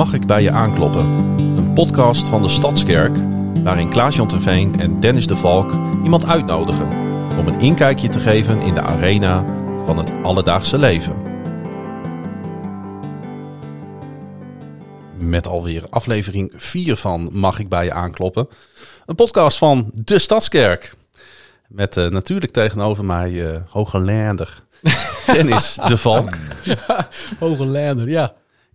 Mag 0.00 0.12
ik 0.12 0.26
bij 0.26 0.42
je 0.42 0.50
aankloppen? 0.50 1.04
Een 1.56 1.72
podcast 1.72 2.28
van 2.28 2.42
de 2.42 2.48
Stadskerk, 2.48 3.18
waarin 3.64 3.90
Klaas-Jan 3.90 4.28
Terveen 4.28 4.80
en 4.80 5.00
Dennis 5.00 5.26
de 5.26 5.36
Valk 5.36 5.72
iemand 6.02 6.24
uitnodigen 6.24 6.88
om 7.38 7.46
een 7.46 7.60
inkijkje 7.60 8.08
te 8.08 8.20
geven 8.20 8.60
in 8.60 8.74
de 8.74 8.80
arena 8.80 9.44
van 9.84 9.98
het 9.98 10.12
alledaagse 10.22 10.78
leven. 10.78 11.22
Met 15.18 15.46
alweer 15.46 15.86
aflevering 15.90 16.52
4 16.56 16.96
van 16.96 17.28
Mag 17.32 17.58
ik 17.58 17.68
bij 17.68 17.84
je 17.84 17.92
aankloppen? 17.92 18.48
Een 19.06 19.14
podcast 19.14 19.58
van 19.58 19.90
de 19.94 20.18
Stadskerk. 20.18 20.94
Met 21.68 21.96
uh, 21.96 22.06
natuurlijk 22.06 22.52
tegenover 22.52 23.04
mij 23.04 23.30
uh, 23.30 23.56
Hoogelander 23.68 24.62
Dennis 25.34 25.78
de 25.86 25.96
Valk. 25.96 26.36
Hoogelander, 27.38 28.08
ja. 28.08 28.34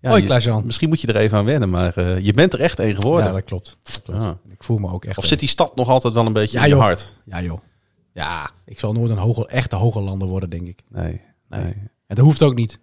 Hoi 0.10 0.24
Klaas-Jan. 0.24 0.66
Misschien 0.66 0.90
moet 0.90 1.02
je 1.02 1.08
er 1.08 1.16
even 1.16 1.38
aan 1.38 1.46
wennen, 1.46 1.70
maar 1.70 1.98
eh, 1.98 2.20
je 2.20 2.34
bent 2.34 2.54
er 2.54 2.60
echt 2.60 2.80
één 2.80 2.96
geworden. 2.96 3.26
Ja, 3.28 3.32
dat 3.34 3.44
klopt. 3.44 3.78
Dat 3.84 4.02
klopt. 4.04 4.20
Ah. 4.20 4.30
Ik 4.50 4.64
voel 4.64 4.78
me 4.78 4.92
ook 4.92 5.06
echt... 5.06 5.18
Of 5.18 5.26
zit 5.26 5.40
die 5.40 5.50
stad 5.50 5.76
nog 5.76 5.90
altijd 5.90 6.14
wel 6.14 6.26
een 6.26 6.34
beetje 6.34 6.58
Ja, 6.58 6.64
in 6.64 6.70
je 6.70 6.76
joh. 6.76 6.84
hart? 6.84 7.14
Ja, 7.26 7.42
joh. 7.42 7.60
Ja, 8.14 8.50
ik 8.66 8.80
zal 8.80 8.94
nooit 8.94 9.10
een 9.12 9.18
hoge, 9.18 9.48
echte 9.48 9.76
Hogelander 9.76 10.28
worden, 10.28 10.50
denk 10.50 10.68
ik. 10.68 10.80
Nee, 10.90 11.22
nee. 11.50 11.62
Nee. 11.64 11.74
En 12.08 12.16
dat 12.16 12.26
hoeft 12.26 12.44
ook 12.44 12.56
niet. 12.56 12.80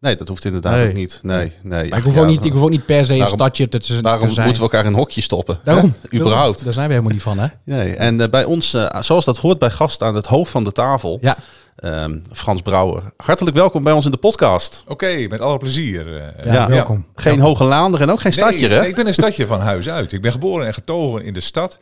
Nee, 0.00 0.16
dat 0.16 0.28
hoeft 0.28 0.44
inderdaad 0.44 0.76
Nee. 0.76 0.88
ook 0.88 0.94
niet. 0.94 1.20
Nee, 1.22 1.52
nee. 1.62 1.88
Maar 1.88 1.98
ik 1.98 2.04
hoef, 2.04 2.14
Ja, 2.14 2.20
ook 2.20 2.26
niet, 2.26 2.44
ik 2.44 2.52
hoef 2.52 2.62
ook 2.62 2.70
niet 2.70 2.86
per 2.86 3.06
se 3.06 3.14
een 3.14 3.28
stadje 3.28 3.68
te, 3.68 3.78
te 3.78 4.00
Waarom 4.00 4.30
zijn. 4.30 4.46
moeten 4.46 4.64
we 4.64 4.68
elkaar 4.70 4.86
in 4.86 4.92
een 4.92 4.98
hokje 4.98 5.20
stoppen? 5.20 5.58
Daarom. 5.62 5.94
Hè? 6.10 6.18
Überhaupt. 6.18 6.64
Daar 6.64 6.72
zijn 6.72 6.86
we 6.86 6.92
helemaal 6.92 7.12
niet 7.14 7.22
van, 7.22 7.38
hè? 7.38 7.46
Nee. 7.64 7.96
En 7.96 8.20
eh, 8.20 8.28
bij 8.28 8.44
ons, 8.44 8.74
eh, 8.74 9.02
zoals 9.02 9.24
dat 9.24 9.38
hoort 9.38 9.58
bij 9.58 9.70
gasten 9.70 10.06
aan 10.06 10.14
het 10.14 10.26
hoofd 10.26 10.50
van 10.50 10.64
de 10.64 10.72
tafel, 10.72 11.18
Ja. 11.20 11.36
Ehm, 11.78 12.18
Frans 12.32 12.62
Brouwer. 12.62 13.02
Hartelijk 13.16 13.56
welkom 13.56 13.82
bij 13.82 13.92
ons 13.92 14.04
in 14.04 14.10
de 14.10 14.16
podcast. 14.16 14.82
Oké, 14.86 15.26
met 15.28 15.40
alle 15.40 15.58
plezier. 15.58 16.16
eh. 16.16 16.44
Ja, 16.44 16.52
Ja. 16.52 16.68
welkom. 16.68 17.06
Geen 17.14 17.40
Hoge 17.40 17.64
Laander 17.64 18.00
en 18.00 18.10
ook 18.10 18.20
geen 18.20 18.32
stadje, 18.32 18.60
nee, 18.60 18.68
hè? 18.76 18.80
nee, 18.80 18.88
ik 18.88 18.94
ben 18.96 19.06
een 19.06 19.12
stadje 19.12 19.46
van 19.46 19.60
huis 19.60 19.88
uit. 19.88 20.12
Ik 20.12 20.20
ben 20.20 20.32
geboren 20.32 20.66
en 20.66 20.74
getogen 20.74 21.24
in 21.24 21.32
de 21.34 21.40
stad. 21.40 21.78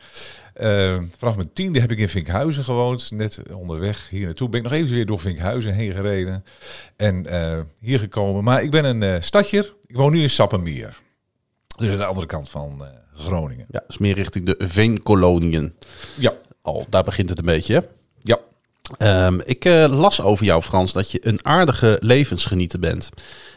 Eh, 0.53 0.97
vanaf 1.17 1.35
mijn 1.35 1.49
tiende 1.53 1.79
heb 1.79 1.91
ik 1.91 1.99
in 1.99 2.09
Vinkhuizen 2.09 2.63
gewoond. 2.63 3.11
Net 3.11 3.41
onderweg 3.53 4.09
hier 4.09 4.25
naartoe 4.25 4.49
ben 4.49 4.59
ik 4.59 4.65
nog 4.65 4.73
even 4.75 4.93
weer 4.95 5.05
door 5.05 5.19
Vinkhuizen 5.19 5.73
heen 5.73 5.91
gereden. 5.91 6.43
En 6.95 7.25
eh, 7.25 7.59
hier 7.79 7.99
gekomen. 7.99 8.43
Maar 8.43 8.63
ik 8.63 8.71
ben 8.71 8.85
een 8.85 9.03
eh 9.03 9.15
stadjer. 9.21 9.73
Ik 9.85 9.95
woon 9.95 10.11
nu 10.11 10.21
in 10.21 10.29
Sappemeer. 10.29 10.99
Dus 11.77 11.91
aan 11.91 11.97
de 11.97 12.05
andere 12.05 12.25
kant 12.25 12.49
van 12.49 12.77
eh, 12.81 12.87
Groningen. 13.15 13.65
Ja, 13.69 13.83
dus 13.87 13.97
meer 13.97 14.15
richting 14.15 14.45
de 14.45 14.55
Veenkoloniën. 14.67 15.73
Ja, 16.15 16.33
Al, 16.61 16.85
daar 16.89 17.03
begint 17.03 17.29
het 17.29 17.39
een 17.39 17.45
beetje, 17.45 17.73
hè? 17.73 17.79
Ja. 18.97 19.25
Ehm, 19.27 19.39
ik 19.45 19.65
eh, 19.65 19.85
las 19.99 20.21
over 20.21 20.45
jou, 20.45 20.61
Frans, 20.61 20.93
dat 20.93 21.11
je 21.11 21.19
een 21.27 21.39
aardige 21.41 21.97
levensgenieter 22.01 22.79
bent. 22.79 23.09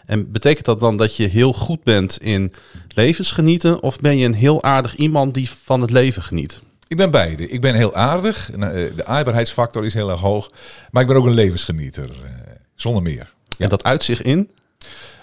En 0.06 0.32
betekent 0.32 0.64
dat 0.66 0.80
dan 0.80 0.96
dat 0.96 1.16
je 1.16 1.26
heel 1.26 1.52
goed 1.52 1.82
bent 1.82 2.22
in 2.22 2.52
levensgenieten? 2.88 3.82
Of 3.82 4.00
ben 4.00 4.18
je 4.18 4.24
een 4.26 4.34
heel 4.34 4.62
aardig 4.62 4.94
iemand 4.96 5.34
die 5.34 5.50
van 5.50 5.80
het 5.80 5.90
leven 5.90 6.22
geniet? 6.22 6.60
Ik 6.88 6.96
ben 6.96 7.10
beide. 7.10 7.48
Ik 7.48 7.60
ben 7.60 7.74
heel 7.74 7.94
aardig. 7.94 8.50
Eh, 8.50 8.58
De 8.96 9.04
aardbaarheidsfactor 9.04 9.84
is 9.84 9.94
heel 9.94 10.10
erg 10.10 10.20
hoog. 10.20 10.50
Maar 10.90 11.02
ik 11.02 11.08
ben 11.08 11.16
ook 11.16 11.26
een 11.26 11.34
levensgenieter. 11.34 12.04
eh, 12.10 12.30
zonder 12.74 13.02
meer. 13.02 13.32
En 13.58 13.68
dat 13.68 13.84
uit 13.84 14.02
zich 14.04 14.22
in? 14.22 14.50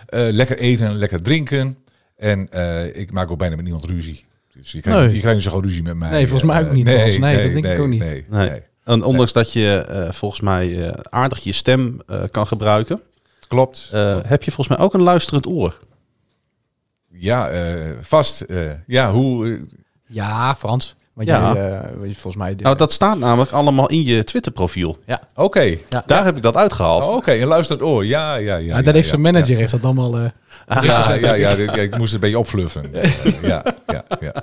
Eh, 0.08 0.28
lekker 0.32 0.58
eten, 0.58 0.96
lekker 0.96 1.22
drinken. 1.22 1.78
En 2.18 2.50
eh, 2.52 2.96
ik 2.96 3.12
maak 3.12 3.32
ook 3.32 3.38
bijna 3.38 3.56
met 3.56 3.64
niemand 3.64 3.86
ruzie. 3.86 4.26
Dus 4.54 4.72
je 4.72 4.82
krijgt, 4.82 5.00
Nee. 5.02 5.14
je 5.14 5.20
krijgt 5.20 5.36
niet 5.36 5.46
zo 5.46 5.52
gauw 5.52 5.62
ruzie 5.62 5.84
met 5.84 5.96
mij. 5.96 6.10
Nee, 6.10 6.28
volgens 6.28 6.52
mij 6.52 6.62
ook 6.62 6.72
niet, 6.72 6.90
Frans. 6.90 7.18
Nee, 7.18 7.44
dat 7.44 7.62
denk 7.62 7.66
ik 7.76 7.80
ook 7.80 7.88
niet. 7.88 8.00
Nee, 8.00 8.26
Nee. 8.30 8.50
nee. 8.50 8.62
En 8.88 9.04
ondanks 9.04 9.34
dat 9.34 9.54
je 9.54 9.76
eh, 9.90 10.12
volgens 10.12 10.42
mij 10.42 10.88
eh, 10.88 10.94
aardig 11.10 11.40
je 11.44 11.52
stem 11.52 12.00
eh, 12.08 12.20
kan 12.32 12.48
gebruiken, 12.48 13.02
Klopt. 13.48 13.90
eh, 13.94 14.18
heb 14.24 14.44
je 14.44 14.52
volgens 14.52 14.78
mij 14.78 14.86
ook 14.86 14.94
een 14.94 15.02
luisterend 15.02 15.48
oor. 15.48 15.78
Ja, 17.12 17.50
eh, 17.50 17.92
vast. 18.02 18.42
eh, 18.42 18.58
ja, 18.88 19.12
hoe... 19.12 19.60
Ja, 20.08 20.56
Frans. 20.56 20.96
Want 21.14 21.28
Ja. 21.30 21.54
jij, 21.54 21.72
eh, 21.82 21.90
volgens 22.04 22.36
mij... 22.36 22.54
Nou, 22.58 22.76
dat 22.76 22.92
staat 22.92 23.18
namelijk 23.18 23.52
allemaal 23.52 23.88
in 23.90 24.04
je 24.04 24.24
Twitter-profiel. 24.24 24.98
Oké. 25.36 25.62
ja, 25.90 26.04
Daar 26.06 26.26
heb 26.26 26.36
ik 26.36 26.42
dat 26.42 26.56
uitgehaald. 26.56 27.04
Oh, 27.04 27.16
Oké, 27.16 27.32
een 27.34 27.48
luisterend 27.48 27.84
oor. 27.86 28.06
Ja, 28.06 28.36
ja, 28.36 28.40
ja. 28.40 28.56
ja, 28.56 28.76
ja, 28.78 28.82
dat 28.82 28.94
heeft 28.94 29.06
ja, 29.06 29.10
zijn 29.10 29.22
manager 29.22 29.58
heeft 29.58 29.72
dat 29.72 29.84
allemaal... 29.84 30.18
eh, 30.18 30.30
Ja, 30.84 31.14
ja, 31.14 31.14
ja, 31.14 31.34
ja, 31.46 31.50
ik, 31.50 31.76
ik 31.76 31.98
moest 31.98 32.14
een 32.14 32.20
beetje 32.20 32.40
opfluffen. 32.40 32.92
Ja, 33.42 33.64
ja, 33.88 34.04
ja. 34.20 34.34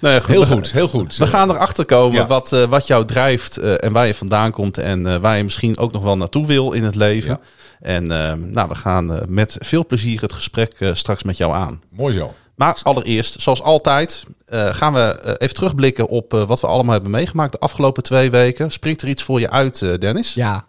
Nou 0.00 0.14
ja, 0.14 0.20
goed, 0.20 0.28
Heel 0.28 0.40
we- 0.40 0.46
goed, 0.46 0.72
heel 0.72 0.88
goed. 0.88 1.16
We 1.16 1.26
gaan 1.26 1.50
erachter 1.50 1.84
komen 1.84 2.14
Ja. 2.20 2.26
wat, 2.26 2.52
eh, 2.52 2.64
wat 2.64 2.86
jou 2.86 3.04
drijft 3.04 3.56
eh, 3.56 3.84
en 3.84 3.92
waar 3.92 4.06
je 4.06 4.14
vandaan 4.14 4.50
komt 4.50 4.78
en 4.78 5.06
eh, 5.06 5.16
waar 5.16 5.36
je 5.36 5.44
misschien 5.44 5.78
ook 5.78 5.92
nog 5.92 6.02
wel 6.02 6.16
naartoe 6.16 6.46
wil 6.46 6.72
in 6.72 6.84
het 6.84 6.94
leven. 6.94 7.30
Ja. 7.30 7.40
En 7.80 8.06
nou, 8.52 8.68
we 8.68 8.74
gaan 8.74 9.14
eh, 9.14 9.26
met 9.28 9.56
veel 9.60 9.86
plezier 9.86 10.20
het 10.20 10.32
gesprek 10.32 10.72
eh, 10.78 10.90
straks 10.94 11.22
met 11.22 11.36
jou 11.36 11.54
aan. 11.54 11.82
Mooi 11.90 12.12
zo. 12.14 12.34
Maar 12.54 12.78
allereerst, 12.82 13.40
zoals 13.42 13.62
altijd, 13.62 14.24
eh, 14.46 14.74
gaan 14.74 14.92
we 14.92 15.34
even 15.38 15.54
terugblikken 15.54 16.08
op 16.08 16.34
eh, 16.34 16.42
wat 16.46 16.60
we 16.60 16.66
allemaal 16.66 16.92
hebben 16.92 17.10
meegemaakt 17.10 17.52
de 17.52 17.58
afgelopen 17.58 18.02
twee 18.02 18.30
weken. 18.30 18.70
Springt 18.70 19.02
er 19.02 19.08
iets 19.08 19.22
voor 19.22 19.40
je 19.40 19.50
uit, 19.50 19.82
eh, 19.82 19.94
Dennis? 19.98 20.34
Ja. 20.34 20.66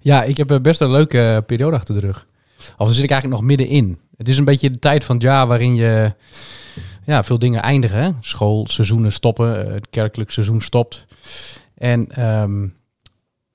Ja, 0.00 0.22
ik 0.22 0.36
heb 0.36 0.58
best 0.62 0.80
een 0.80 0.90
leuke 0.90 1.42
periode 1.46 1.76
achter 1.76 1.94
de 1.94 2.00
rug. 2.00 2.26
Of 2.78 2.86
daar 2.86 2.94
zit 2.94 3.04
ik 3.04 3.10
eigenlijk 3.10 3.40
nog 3.40 3.50
middenin. 3.50 3.98
Het 4.16 4.28
is 4.28 4.38
een 4.38 4.44
beetje 4.44 4.70
de 4.70 4.78
tijd 4.78 5.04
van 5.04 5.14
het 5.14 5.24
jaar 5.24 5.46
waarin 5.46 5.74
je 5.74 6.12
ja, 7.04 7.24
veel 7.24 7.38
dingen 7.38 7.62
eindigen. 7.62 8.02
Hè? 8.02 8.10
Schoolseizoenen 8.20 9.12
stoppen, 9.12 9.66
eh, 9.66 9.72
het 9.72 9.90
kerkelijk 9.90 10.30
seizoen 10.30 10.60
stopt. 10.60 11.06
En 11.74 12.08
ehm, 12.08 12.68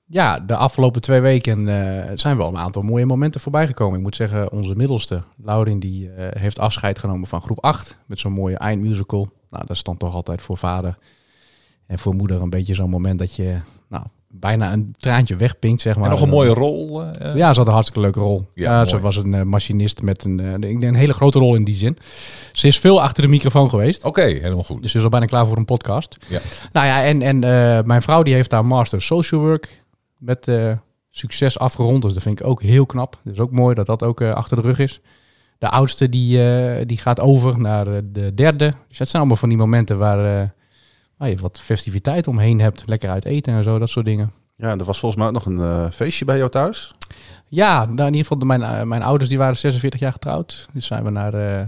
ja, 0.04 0.40
de 0.40 0.56
afgelopen 0.56 1.00
twee 1.00 1.20
weken 1.20 1.68
eh, 1.68 2.10
zijn 2.14 2.36
wel 2.36 2.48
een 2.48 2.56
aantal 2.56 2.82
mooie 2.82 3.06
momenten 3.06 3.40
voorbij 3.40 3.66
gekomen. 3.66 3.96
Ik 3.96 4.02
moet 4.02 4.16
zeggen, 4.16 4.52
onze 4.52 4.74
middelste, 4.74 5.22
Laurin, 5.36 5.78
die 5.78 6.10
eh, 6.10 6.40
heeft 6.40 6.58
afscheid 6.58 6.98
genomen 6.98 7.28
van 7.28 7.42
groep 7.42 7.64
8 7.64 7.98
met 8.06 8.18
zo'n 8.18 8.32
mooie 8.32 8.58
eindmusical. 8.58 9.28
Nou, 9.50 9.66
dat 9.66 9.76
is 9.76 9.82
dan 9.82 9.96
toch 9.96 10.14
altijd 10.14 10.42
voor 10.42 10.56
vader 10.56 10.98
en 11.86 11.98
voor 11.98 12.14
moeder 12.14 12.42
een 12.42 12.50
beetje 12.50 12.74
zo'n 12.74 12.90
moment 12.90 13.18
dat 13.18 13.34
je 13.34 13.58
nou, 13.88 14.04
bijna 14.28 14.72
een 14.72 14.94
traantje 14.98 15.36
wegpinkt, 15.36 15.80
zeg 15.80 15.96
maar. 15.96 16.04
En 16.04 16.10
nog 16.10 16.20
een 16.20 16.28
mooie 16.28 16.52
rol. 16.54 17.02
eh, 17.02 17.34
Ja, 17.36 17.52
ze 17.52 17.58
had 17.58 17.66
een 17.66 17.72
hartstikke 17.72 18.00
leuke 18.00 18.20
rol. 18.20 18.48
Ja, 18.54 18.78
Ja, 18.78 18.84
ze 18.84 19.00
was 19.00 19.16
een 19.16 19.34
eh, 19.34 19.42
machinist 19.42 20.02
met 20.02 20.24
een, 20.24 20.40
eh, 20.40 20.52
ik 20.52 20.60
denk 20.60 20.82
een 20.82 20.94
hele 20.94 21.12
grote 21.12 21.38
rol 21.38 21.54
in 21.54 21.64
die 21.64 21.74
zin. 21.74 21.98
Ze 22.52 22.66
is 22.66 22.78
veel 22.78 23.02
achter 23.02 23.22
de 23.22 23.28
microfoon 23.28 23.70
geweest. 23.70 24.04
Oké, 24.04 24.22
helemaal 24.22 24.62
goed. 24.62 24.82
Dus 24.82 24.90
ze 24.90 24.98
is 24.98 25.04
al 25.04 25.10
bijna 25.10 25.26
klaar 25.26 25.46
voor 25.46 25.56
een 25.56 25.64
podcast. 25.64 26.16
Ja. 26.28 26.40
Nou 26.72 26.86
ja, 26.86 27.02
en, 27.04 27.22
en 27.22 27.44
eh, 27.44 27.82
mijn 27.84 28.02
vrouw 28.02 28.22
die 28.22 28.34
heeft 28.34 28.50
haar 28.52 28.66
master 28.66 29.02
social 29.02 29.40
work 29.40 29.82
met 30.18 30.48
eh, 30.48 30.72
succes 31.10 31.58
afgerond. 31.58 32.02
Dus 32.02 32.14
dat 32.14 32.22
vind 32.22 32.40
ik 32.40 32.46
ook 32.46 32.62
heel 32.62 32.86
knap. 32.86 33.20
Dus 33.24 33.38
ook 33.38 33.50
mooi 33.50 33.74
dat 33.74 33.86
dat 33.86 34.02
ook 34.02 34.20
eh, 34.20 34.32
achter 34.34 34.56
de 34.56 34.62
rug 34.62 34.78
is. 34.78 35.00
De 35.58 35.68
oudste 35.70 36.08
die, 36.08 36.42
eh, 36.52 36.82
die 36.86 36.98
gaat 36.98 37.20
over 37.20 37.60
naar 37.60 37.86
eh, 37.86 37.98
de 38.12 38.34
derde. 38.34 38.72
Dus 38.88 38.98
dat 38.98 39.08
zijn 39.08 39.22
allemaal 39.22 39.36
van 39.40 39.48
die 39.48 39.58
momenten 39.58 39.98
waar, 39.98 40.40
eh, 40.40 40.48
waar 41.16 41.28
je 41.28 41.36
wat 41.36 41.60
festiviteit 41.60 42.28
omheen 42.28 42.60
hebt. 42.60 42.82
Lekker 42.86 43.10
uit 43.10 43.24
eten 43.24 43.54
en 43.54 43.62
zo, 43.62 43.78
dat 43.78 43.88
soort 43.88 44.06
dingen. 44.06 44.32
Ja, 44.56 44.68
er 44.70 44.84
was 44.84 44.98
volgens 44.98 45.16
mij 45.20 45.26
ook 45.26 45.34
nog 45.34 45.46
een 45.46 45.60
eh, 45.60 45.90
feestje 45.90 46.24
bij 46.24 46.36
jou 46.36 46.50
thuis. 46.50 46.94
Ja, 47.48 47.84
nou 47.84 48.08
in 48.08 48.14
ieder 48.14 48.20
geval, 48.32 48.46
mijn, 48.46 48.62
eh, 48.62 48.82
mijn 48.82 49.02
ouders 49.02 49.28
die 49.30 49.38
waren 49.38 49.56
46 49.56 50.00
jaar 50.00 50.12
getrouwd. 50.12 50.68
Dus 50.72 50.86
zijn 50.86 51.04
we 51.04 51.10
naar 51.10 51.34
eh, 51.34 51.66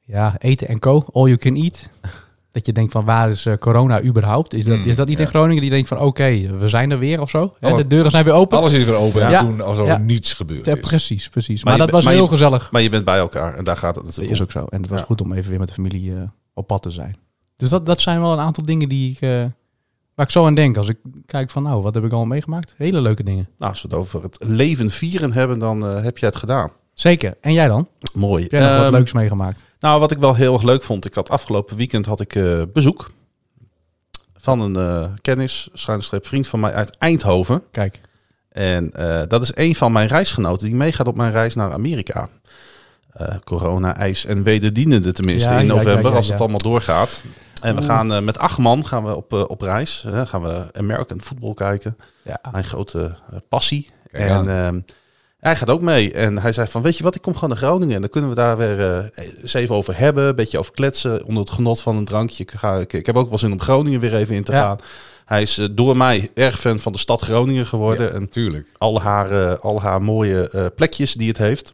ja, 0.00 0.34
eten 0.38 0.68
en 0.68 0.78
co, 0.78 1.04
all 1.12 1.24
you 1.26 1.36
can 1.36 1.54
eat. 1.54 1.88
Dat 2.52 2.66
je 2.66 2.72
denkt 2.72 2.92
van 2.92 3.04
waar 3.04 3.28
is 3.30 3.46
corona 3.58 4.02
überhaupt? 4.02 4.54
Is 4.54 4.64
dat, 4.64 4.84
is 4.84 4.96
dat 4.96 5.06
niet 5.08 5.18
in 5.18 5.24
ja. 5.24 5.30
Groningen 5.30 5.60
die 5.60 5.70
denkt 5.70 5.88
van 5.88 5.98
oké, 5.98 6.56
we 6.58 6.68
zijn 6.68 6.90
er 6.90 6.98
weer 6.98 7.20
of 7.20 7.30
zo? 7.30 7.54
Hè, 7.60 7.68
Alles- 7.70 7.82
de 7.82 7.88
deuren 7.88 8.10
zijn 8.10 8.24
weer 8.24 8.32
open. 8.34 8.58
Alles 8.58 8.72
is 8.72 8.84
weer 8.84 8.94
open 8.94 9.22
en 9.22 9.30
Ja. 9.30 9.40
doen 9.42 9.60
alsof 9.60 9.86
Ja. 9.86 9.92
er 9.94 10.00
niets 10.00 10.32
gebeurd 10.32 10.66
Ja, 10.66 10.74
is. 10.74 10.80
precies, 10.80 11.28
precies. 11.28 11.64
Maar 11.64 11.78
dat 11.78 11.90
was 11.90 12.04
maar 12.04 12.12
heel 12.12 12.22
je- 12.22 12.28
gezellig. 12.28 12.72
Maar 12.72 12.82
je 12.82 12.90
bent 12.90 13.04
bij 13.04 13.18
elkaar 13.18 13.54
en 13.54 13.64
daar 13.64 13.76
gaat 13.76 13.94
het 13.96 14.04
Dat 14.04 14.16
natuurlijk 14.16 14.34
is 14.34 14.42
ook 14.42 14.50
zo. 14.50 14.64
En 14.68 14.80
het 14.80 14.90
was 14.90 14.98
Ja. 14.98 15.04
goed 15.04 15.20
om 15.20 15.32
even 15.32 15.50
weer 15.50 15.58
met 15.58 15.68
de 15.68 15.74
familie 15.74 16.14
op 16.54 16.66
pad 16.66 16.82
te 16.82 16.90
zijn. 16.90 17.16
Dus 17.64 17.72
dat, 17.72 17.86
dat 17.86 18.00
zijn 18.00 18.20
wel 18.20 18.32
een 18.32 18.38
aantal 18.38 18.64
dingen 18.64 18.88
die 18.88 19.10
ik, 19.10 19.20
eh, 19.20 19.28
waar 20.14 20.26
ik 20.26 20.30
zo 20.30 20.46
aan 20.46 20.54
denk. 20.54 20.76
Als 20.76 20.88
ik 20.88 20.96
kijk 21.26 21.50
van 21.50 21.62
nou, 21.62 21.82
wat 21.82 21.94
heb 21.94 22.04
ik 22.04 22.12
al 22.12 22.24
meegemaakt? 22.24 22.74
Hele 22.76 23.00
leuke 23.00 23.22
dingen. 23.22 23.48
Nou, 23.58 23.70
als 23.70 23.82
we 23.82 23.88
het 23.88 23.96
over 23.96 24.22
het 24.22 24.36
leven 24.40 24.90
vieren 24.90 25.32
hebben, 25.32 25.58
dan 25.58 25.86
eh, 25.86 26.02
heb 26.02 26.18
je 26.18 26.26
het 26.26 26.36
gedaan. 26.36 26.70
Zeker. 26.94 27.36
En 27.40 27.52
jij 27.52 27.68
dan? 27.68 27.88
Mooi. 28.14 28.42
Heb 28.42 28.52
jij 28.52 28.60
nog 28.60 28.70
wat 28.70 28.84
Ehm, 28.84 28.92
leuks 28.92 29.12
meegemaakt? 29.12 29.64
Nou, 29.80 30.00
wat 30.00 30.10
ik 30.10 30.18
wel 30.18 30.34
heel 30.34 30.52
erg 30.52 30.62
leuk 30.62 30.82
vond. 30.82 31.04
Ik 31.04 31.14
had 31.14 31.30
afgelopen 31.30 31.76
weekend 31.76 32.06
had 32.06 32.20
ik 32.20 32.34
eh, 32.34 32.62
bezoek 32.72 33.10
van 34.36 34.60
een 34.60 35.08
kennis, 35.20 35.68
schuinstreep 35.72 36.26
vriend 36.26 36.46
van 36.46 36.60
mij 36.60 36.72
uit 36.72 36.96
Eindhoven. 36.98 37.62
Kijk. 37.70 38.00
En 38.48 38.90
dat 39.28 39.42
is 39.42 39.52
een 39.54 39.74
van 39.74 39.92
mijn 39.92 40.08
reisgenoten 40.08 40.66
die 40.66 40.76
meegaat 40.76 41.06
op 41.06 41.16
mijn 41.16 41.32
reis 41.32 41.54
naar 41.54 41.72
Amerika. 41.72 42.28
Eh, 43.14 43.34
corona, 43.44 43.96
ijs 43.96 44.24
en 44.24 44.42
wederdienende 44.42 45.12
tenminste 45.12 45.48
Ja, 45.52 45.58
in 45.58 45.66
november, 45.66 46.10
ja, 46.10 46.16
als 46.16 46.28
het 46.28 46.40
allemaal 46.40 46.58
doorgaat. 46.58 47.22
En 47.62 47.76
we 47.76 47.82
gaan 47.82 48.12
eh, 48.12 48.20
met 48.20 48.38
acht 48.38 48.58
man 48.58 48.86
gaan 48.86 49.04
we 49.04 49.16
op, 49.16 49.32
eh, 49.32 49.44
op 49.46 49.60
reis. 49.60 50.04
Eh, 50.06 50.26
gaan 50.26 50.42
we 50.42 50.64
American 50.72 51.20
football 51.20 51.54
kijken. 51.54 51.96
Ja. 52.22 52.38
Mijn 52.52 52.64
grote 52.64 53.14
passie. 53.48 53.88
Kijk 54.12 54.30
en 54.30 54.48
ehm, 54.48 54.80
hij 55.40 55.56
gaat 55.56 55.70
ook 55.70 55.80
mee. 55.80 56.12
En 56.12 56.38
hij 56.38 56.52
zei 56.52 56.68
van, 56.68 56.82
weet 56.82 56.96
je 56.96 57.02
wat, 57.04 57.14
ik 57.14 57.22
kom 57.22 57.34
gewoon 57.34 57.48
naar 57.48 57.58
Groningen. 57.58 57.94
En 57.94 58.00
dan 58.00 58.10
kunnen 58.10 58.30
we 58.30 58.36
daar 58.36 58.56
weer 58.56 59.10
eens 59.40 59.54
even 59.54 59.74
over 59.74 59.98
hebben. 59.98 60.24
Een 60.24 60.34
beetje 60.36 60.58
over 60.58 60.72
kletsen. 60.72 61.24
Onder 61.24 61.42
het 61.42 61.52
genot 61.52 61.80
van 61.82 61.96
een 61.96 62.04
drankje. 62.04 62.42
Ik, 62.42 62.50
ga, 62.50 62.76
ik, 62.76 62.92
ik 62.92 63.06
heb 63.06 63.16
ook 63.16 63.28
wel 63.28 63.38
zin 63.38 63.52
om 63.52 63.60
Groningen 63.60 64.00
weer 64.00 64.14
even 64.14 64.34
in 64.34 64.44
te 64.44 64.52
Ja. 64.52 64.60
gaan. 64.60 64.78
Hij 65.24 65.42
is 65.42 65.68
door 65.72 65.96
mij 65.96 66.30
erg 66.34 66.58
fan 66.60 66.78
van 66.78 66.92
de 66.92 66.98
stad 66.98 67.20
Groningen 67.20 67.66
geworden. 67.66 68.06
Ja, 68.06 68.12
En 68.12 68.28
tuurlijk. 68.28 68.72
al 68.76 69.00
haar, 69.02 69.58
al 69.58 69.80
haar 69.80 70.02
mooie 70.02 70.70
plekjes 70.76 71.14
die 71.14 71.28
het 71.28 71.38
heeft. 71.38 71.72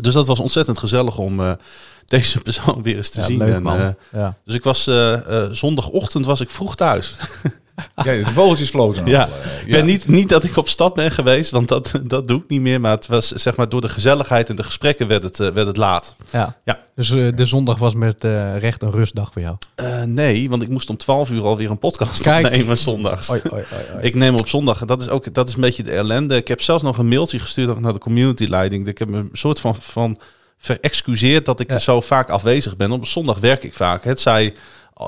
Dus 0.00 0.14
dat 0.14 0.26
was 0.26 0.40
ontzettend 0.40 0.78
gezellig 0.78 1.18
om 1.18 1.40
eh, 1.40 1.52
deze 2.06 2.40
persoon 2.40 2.82
weer 2.82 2.96
eens 2.96 3.10
te 3.10 3.20
Ja, 3.20 3.26
zien. 3.26 3.38
leuk 3.38 3.54
En, 3.54 3.66
eh, 3.66 3.88
ja. 4.12 4.36
dus 4.44 4.54
ik 4.54 4.62
was 4.64 4.86
eh, 4.86 5.44
zondagochtend 5.50 6.26
was 6.26 6.40
ik 6.40 6.50
vroeg 6.50 6.76
thuis. 6.76 7.16
Ja, 7.96 8.02
de 8.02 8.24
vogeltjes 8.26 8.70
floten. 8.70 9.06
Ja. 9.06 9.28
eh, 9.42 9.60
Ik 9.64 9.70
ben 9.70 9.84
niet, 9.84 10.08
niet 10.08 10.28
dat 10.28 10.44
ik 10.44 10.56
op 10.56 10.68
stap 10.68 10.94
ben 10.94 11.10
geweest, 11.10 11.50
want 11.50 11.68
dat, 11.68 11.92
dat 12.02 12.28
doe 12.28 12.38
ik 12.38 12.48
niet 12.48 12.60
meer. 12.60 12.80
Maar 12.80 12.90
het 12.90 13.06
was 13.06 13.28
zeg 13.28 13.56
maar 13.56 13.68
door 13.68 13.80
de 13.80 13.88
gezelligheid 13.88 14.48
en 14.48 14.56
de 14.56 14.62
gesprekken 14.62 15.06
werd 15.08 15.22
het, 15.22 15.40
eh, 15.40 15.48
werd 15.48 15.66
het 15.66 15.76
laat. 15.76 16.16
Ja. 16.32 16.56
Ja. 16.64 16.78
Dus 16.94 17.10
eh, 17.10 17.28
de 17.34 17.46
zondag 17.46 17.78
was 17.78 17.94
met 17.94 18.24
eh, 18.24 18.58
recht 18.58 18.82
een 18.82 18.90
rustdag 18.90 19.32
voor 19.32 19.42
jou. 19.42 19.56
Eh, 19.74 20.02
nee, 20.02 20.48
want 20.50 20.62
ik 20.62 20.68
moest 20.68 20.90
om 20.90 20.96
12 20.96 21.30
uur 21.30 21.42
alweer 21.44 21.70
een 21.70 21.78
podcast 21.78 22.22
Kijk. 22.22 22.44
opnemen 22.46 22.78
zondags. 22.78 23.30
Oi, 23.30 23.40
oi, 23.52 23.62
oi, 23.72 23.82
oi. 23.96 24.02
Ik 24.06 24.14
neem 24.14 24.34
op 24.34 24.48
zondag, 24.48 24.84
dat 24.84 25.00
is 25.00 25.08
ook 25.08 25.34
dat 25.34 25.48
is 25.48 25.54
een 25.54 25.60
beetje 25.60 25.82
de 25.82 25.92
ellende. 25.92 26.36
Ik 26.36 26.48
heb 26.48 26.60
zelfs 26.60 26.82
nog 26.82 26.98
een 26.98 27.08
mailtje 27.08 27.38
gestuurd 27.38 27.70
ook 27.70 27.80
naar 27.80 27.92
de 27.92 27.98
community 27.98 28.44
leiding. 28.46 28.86
Ik 28.86 28.98
heb 28.98 29.08
me 29.10 29.18
een 29.18 29.28
soort 29.32 29.60
van, 29.60 29.74
van 29.74 30.18
verexcuseerd 30.58 31.44
dat 31.46 31.60
ik 31.60 31.70
Ja. 31.70 31.78
zo 31.78 32.00
vaak 32.00 32.30
afwezig 32.30 32.76
ben. 32.76 32.90
Op 32.92 33.06
zondag 33.06 33.38
werk 33.38 33.64
ik 33.64 33.74
vaak. 33.74 34.04
Het 34.04 34.20
zij 34.20 34.54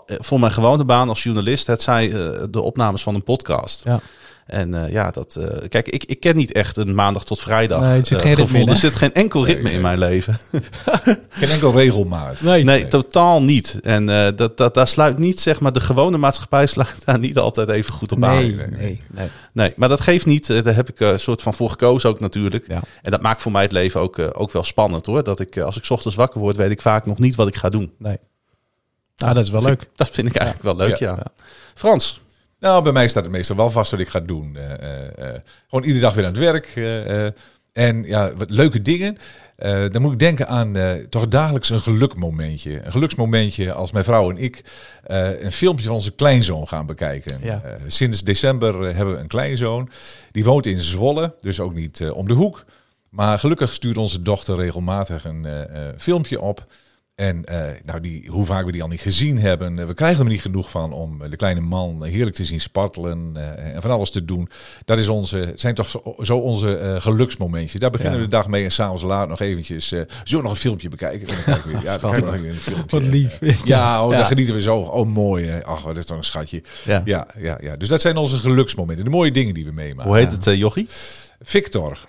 voor 0.09 0.41
mijn 0.41 0.53
gewone 0.53 0.85
baan 0.85 1.09
als 1.09 1.23
journalist, 1.23 1.67
het 1.67 1.83
zij 1.83 2.07
eh, 2.13 2.43
de 2.51 2.61
opnames 2.61 3.03
van 3.03 3.15
een 3.15 3.23
podcast. 3.25 3.85
Ja. 3.85 4.01
En 4.47 4.75
eh, 4.85 4.93
ja, 4.93 5.11
dat. 5.11 5.37
eh, 5.37 5.69
kijk, 5.69 5.89
ik, 5.89 6.05
ik 6.05 6.21
ken 6.21 6.37
niet 6.37 6.53
echt 6.53 6.77
een 6.77 6.95
maandag 6.95 7.25
tot 7.25 7.41
vrijdag. 7.41 7.81
Nee, 7.81 7.99
er 7.99 8.07
zit 8.07 8.17
eh, 8.17 8.23
geen 8.23 8.35
ritme 8.35 8.45
gevoel. 8.47 8.61
in, 8.61 8.67
hè? 8.67 8.73
Er 8.73 8.79
zit 8.79 8.97
geen 8.97 9.13
enkel 9.15 9.45
ritme 9.45 9.63
Nee, 9.63 9.73
in 9.73 9.81
nee. 9.83 9.97
mijn 9.97 9.99
leven. 10.11 10.39
Geen 11.31 11.49
enkel 11.49 11.73
regelmaat. 11.73 12.41
Nee. 12.41 12.65
Nee, 12.65 12.89
totaal 12.89 13.43
niet. 13.43 13.79
En 13.83 14.09
eh, 14.09 14.29
dat, 14.37 14.57
dat, 14.57 14.75
daar 14.75 14.89
sluit 14.89 15.19
niet, 15.19 15.41
zeg 15.41 15.61
maar, 15.61 15.73
de 15.73 15.81
gewone 15.81 16.17
maatschappij 16.17 16.67
sluit 16.67 17.05
daar 17.05 17.19
niet 17.19 17.39
altijd 17.39 17.69
even 17.69 17.93
goed 17.93 18.13
op 18.13 18.25
aan. 18.25 18.31
Nee, 18.37 18.55
nee, 18.55 18.67
nee, 18.67 18.79
nee. 18.79 19.01
nee. 19.13 19.29
Nee, 19.53 19.73
maar 19.77 19.89
dat 19.89 20.01
geeft 20.01 20.27
niet. 20.27 20.51
Eh, 20.51 20.63
Daar 20.65 20.75
heb 20.75 20.89
ik 20.89 21.01
eh, 21.01 21.09
een 21.09 21.21
soort 21.21 21.43
van 21.43 21.55
voor 21.55 21.71
gekozen 21.71 22.11
ook 22.11 22.21
natuurlijk. 22.21 22.65
Ja. 22.69 22.81
En 23.03 23.11
dat 23.11 23.23
maakt 23.23 23.43
voor 23.43 23.53
mij 23.53 23.63
het 23.63 23.73
leven 23.73 24.01
ook, 24.01 24.19
eh, 24.19 24.27
ook 24.33 24.53
wel 24.53 24.65
spannend 24.65 25.07
hoor. 25.07 25.25
Dat 25.25 25.41
ik, 25.41 25.57
eh, 25.57 25.65
als 25.65 25.77
ik 25.77 25.85
's 25.85 25.91
ochtends 25.91 26.17
wakker 26.17 26.41
word, 26.41 26.57
weet 26.57 26.71
ik 26.71 26.83
vaak 26.83 27.07
nog 27.07 27.19
niet 27.19 27.35
wat 27.35 27.49
ik 27.49 27.57
ga 27.57 27.69
doen. 27.69 27.93
nee. 27.99 28.17
Nou, 29.19 29.35
dat 29.35 29.45
is 29.45 29.51
wel 29.51 29.63
leuk. 29.63 29.89
Dat 29.97 30.09
vind 30.11 30.27
ik 30.29 30.37
eigenlijk 30.37 30.77
wel 30.77 30.87
leuk, 30.87 30.97
ja. 30.97 31.23
Frans, 31.75 32.21
Nou, 32.61 32.83
bij 32.83 32.93
mij 32.93 33.09
staat 33.09 33.23
het 33.23 33.33
meestal 33.33 33.57
wel 33.57 33.71
vast 33.71 33.91
wat 33.91 34.01
ik 34.01 34.09
ga 34.09 34.21
doen. 34.21 34.57
Eh, 34.57 34.73
eh, 34.73 35.29
eh, 35.35 35.41
gewoon 35.69 35.85
iedere 35.85 36.05
dag 36.05 36.15
weer 36.15 36.25
aan 36.25 36.31
het 36.31 36.41
werk. 36.41 36.67
eh, 36.75 37.27
eh, 37.27 37.33
en 37.73 38.03
ja, 38.05 38.33
wat 38.37 38.51
leuke 38.51 38.83
dingen. 38.83 39.17
Eh, 39.57 39.85
dan 39.91 40.03
moet 40.03 40.13
ik 40.13 40.19
denken 40.19 40.49
aan 40.49 40.77
eh, 40.77 40.93
toch 41.11 41.29
dagelijks 41.29 41.71
een 41.71 41.81
gelukmomentje. 41.81 42.85
Een 42.85 42.93
geluksmomentje 42.93 43.73
als 43.73 43.93
mijn 43.93 44.05
vrouw 44.05 44.31
en 44.31 44.39
ik 44.39 44.65
eh, 45.05 45.41
een 45.43 45.53
filmpje 45.53 45.85
van 45.85 45.95
onze 45.95 46.11
kleinzoon 46.11 46.69
gaan 46.69 46.87
bekijken. 46.87 47.39
Ja. 47.43 47.61
Eh, 47.65 47.73
sinds 47.87 48.23
december 48.25 48.95
hebben 48.97 49.15
we 49.15 49.21
een 49.21 49.27
kleinzoon. 49.29 49.91
Die 50.33 50.45
woont 50.45 50.67
in 50.67 50.81
Zwolle, 50.81 51.35
dus 51.41 51.61
ook 51.61 51.75
niet 51.75 52.11
om 52.11 52.29
de 52.29 52.35
hoek. 52.35 52.65
Maar 53.09 53.39
gelukkig 53.39 53.73
stuurt 53.73 53.97
onze 53.97 54.23
dochter 54.23 54.57
regelmatig 54.57 55.25
een 55.25 55.45
eh, 55.45 55.63
eh, 55.89 55.95
filmpje 55.99 56.41
op. 56.41 56.67
En 57.19 57.45
eh, 57.45 57.61
nou, 57.85 58.01
die, 58.01 58.29
hoe 58.31 58.45
vaak 58.45 58.65
we 58.65 58.73
die 58.73 58.83
al 58.83 58.89
niet 58.89 59.01
gezien 59.01 59.39
hebben. 59.39 59.79
eh, 59.79 59.87
we 59.87 59.95
krijgen 59.95 60.25
er 60.25 60.31
niet 60.31 60.41
genoeg 60.41 60.71
van 60.71 60.93
om 60.93 61.19
de 61.31 61.37
kleine 61.37 61.61
man 61.61 62.05
heerlijk 62.05 62.37
te 62.37 62.45
zien 62.45 62.61
spartelen 62.61 63.31
eh, 63.35 63.75
en 63.75 63.83
van 63.83 63.91
alles 63.91 64.11
te 64.11 64.25
doen. 64.25 64.49
Dat 64.85 64.99
is 64.99 65.09
onze, 65.09 65.53
zijn 65.57 65.75
toch 65.75 65.89
zo, 65.89 66.15
zo 66.21 66.37
onze 66.39 66.77
eh, 66.77 67.01
geluksmomentjes. 67.01 67.81
Daar 67.81 67.91
beginnen 67.91 68.15
Ja. 68.19 68.25
we 68.25 68.31
de 68.31 68.37
dag 68.37 68.49
mee 68.49 68.65
en 68.65 68.71
s'avonds 68.73 69.03
laat 69.03 69.29
nog 69.29 69.41
eventjes. 69.41 69.93
eh 69.93 69.99
zullen 70.09 70.09
we 70.25 70.43
nog 70.43 70.51
een 70.51 70.57
filmpje 70.57 70.89
bekijken? 70.89 71.29
En 71.29 71.35
dan 71.47 71.61
we, 71.65 71.79
ja, 71.83 71.99
dan 71.99 72.11
nog 72.21 72.35
een 72.35 72.55
filmpje. 72.55 72.99
Wat 72.99 73.03
lief. 73.09 73.39
Ja, 73.65 74.05
oh, 74.05 74.11
Ja. 74.13 74.19
dan 74.19 74.27
genieten 74.27 74.55
we 74.55 74.61
zo. 74.61 74.77
Oh, 74.79 75.07
mooi. 75.09 75.47
hè. 75.47 75.65
Ach, 75.65 75.83
dat 75.83 75.97
is 75.97 76.05
toch 76.05 76.17
een 76.17 76.25
schatje. 76.25 76.63
Ja. 76.85 77.03
Ja, 77.05 77.27
ja, 77.39 77.59
ja. 77.61 77.77
Dus 77.77 77.89
dat 77.89 78.01
zijn 78.01 78.17
onze 78.17 78.39
geluksmomenten. 78.39 79.05
De 79.05 79.11
mooie 79.11 79.31
dingen 79.33 79.55
die 79.55 79.65
we 79.65 79.73
meemaken. 79.73 80.11
hoe 80.11 80.21
heet 80.21 80.33
het, 80.33 80.47
eh, 80.47 80.57
Jochie? 80.59 80.87
Victor. 81.41 82.07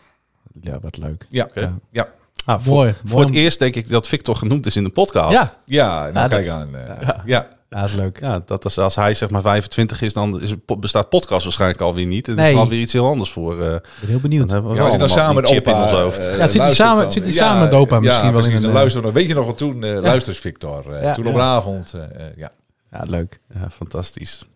Ja, 0.61 0.79
wat 0.79 0.97
leuk. 0.97 1.25
Ja, 1.29 1.47
ja. 1.91 2.09
Ah, 2.49 2.59
voor, 2.61 2.75
Mooi. 2.75 2.93
voor 3.05 3.19
het 3.21 3.33
eerst 3.33 3.59
denk 3.59 3.75
ik 3.75 3.89
dat 3.89 4.07
Victor 4.07 4.35
genoemd 4.35 4.65
is 4.65 4.75
in 4.75 4.83
de 4.83 4.89
podcast. 4.89 5.31
Ja, 5.33 5.53
Ja, 5.65 6.01
nou, 6.01 6.13
Ja, 6.13 6.27
kijk 6.27 6.45
dat- 6.45 6.55
aan. 6.55 6.75
eh, 6.75 7.07
ja. 7.07 7.21
ja, 7.25 7.47
dat 7.69 7.83
is 7.89 7.93
leuk. 7.95 8.19
Ja, 8.19 8.41
dat 8.45 8.65
is, 8.65 8.77
als 8.77 8.95
hij 8.95 9.13
zeg 9.13 9.29
maar 9.29 9.41
25 9.41 10.01
is, 10.01 10.13
dan 10.13 10.41
is, 10.41 10.53
bestaat 10.79 11.09
podcast 11.09 11.43
waarschijnlijk 11.43 11.81
alweer 11.81 12.05
niet. 12.05 12.25
Het 12.25 12.37
is 12.37 12.43
Nee. 12.43 12.55
alweer 12.55 12.79
iets 12.79 12.93
heel 12.93 13.07
anders 13.07 13.31
voor. 13.31 13.61
eh 13.61 13.73
Ik 13.75 13.81
ben 13.99 14.09
heel 14.09 14.19
benieuwd. 14.19 14.47
dan 14.47 14.53
hebben 14.55 14.71
we 14.71 14.77
Ja, 14.77 14.81
dan 14.83 14.89
allemaal 14.91 15.07
samen 15.17 15.45
chip 15.45 15.67
opa... 15.67 15.75
in 15.77 15.81
ons 15.83 15.91
hoofd. 15.91 16.19
eh, 16.27 16.37
Ja, 16.37 16.47
zit 16.47 16.61
hij 16.61 16.73
samen- 16.73 17.03
dan- 17.03 17.11
zit 17.11 17.23
hij 17.23 17.31
samen 17.31 17.63
met 17.63 17.73
opa 17.73 17.99
misschien 17.99 18.31
wel 18.33 18.45
in 18.45 18.63
een, 18.63 18.71
luisteren 18.71 19.01
we 19.01 19.07
nog. 19.07 19.13
Weet 19.17 19.27
je 19.27 19.33
nog 19.33 19.45
wat 19.45 19.57
toen? 19.57 19.83
eh 19.83 20.01
Luistert 20.01 20.37
Victor. 20.37 20.93
eh, 20.93 21.03
Ja, 21.03 21.13
toen 21.13 21.27
op 21.27 21.33
een 21.33 21.41
avond. 21.41 21.93
ja. 22.35 22.51
Ja, 22.91 23.03
leuk. 23.07 23.39
Ja, 23.53 23.69
fantastisch. 23.69 24.47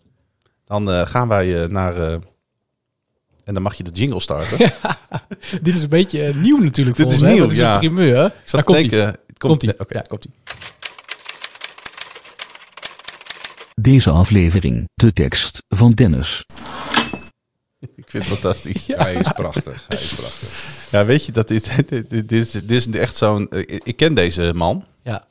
Dan 0.65 0.91
eh, 0.91 1.05
gaan 1.05 1.27
wij 1.27 1.61
eh, 1.63 1.69
naar. 1.69 1.93
En 3.43 3.53
dan 3.53 3.63
mag 3.63 3.75
je 3.75 3.83
de 3.83 3.89
jingle 3.91 4.19
starten. 4.19 4.57
Dit 5.61 5.75
is 5.75 5.81
een 5.81 5.89
beetje 5.89 6.23
eh, 6.25 6.35
nieuw 6.35 6.57
natuurlijk 6.57 6.95
voor 6.97 7.05
Dit 7.05 7.13
is 7.13 7.19
ons, 7.21 7.29
hè? 7.29 7.33
nieuw, 7.35 7.43
Dat 7.43 7.51
is 7.51 7.57
ja. 7.57 7.73
een 7.73 7.79
primeur. 7.79 8.15
hè? 8.17 8.25
Ik 8.25 8.31
zat 8.43 8.51
Daar 8.51 8.63
komt 8.63 8.91
hij. 8.91 9.15
Komt 9.37 9.61
hij. 9.61 9.73
Oké. 9.77 9.93
Ja, 9.97 10.01
komt 10.07 10.23
hij. 10.23 10.33
Deze 13.75 14.09
aflevering, 14.09 14.89
de 14.93 15.13
tekst 15.13 15.63
van 15.69 15.91
Dennis. 15.91 16.45
Ik 17.95 18.09
vind 18.09 18.25
het 18.25 18.33
fantastisch. 18.39 18.85
Ja, 18.85 18.97
hij 19.03 19.13
is 19.13 19.31
prachtig. 19.31 19.85
Hij 19.87 19.97
is 19.97 20.13
prachtig. 20.13 20.49
Ja, 20.91 21.05
weet 21.05 21.25
je, 21.25 21.31
dat 21.31 21.49
is, 21.49 21.63
dit, 21.75 21.89
dit, 21.89 22.09
dit 22.09 22.31
is, 22.31 22.51
dit 22.51 22.71
is 22.71 22.87
echt 22.87 23.15
zo'n... 23.17 23.49
eh, 23.49 23.79
Ik 23.83 23.95
ken 23.95 24.13
deze 24.13 24.51
man 24.55 24.85
Ja. 25.03 25.25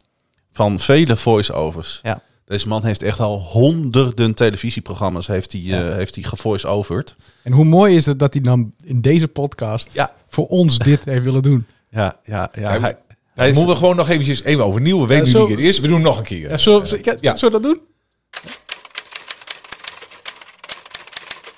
van 0.52 0.78
vele 0.80 1.16
voice-overs. 1.16 2.00
Ja. 2.02 2.22
Deze 2.52 2.68
man 2.68 2.84
heeft 2.84 3.02
echt 3.02 3.20
al 3.20 3.40
honderden 3.40 4.34
televisieprogramma's 4.34 5.26
heeft 5.26 5.52
hij, 5.52 5.60
eh, 5.88 5.94
heeft 5.94 6.14
hij 6.14 6.24
gevoice-overd. 6.24 7.16
En 7.42 7.52
hoe 7.52 7.64
mooi 7.64 7.96
is 7.96 8.06
het 8.06 8.18
dat 8.18 8.32
hij 8.32 8.42
dan 8.42 8.72
in 8.84 9.00
deze 9.00 9.28
podcast 9.28 9.92
Ja. 9.92 10.12
voor 10.28 10.46
ons 10.46 10.78
dit 10.78 11.04
heeft 11.04 11.24
willen 11.24 11.42
doen. 11.42 11.66
Ja, 11.90 12.16
ja, 12.24 12.50
ja. 12.58 12.68
Hij- 12.70 12.78
Hij, 12.80 12.96
hij 13.34 13.48
is, 13.48 13.54
Moeten 13.56 13.72
we 13.74 13.78
gewoon 13.80 13.96
nog 13.96 14.08
eventjes 14.08 14.42
even 14.42 14.64
overnieuw. 14.64 15.00
We 15.00 15.06
weten 15.06 15.24
Ja, 15.24 15.30
zo- 15.30 15.46
wie 15.46 15.56
het 15.56 15.64
is. 15.64 15.78
We 15.80 15.86
doen 15.86 15.96
het 15.96 16.04
nog 16.04 16.18
een 16.18 16.24
keer. 16.24 16.50
Ja, 16.50 16.56
zullen, 16.56 16.86
zullen- 16.86 17.04
ja, 17.04 17.16
Ja. 17.20 17.36
zullen 17.36 17.60
we 17.60 17.62
dat 17.62 17.72
doen? 17.72 17.80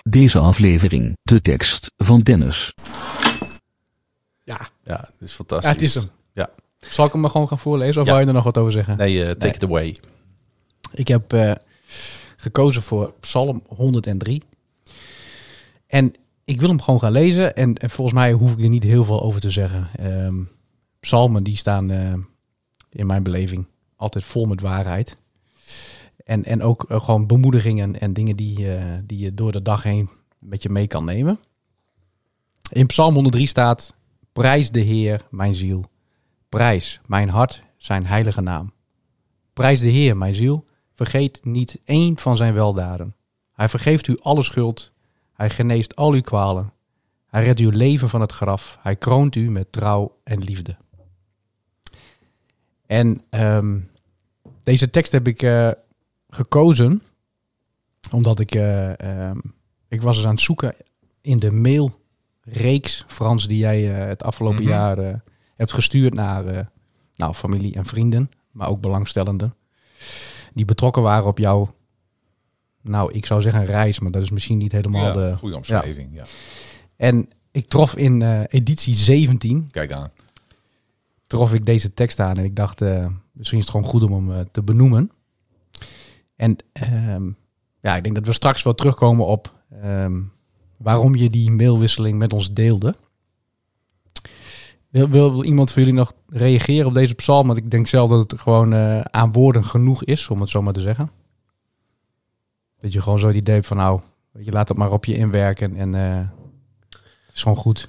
Deze 0.02 0.38
aflevering, 0.38 1.17
de 1.23 1.40
tekst 1.40 1.90
van 1.97 2.20
Dennis. 2.20 2.75
Ja, 4.44 4.61
ja, 4.85 4.97
het 4.97 5.14
is 5.20 5.32
fantastisch. 5.32 5.67
ja 5.69 5.73
het 5.73 5.82
is 5.82 5.94
hem. 5.94 6.11
Ja. 6.35 6.50
Zal 6.90 7.06
ik 7.06 7.12
hem 7.12 7.20
maar 7.20 7.31
gewoon 7.31 7.49
gaan 7.49 7.58
voorlezen 7.58 8.00
of 8.00 8.06
Ja. 8.06 8.12
wil 8.12 8.20
je 8.23 8.29
er 8.29 8.35
nog 8.35 8.44
wat 8.44 8.58
over 8.58 8.73
zeggen? 8.73 8.97
Nee, 8.97 9.20
eh, 9.23 9.26
take 9.31 9.47
Nee. 9.47 9.55
it 9.55 9.64
away. 9.64 9.97
Ik 10.93 11.09
heb 11.09 11.33
eh, 11.33 11.53
gekozen 12.37 12.83
voor 12.83 13.15
Psalm 13.21 13.63
103. 13.67 14.43
En 15.87 16.15
ik 16.45 16.61
wil 16.61 16.69
hem 16.69 16.81
gewoon 16.81 17.01
gaan 17.01 17.13
lezen. 17.13 17.57
En, 17.57 17.75
en 17.75 17.91
volgens 17.91 18.17
mij 18.17 18.33
hoef 18.33 18.53
ik 18.53 18.62
er 18.62 18.69
niet 18.69 18.83
heel 18.83 19.05
veel 19.05 19.23
over 19.23 19.41
te 19.41 19.50
zeggen. 19.50 19.88
Ehm, 19.97 20.43
psalmen 21.00 21.43
die 21.43 21.57
staan 21.57 21.91
eh, 21.91 22.12
in 22.91 23.07
mijn 23.07 23.23
beleving 23.23 23.67
altijd 23.97 24.25
vol 24.25 24.45
met 24.45 24.61
waarheid. 24.61 25.17
En, 26.25 26.45
en 26.45 26.62
ook 26.62 26.85
eh, 26.85 27.00
gewoon 27.00 27.26
bemoedigingen 27.26 28.00
en 28.00 28.12
dingen 28.12 28.37
die, 28.37 28.67
die 29.07 29.19
je 29.19 29.35
door 29.35 29.53
de 29.53 29.62
dag 29.62 29.83
heen 29.83 30.09
met 30.38 30.62
je 30.62 30.69
mee 30.69 30.87
kan 30.87 31.05
nemen. 31.05 31.38
In 32.71 32.87
Psalm 32.87 33.14
103 33.14 33.47
staat: 33.47 33.95
Prijs 34.33 34.71
de 34.71 34.81
Heer, 34.81 35.26
mijn 35.31 35.55
ziel. 35.55 35.85
Prijs 36.49 37.00
mijn 37.07 37.29
hart, 37.29 37.62
zijn 37.76 38.07
heilige 38.07 38.41
naam. 38.41 38.73
Prijs 39.53 39.81
de 39.81 39.88
Heer, 39.88 40.17
mijn 40.17 40.35
ziel. 40.35 40.64
Vergeet 40.95 41.45
niet 41.45 41.81
één 41.85 42.19
van 42.19 42.37
zijn 42.37 42.55
weldaden. 42.55 43.15
Hij 43.53 43.69
vergeeft 43.69 44.07
u 44.07 44.19
alle 44.23 44.43
schuld. 44.43 44.93
Hij 45.33 45.51
geneest 45.51 45.97
al 45.97 46.13
uw 46.13 46.21
kwalen. 46.21 46.73
Hij 47.27 47.45
redt 47.45 47.59
uw 47.61 47.71
leven 47.71 48.09
van 48.09 48.21
het 48.21 48.33
graf. 48.33 48.79
Hij 48.83 48.97
kroont 48.97 49.35
u 49.35 49.51
met 49.51 49.73
trouw 49.73 50.17
en 50.25 50.39
liefde. 50.43 50.77
En 52.87 53.23
ehm, 53.31 53.81
deze 54.63 54.91
tekst 54.91 55.13
heb 55.13 55.27
ik 55.27 55.43
eh, 55.43 55.71
gekozen 56.29 57.03
omdat 58.13 58.41
ik, 58.41 58.55
eh, 58.55 59.01
ehm, 59.01 59.39
ik 59.89 60.03
was 60.03 60.17
eens 60.17 60.27
aan 60.27 60.33
het 60.33 60.41
zoeken 60.41 60.75
in 61.21 61.39
de 61.39 61.51
mailreeks, 61.53 63.05
Frans, 63.07 63.47
die 63.49 63.59
jij 63.59 63.93
eh, 64.01 64.07
het 64.07 64.23
afgelopen 64.23 64.63
Mhm. 64.63 64.73
jaar 64.73 65.23
hebt 65.57 65.73
gestuurd 65.73 66.15
naar 66.15 66.71
nou, 67.17 67.35
familie 67.35 67.75
en 67.75 67.85
vrienden, 67.87 68.31
maar 68.51 68.69
ook 68.69 68.81
belangstellenden, 68.81 69.55
die 70.54 70.64
betrokken 70.64 71.02
waren 71.02 71.26
op 71.26 71.38
jouw, 71.38 71.75
nou, 72.80 73.12
ik 73.12 73.26
zou 73.26 73.40
zeggen 73.40 73.61
een 73.61 73.66
reis, 73.66 73.99
maar 74.00 74.11
dat 74.11 74.23
is 74.23 74.30
misschien 74.30 74.58
niet 74.58 74.73
helemaal 74.73 75.06
Ja, 75.06 75.12
de... 75.30 75.37
goede 75.37 75.56
omschrijving. 75.56 76.08
Ja. 76.12 76.25
En 76.96 77.28
ik 77.50 77.68
trof 77.68 77.96
in 77.96 78.23
eh, 78.23 78.40
editie 78.49 78.94
17, 78.94 79.68
Kijk 79.70 79.92
aan. 79.92 80.11
trof 81.26 81.52
ik 81.52 81.66
deze 81.66 81.94
tekst 81.94 82.20
aan 82.20 82.37
en 82.38 82.44
ik 82.44 82.56
dacht, 82.56 82.80
eh, 82.80 83.06
misschien 83.32 83.58
is 83.58 83.64
het 83.64 83.75
gewoon 83.75 83.90
goed 83.90 84.02
om 84.02 84.12
hem 84.12 84.38
eh, 84.38 84.46
te 84.50 84.62
benoemen. 84.62 85.11
En 86.37 86.56
ehm, 86.73 87.30
ja, 87.80 87.96
ik 87.96 88.02
denk 88.02 88.14
dat 88.14 88.26
we 88.26 88.32
straks 88.32 88.62
wel 88.62 88.75
terugkomen 88.75 89.26
op 89.26 89.54
ehm, 89.82 90.20
waarom 90.78 91.14
je 91.14 91.30
die 91.30 91.50
mailwisseling 91.50 92.18
met 92.18 92.32
ons 92.32 92.52
deelde. 92.52 92.94
Wil, 94.95 95.09
wil 95.09 95.45
iemand 95.45 95.71
van 95.71 95.83
jullie 95.83 95.99
nog 95.99 96.13
reageren 96.29 96.87
op 96.87 96.95
deze 96.95 97.15
psalm? 97.15 97.47
Want 97.47 97.59
ik 97.59 97.71
denk 97.71 97.87
zelf 97.87 98.11
dat 98.11 98.31
het 98.31 98.41
gewoon 98.41 98.73
eh, 98.73 99.01
aan 99.01 99.33
woorden 99.33 99.65
genoeg 99.65 100.05
is, 100.05 100.29
om 100.29 100.41
het 100.41 100.51
zo 100.51 100.63
maar 100.63 100.73
te 100.73 100.81
zeggen. 100.81 101.11
Dat 102.81 102.93
je 102.93 103.01
gewoon 103.03 103.19
zo 103.19 103.27
het 103.27 103.37
idee 103.37 103.55
hebt 103.55 103.67
van 103.67 103.77
nou, 103.77 104.01
je 104.39 104.51
laat 104.51 104.69
het 104.69 104.77
maar 104.77 104.91
op 104.91 105.05
je 105.05 105.17
inwerken 105.17 105.77
en 105.77 105.95
eh, 105.95 106.27
het 107.27 107.35
is 107.35 107.43
gewoon 107.43 107.57
goed. 107.57 107.89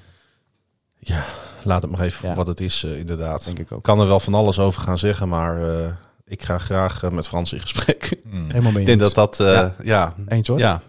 laat 1.64 1.82
het 1.82 1.92
maar 1.92 2.02
even 2.02 2.30
Ja. 2.30 2.36
wat 2.36 2.48
het 2.48 2.60
is, 2.60 2.84
eh, 2.84 3.00
inderdaad. 3.00 3.46
Denk 3.46 3.60
ik 3.60 3.72
ook. 3.72 3.84
Kan 3.84 4.00
er 4.00 4.08
wel 4.08 4.20
van 4.20 4.34
alles 4.34 4.60
over 4.60 4.82
gaan 4.82 4.98
zeggen, 4.98 5.30
maar 5.30 5.60
ik 6.26 6.44
ga 6.44 6.58
graag 6.58 7.12
met 7.12 7.28
Frans 7.28 7.54
in 7.54 7.60
gesprek. 7.60 8.16
Helemaal 8.30 8.72
mee 8.72 8.80
ik 8.80 8.86
denk 8.86 9.00
dat 9.00 9.14
dat, 9.14 9.38
Ja. 9.38 9.76
ja. 9.84 10.16
Eens 10.28 10.48
hoor. 10.48 10.60
Ja. 10.60 10.82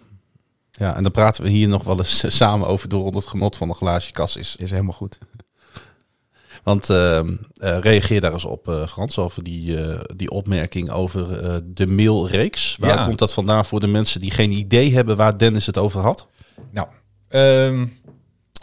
ja, 0.71 0.95
en 0.95 1.03
dan 1.03 1.11
praten 1.11 1.43
we 1.43 1.49
hier 1.49 1.67
nog 1.67 1.83
wel 1.83 1.97
eens 1.97 2.35
samen 2.37 2.67
over 2.67 2.89
door 2.89 3.15
het 3.15 3.27
genot 3.27 3.57
van 3.57 3.69
een 3.69 3.75
glaasje 3.75 4.11
kas 4.11 4.35
Is 4.35 4.55
helemaal 4.57 4.93
goed. 4.93 5.17
Want 6.67 6.89
eh, 6.89 7.17
eh, 7.19 7.27
reageer 7.79 8.21
daar 8.21 8.33
eens 8.33 8.45
op, 8.45 8.67
eh, 8.67 8.87
Frans, 8.87 9.17
over 9.17 9.43
die, 9.43 9.83
eh, 9.83 9.99
die 10.15 10.29
opmerking 10.29 10.89
over 10.91 11.27
de 11.73 11.87
mailreeks. 11.87 12.77
Waar 12.79 12.97
Ja. 12.97 13.05
komt 13.05 13.19
dat 13.19 13.33
vandaan 13.33 13.65
voor 13.65 13.79
de 13.79 13.87
mensen 13.87 14.21
die 14.21 14.31
geen 14.31 14.51
idee 14.51 14.93
hebben 14.93 15.17
waar 15.17 15.37
Dennis 15.37 15.65
het 15.65 15.77
over 15.77 16.01
had? 16.01 16.27
Nou, 16.69 16.87
ehm, 17.29 17.85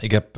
ik 0.01 0.11
heb 0.11 0.37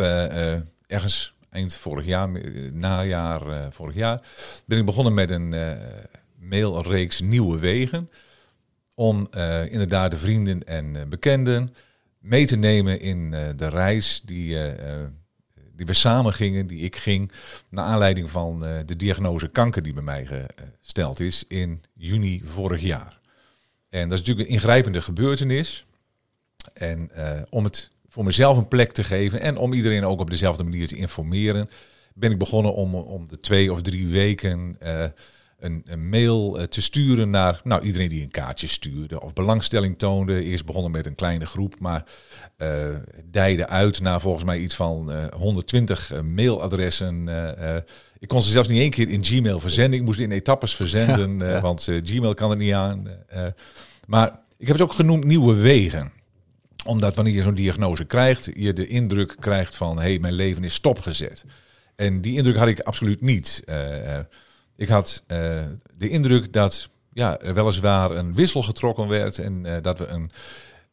ergens 0.87 1.35
eind 1.51 1.75
vorig 1.75 2.07
jaar, 2.07 2.29
najaar 2.73 3.73
vorig 3.73 3.95
jaar, 3.95 4.21
ben 4.67 4.79
ik 4.79 4.85
begonnen 4.85 5.15
met 5.15 5.31
een 5.31 5.55
mailreeks 6.41 7.21
Nieuwe 7.21 7.59
Wegen. 7.59 8.11
Om 8.95 9.29
inderdaad 9.71 10.11
de 10.11 10.17
vrienden 10.17 10.65
en 10.65 11.09
bekenden 11.09 11.75
mee 12.19 12.47
te 12.47 12.57
nemen 12.57 13.01
in 13.01 13.31
de 13.57 13.69
reis 13.69 14.23
die, 14.25 14.57
die 15.76 15.87
we 15.87 15.92
samen 15.92 16.33
gingen, 16.33 16.66
die 16.66 16.80
ik 16.80 16.97
ging, 16.97 17.33
naar 17.68 17.85
aanleiding 17.85 18.30
van 18.30 18.64
eh, 18.64 18.78
de 18.87 18.97
diagnose 18.97 19.49
kanker 19.49 19.83
die 19.83 19.92
bij 19.92 20.02
mij 20.02 20.28
gesteld 20.83 21.21
is 21.21 21.45
in 21.49 21.83
juni 21.95 22.42
vorig 22.45 22.80
jaar. 22.80 23.21
En 23.88 24.09
dat 24.09 24.18
is 24.18 24.25
natuurlijk 24.25 24.49
een 24.49 24.54
ingrijpende 24.54 25.02
gebeurtenis. 25.02 25.87
En 26.75 27.11
eh, 27.11 27.42
om 27.50 27.64
het 27.64 27.90
voor 28.09 28.25
mezelf 28.25 28.56
een 28.56 28.68
plek 28.68 28.92
te 28.92 29.04
geven 29.04 29.40
en 29.40 29.56
om 29.56 29.73
iedereen 29.73 30.04
ook 30.04 30.21
op 30.21 30.30
dezelfde 30.30 30.64
manier 30.64 30.87
te 30.87 30.97
informeren, 30.97 31.68
ben 32.14 32.30
ik 32.30 32.38
begonnen 32.38 32.75
om, 32.75 32.95
om 32.95 33.28
de 33.28 33.40
twee 33.40 33.73
of 33.73 33.83
drie 33.83 34.06
weken 34.06 34.76
eh, 34.80 35.04
een, 35.59 35.83
een 35.87 36.09
mail 36.09 36.59
eh, 36.59 36.65
te 36.65 36.83
sturen 36.83 37.31
naar 37.31 37.61
nou, 37.65 37.83
iedereen 37.83 38.09
die 38.09 38.23
een 38.23 38.31
kaartje 38.31 38.67
stuurde 38.67 39.21
of 39.21 39.33
belangstelling 39.33 39.99
toonde. 39.99 40.45
Eerst 40.45 40.67
begonnen 40.67 40.91
met 40.91 41.07
een 41.07 41.15
kleine 41.15 41.47
groep, 41.47 41.79
maar 41.79 42.05
dijde 43.25 43.67
uit 43.67 44.01
naar 44.01 44.21
volgens 44.21 44.45
mij 44.45 44.59
iets 44.59 44.75
van 44.75 45.13
eh, 45.13 45.25
120 45.33 46.13
eh, 46.13 46.21
mailadressen. 46.21 47.29
ik 48.19 48.29
kon 48.29 48.43
ze 48.43 48.51
zelfs 48.51 48.69
niet 48.69 48.81
één 48.81 48.91
keer 48.91 49.09
in 49.09 49.25
Gmail 49.25 49.61
verzenden. 49.61 49.99
Ik 49.99 50.05
moest 50.05 50.21
in 50.21 50.31
etappes 50.31 50.75
verzenden, 50.75 51.39
Ja, 51.39 51.49
ja. 51.55 51.61
want 51.61 51.89
Gmail 52.03 52.35
kan 52.35 52.51
het 52.51 52.59
niet 52.59 52.75
aan. 52.75 53.09
maar 54.07 54.39
ik 54.59 54.67
heb 54.67 54.79
het 54.79 54.85
ook 54.89 54.93
genoemd 54.93 55.25
nieuwe 55.25 55.55
wegen 55.55 56.13
omdat 56.87 57.15
wanneer 57.15 57.35
je 57.35 57.43
zo'n 57.43 57.55
diagnose 57.55 58.05
krijgt, 58.05 58.51
je 58.55 58.73
de 58.73 58.87
indruk 58.87 59.37
krijgt 59.39 59.77
van 59.77 59.97
hé, 59.97 60.03
hey, 60.03 60.19
mijn 60.19 60.35
leven 60.35 60.65
is 60.65 60.75
stopgezet. 60.75 61.45
En 61.97 62.21
die 62.21 62.37
indruk 62.37 62.57
had 62.57 62.69
ik 62.69 62.81
absoluut 62.81 63.21
niet. 63.21 63.63
Eh, 63.65 64.19
ik 64.76 64.88
had 64.88 65.23
eh, 65.26 65.38
de 65.97 66.09
indruk 66.09 66.52
dat 66.52 66.90
ja, 67.12 67.38
er 67.40 67.54
weliswaar 67.54 68.11
een 68.11 68.35
wissel 68.35 68.62
getrokken 68.62 69.09
werd 69.09 69.38
en 69.38 69.66
eh, 69.66 69.83
dat 69.83 69.99
we 69.99 70.06
een 70.06 70.30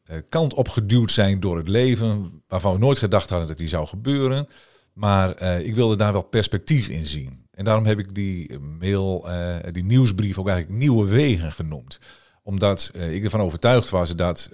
eh, 0.04 0.18
kant 0.30 0.54
opgeduwd 0.54 1.12
zijn 1.12 1.40
door 1.40 1.58
het 1.58 1.68
leven, 1.68 2.42
waarvan 2.48 2.74
we 2.74 2.80
nooit 2.80 2.98
gedacht 2.98 3.30
hadden 3.30 3.48
dat 3.48 3.58
die 3.58 3.68
zou 3.68 3.88
gebeuren. 3.88 4.48
Maar 4.94 5.42
ik 5.42 5.76
wilde 5.76 5.96
daar 5.96 6.14
wel 6.14 6.24
perspectief 6.24 6.88
in 6.88 7.06
zien. 7.06 7.48
En 7.52 7.66
daarom 7.66 7.86
heb 7.86 8.00
ik 8.00 8.16
die 8.16 8.60
mail, 8.60 9.28
die 9.72 9.84
nieuwsbrief 9.84 10.38
ook 10.38 10.48
eigenlijk 10.48 10.80
nieuwe 10.80 11.08
wegen 11.08 11.52
genoemd 11.52 12.00
omdat 12.44 12.92
ik 12.94 13.24
ervan 13.24 13.40
overtuigd 13.40 13.90
was 13.90 14.16
dat 14.16 14.50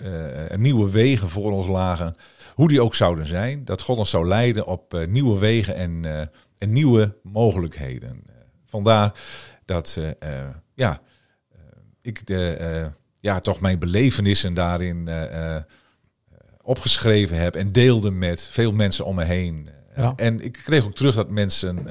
er 0.50 0.60
nieuwe 0.60 0.92
wegen 0.92 1.30
voor 1.30 1.52
ons 1.52 1.68
lagen. 1.68 2.16
Hoe 2.56 2.68
die 2.68 2.82
ook 2.82 2.96
zouden 2.96 3.28
zijn. 3.28 3.66
Dat 3.66 3.82
God 3.82 3.98
ons 3.98 4.10
zou 4.10 4.28
leiden 4.28 4.68
op 4.68 5.06
nieuwe 5.08 5.40
wegen 5.40 5.76
en, 5.76 6.06
en 6.58 6.72
nieuwe 6.72 7.18
mogelijkheden. 7.24 8.24
Vandaar 8.70 9.14
dat 9.66 10.00
eh, 10.20 10.32
ja, 10.74 11.02
eh, 11.52 11.60
ik 12.02 12.28
de, 12.28 12.54
eh, 12.54 12.86
ja, 13.20 13.40
toch 13.40 13.60
mijn 13.60 13.80
belevenissen 13.80 14.54
daarin 14.54 15.10
opgeschreven 16.62 17.38
heb. 17.38 17.56
En 17.56 17.72
deelde 17.72 18.12
met 18.12 18.42
veel 18.42 18.72
mensen 18.72 19.06
om 19.06 19.16
me 19.16 19.24
heen. 19.24 19.70
Ja. 19.96 20.14
En 20.16 20.42
ik 20.42 20.52
kreeg 20.52 20.86
ook 20.86 20.96
terug 20.96 21.16
dat 21.16 21.30
mensen... 21.30 21.88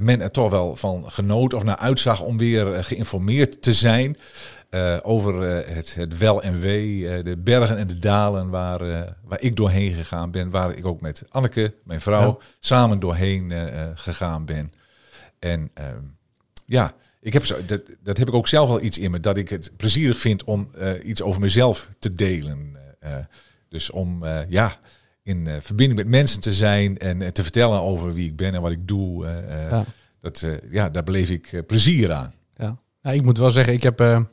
men 0.00 0.20
er 0.20 0.30
toch 0.30 0.50
wel 0.50 0.76
van 0.76 1.10
genoot 1.10 1.54
of 1.54 1.64
naar 1.64 1.76
uitzag 1.76 2.20
om 2.20 2.36
weer 2.36 2.84
geïnformeerd 2.84 3.62
te 3.62 3.72
zijn 3.72 4.16
over 5.02 5.40
het, 5.74 5.94
het 5.94 6.18
wel 6.18 6.42
en 6.42 6.60
wee, 6.60 7.22
de 7.22 7.36
bergen 7.36 7.76
en 7.78 7.86
de 7.86 7.98
dalen 7.98 8.50
waar, 8.50 9.14
waar 9.24 9.40
ik 9.40 9.56
doorheen 9.56 9.92
gegaan 9.92 10.30
ben, 10.30 10.50
waar 10.50 10.76
ik 10.76 10.86
ook 10.86 11.00
met 11.00 11.24
Anneke, 11.28 11.74
mijn 11.84 12.00
vrouw, 12.00 12.38
Ja. 12.40 12.46
samen 12.58 13.00
doorheen 13.00 13.52
gegaan 13.94 14.44
ben. 14.44 14.72
En 15.44 15.70
ehm, 15.74 16.00
ja, 16.66 16.94
ik 17.20 17.32
heb 17.32 17.46
zo, 17.46 17.56
dat, 17.66 17.80
dat 18.02 18.16
heb 18.16 18.28
ik 18.28 18.34
ook 18.34 18.48
zelf 18.48 18.68
wel 18.68 18.82
iets 18.82 18.98
in 18.98 19.10
me, 19.10 19.20
dat 19.20 19.36
ik 19.36 19.48
het 19.48 19.72
plezierig 19.76 20.18
vind 20.18 20.44
om 20.44 20.68
eh, 20.74 20.92
iets 21.04 21.22
over 21.22 21.40
mezelf 21.40 21.88
te 21.98 22.14
delen. 22.14 22.76
Eh, 22.98 23.18
eh, 23.18 23.24
dus 23.68 23.90
om 23.90 24.24
ja, 24.24 24.46
ja, 24.48 24.78
in 25.22 25.48
verbinding 25.60 25.98
met 25.98 26.08
mensen 26.08 26.40
te 26.40 26.52
zijn 26.52 26.98
en 26.98 27.32
te 27.32 27.42
vertellen 27.42 27.80
over 27.80 28.14
wie 28.14 28.28
ik 28.28 28.36
ben 28.36 28.54
en 28.54 28.60
wat 28.60 28.70
ik 28.70 28.88
doe. 28.88 29.26
Ja. 29.70 29.84
dat, 30.20 30.46
ja, 30.70 30.90
daar 30.90 31.02
beleef 31.02 31.30
ik 31.30 31.62
plezier 31.66 32.12
aan. 32.12 32.34
Ja. 32.56 32.76
Nou, 33.02 33.16
ik 33.16 33.22
moet 33.22 33.38
wel 33.38 33.50
zeggen, 33.50 33.72
ik 33.72 33.82
heb, 33.82 34.26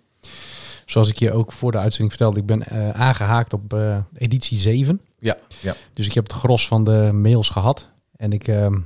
zoals 0.86 1.10
ik 1.10 1.20
je 1.20 1.32
ook 1.32 1.52
voor 1.52 1.72
de 1.72 1.78
uitzending 1.78 2.10
vertelde, 2.10 2.40
ik 2.40 2.46
ben 2.46 2.68
eh, 2.68 2.90
aangehaakt 2.90 3.54
op 3.54 3.76
editie 4.14 4.58
7. 4.58 5.02
Ja, 5.20 5.38
ja. 5.62 5.76
Dus 5.94 6.06
ik 6.06 6.14
heb 6.14 6.24
het 6.24 6.34
gros 6.34 6.68
van 6.68 6.84
de 6.84 7.10
mails 7.14 7.50
gehad. 7.50 7.90
En 8.16 8.32
ik, 8.32 8.48
ehm, 8.48 8.80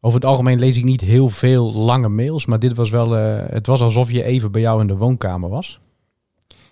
over 0.00 0.20
het 0.20 0.28
algemeen 0.28 0.58
lees 0.58 0.76
ik 0.76 0.84
niet 0.84 1.00
heel 1.00 1.28
veel 1.28 1.72
lange 1.74 2.08
mails, 2.08 2.46
maar 2.46 2.58
dit 2.58 2.76
was 2.76 2.90
wel, 2.90 3.16
eh, 3.16 3.52
het 3.52 3.66
was 3.66 3.80
alsof 3.80 4.10
je 4.10 4.22
even 4.24 4.52
bij 4.52 4.60
jou 4.60 4.80
in 4.80 4.86
de 4.86 4.96
woonkamer 4.96 5.48
was. 5.48 5.80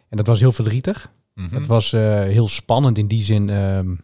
En 0.09 0.17
dat 0.17 0.27
was 0.27 0.41
heel 0.41 0.53
verdrietig. 0.53 1.11
Mhm. 1.35 1.55
Het 1.55 1.67
was 1.67 1.93
eh, 1.93 2.21
heel 2.21 2.49
spannend 2.49 2.99
in 2.99 3.07
die 3.07 3.23
zin, 3.23 3.51
ehm, 3.51 3.95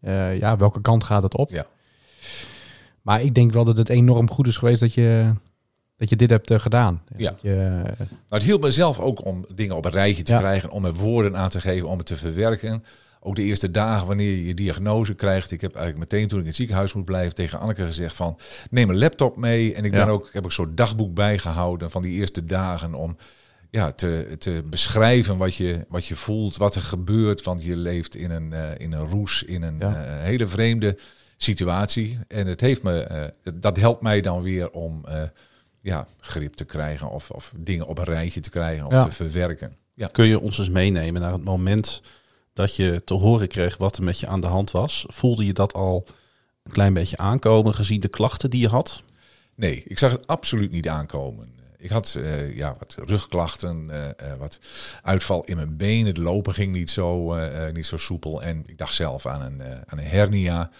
eh, 0.00 0.38
ja, 0.38 0.56
welke 0.56 0.80
kant 0.80 1.04
gaat 1.04 1.22
het 1.22 1.36
op? 1.36 1.50
Ja. 1.50 1.66
Maar 3.02 3.22
ik 3.22 3.34
denk 3.34 3.52
wel 3.52 3.64
dat 3.64 3.76
het 3.76 3.88
enorm 3.88 4.30
goed 4.30 4.46
is 4.46 4.56
geweest 4.56 4.80
dat 4.80 4.94
je, 4.94 5.32
dat 5.96 6.08
je 6.08 6.16
dit 6.16 6.30
hebt 6.30 6.52
gedaan. 6.60 7.02
Ja. 7.16 7.30
dat 7.30 7.40
je, 7.42 7.80
Maar 8.28 8.38
het 8.38 8.42
hielp 8.42 8.62
mezelf 8.62 8.98
ook 8.98 9.24
om 9.24 9.44
dingen 9.54 9.76
op 9.76 9.84
een 9.84 9.90
rijtje 9.90 10.22
te 10.22 10.32
Ja. 10.32 10.38
krijgen, 10.38 10.70
om 10.70 10.84
er 10.84 10.94
woorden 10.94 11.36
aan 11.36 11.50
te 11.50 11.60
geven, 11.60 11.88
om 11.88 11.98
het 11.98 12.06
te 12.06 12.16
verwerken. 12.16 12.84
Ook 13.22 13.34
de 13.36 13.42
eerste 13.42 13.70
dagen 13.70 14.06
wanneer 14.06 14.30
je 14.30 14.46
je 14.46 14.54
diagnose 14.54 15.14
krijgt. 15.14 15.50
Ik 15.50 15.60
heb 15.60 15.74
eigenlijk 15.74 16.10
meteen 16.12 16.28
toen 16.28 16.36
ik 16.38 16.42
in 16.44 16.48
het 16.48 16.56
ziekenhuis 16.58 16.92
moet 16.94 17.04
blijven 17.04 17.34
tegen 17.34 17.58
Anneke 17.58 17.84
gezegd 17.84 18.16
van 18.16 18.38
neem 18.70 18.90
een 18.90 18.98
laptop 18.98 19.36
mee. 19.36 19.74
En 19.74 19.84
ik 19.84 19.90
ben 19.90 20.00
Ja. 20.00 20.08
ook, 20.08 20.28
heb 20.32 20.44
ook 20.44 20.52
zo'n 20.52 20.74
dagboek 20.74 21.14
bijgehouden 21.14 21.90
van 21.90 22.02
die 22.02 22.12
eerste 22.12 22.44
dagen 22.44 22.94
om 22.94 23.16
ja, 23.70 23.92
te, 23.92 24.34
te 24.38 24.62
beschrijven 24.70 25.36
wat 25.36 25.54
je, 25.54 25.86
wat 25.88 26.06
je 26.06 26.16
voelt, 26.16 26.56
wat 26.56 26.74
er 26.74 26.80
gebeurt. 26.80 27.42
Want 27.42 27.64
je 27.64 27.76
leeft 27.76 28.14
in 28.16 28.30
een, 28.30 28.52
eh, 28.52 28.68
in 28.78 28.92
een 28.92 29.06
roes, 29.06 29.42
in 29.42 29.62
een 29.62 29.76
Ja. 29.78 29.94
eh, 30.04 30.22
hele 30.24 30.46
vreemde 30.46 30.98
situatie. 31.36 32.18
En 32.28 32.46
het 32.46 32.60
heeft 32.60 32.82
me, 32.82 33.00
eh, 33.00 33.26
dat 33.54 33.76
helpt 33.76 34.02
mij 34.02 34.20
dan 34.20 34.42
weer 34.42 34.70
om 34.70 35.04
ja, 35.82 36.06
grip 36.20 36.54
te 36.54 36.64
krijgen 36.64 37.10
of, 37.10 37.30
of 37.30 37.52
dingen 37.56 37.86
op 37.86 37.98
een 37.98 38.04
rijtje 38.04 38.40
te 38.40 38.50
krijgen 38.50 38.86
of 38.86 38.92
Ja. 38.92 39.04
te 39.04 39.10
verwerken. 39.12 39.76
Ja. 39.94 40.08
Kun 40.12 40.26
je 40.26 40.40
ons 40.40 40.58
eens 40.58 40.70
meenemen 40.70 41.20
naar 41.20 41.32
het 41.32 41.44
moment 41.44 42.02
dat 42.52 42.76
je 42.76 43.04
te 43.04 43.14
horen 43.14 43.48
kreeg 43.48 43.76
wat 43.76 43.96
er 43.96 44.02
met 44.02 44.20
je 44.20 44.26
aan 44.26 44.40
de 44.40 44.46
hand 44.46 44.70
was? 44.70 45.04
Voelde 45.08 45.46
je 45.46 45.52
dat 45.52 45.72
al 45.72 46.06
een 46.62 46.72
klein 46.72 46.92
beetje 46.92 47.16
aankomen 47.16 47.74
gezien 47.74 48.00
de 48.00 48.08
klachten 48.08 48.50
die 48.50 48.60
je 48.60 48.68
had? 48.68 49.02
Nee, 49.54 49.82
ik 49.86 49.98
zag 49.98 50.10
het 50.10 50.26
absoluut 50.26 50.70
niet 50.70 50.88
aankomen. 50.88 51.58
Ik 51.80 51.90
had 51.90 52.14
eh, 52.14 52.56
ja, 52.56 52.76
wat 52.78 52.96
rugklachten, 53.06 53.90
eh, 53.90 54.32
eh, 54.32 54.38
wat 54.38 54.58
uitval 55.02 55.44
in 55.44 55.56
mijn 55.56 55.76
benen. 55.76 56.06
Het 56.06 56.16
lopen 56.16 56.54
ging 56.54 56.72
niet 56.72 56.90
zo, 56.90 57.34
niet 57.72 57.86
zo 57.86 57.96
soepel. 57.96 58.42
En 58.42 58.62
ik 58.66 58.78
dacht 58.78 58.94
zelf 58.94 59.26
aan 59.26 59.42
een, 59.42 59.62
aan 59.62 59.98
een 59.98 60.04
hernia. 60.04 60.70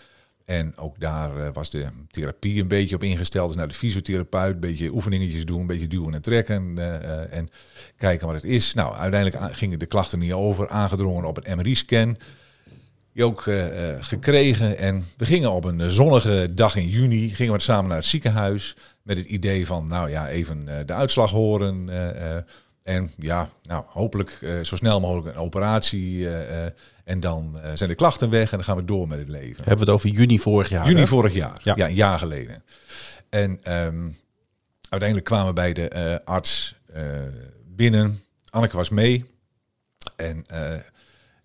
En 0.51 0.77
ook 0.77 1.01
daar 1.01 1.37
eh, 1.37 1.53
was 1.53 1.71
de 1.71 1.87
therapie 2.11 2.61
een 2.61 2.69
beetje 2.69 2.95
op 2.95 3.03
ingesteld. 3.03 3.49
Dus 3.49 3.57
naar 3.57 3.69
de 3.69 3.75
fysiotherapeut, 3.75 4.55
een 4.55 4.61
beetje 4.61 4.93
oefeningetjes 4.93 5.45
doen, 5.45 5.61
een 5.61 5.67
beetje 5.67 5.87
duwen 5.87 6.15
en 6.15 6.23
trekken. 6.23 6.79
eh, 6.79 6.95
eh, 6.95 7.33
en 7.33 7.49
kijken 7.97 8.27
wat 8.27 8.35
het 8.35 8.45
is. 8.45 8.75
Nou, 8.75 8.95
uiteindelijk 8.95 9.55
gingen 9.55 9.79
de 9.79 9.87
klachten 9.87 10.19
niet 10.19 10.33
over. 10.33 10.69
Aangedrongen 10.69 11.25
op 11.25 11.47
een 11.47 11.57
MRI-scan. 11.57 12.17
Die 13.13 13.25
ook 13.25 13.43
gekregen. 14.01 14.79
En 14.79 15.05
we 15.17 15.25
gingen 15.25 15.53
op 15.53 15.65
een 15.65 15.91
zonnige 15.91 16.51
dag 16.55 16.77
in 16.77 16.89
juni 16.89 17.29
gingen 17.29 17.53
we 17.53 17.61
samen 17.61 17.89
naar 17.89 17.99
het 17.99 18.07
ziekenhuis. 18.07 18.77
Met 19.03 19.19
het 19.19 19.27
idee 19.27 19.67
van, 19.67 19.89
nou 19.89 20.11
ja, 20.11 20.29
even 20.29 20.65
de 20.87 20.93
uitslag 20.93 21.31
horen. 21.31 21.89
en 22.83 23.11
ja, 23.17 23.49
nou, 23.63 23.85
hopelijk 23.87 24.39
zo 24.63 24.77
snel 24.77 25.01
mogelijk 25.01 25.37
een 25.37 25.43
operatie. 25.43 26.29
En 27.11 27.21
dan 27.21 27.61
eh, 27.61 27.71
zijn 27.75 27.91
de 27.91 27.97
klachten 27.97 28.31
weg 28.31 28.51
en 28.51 28.57
dan 28.57 28.65
gaan 28.65 28.77
we 28.77 28.85
door 28.85 29.09
met 29.09 29.19
het 29.19 29.29
leven. 29.29 29.57
Hebben 29.57 29.75
we 29.75 29.81
het 29.81 29.91
over 29.91 30.09
juni 30.09 30.39
vorig 30.39 30.69
jaar? 30.69 30.87
Juni 30.87 31.01
hè? 31.01 31.07
vorig 31.07 31.35
jaar. 31.35 31.61
Ja. 31.63 31.75
Ja. 31.77 31.87
een 31.87 31.95
jaar 31.95 32.19
geleden. 32.19 32.63
En 33.29 33.63
ehm, 33.63 34.09
uiteindelijk 34.89 35.25
kwamen 35.25 35.47
we 35.47 35.53
bij 35.53 35.73
de 35.73 35.89
eh, 35.89 36.17
arts 36.25 36.77
eh, 36.93 37.05
binnen. 37.67 38.23
Anneke 38.51 38.77
was 38.77 38.89
mee. 38.89 39.25
En 40.17 40.45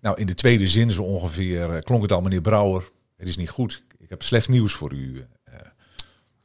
nou, 0.01 0.19
in 0.19 0.25
de 0.25 0.33
tweede 0.33 0.67
zin 0.67 0.91
zo 0.91 1.01
ongeveer 1.01 1.83
klonk 1.83 2.01
het 2.01 2.11
al, 2.11 2.21
meneer 2.21 2.41
Brouwer, 2.41 2.89
het 3.17 3.27
is 3.27 3.37
niet 3.37 3.49
goed. 3.49 3.83
ik 3.97 4.09
heb 4.09 4.23
slecht 4.23 4.47
nieuws 4.47 4.73
voor 4.73 4.93
u. 4.93 5.25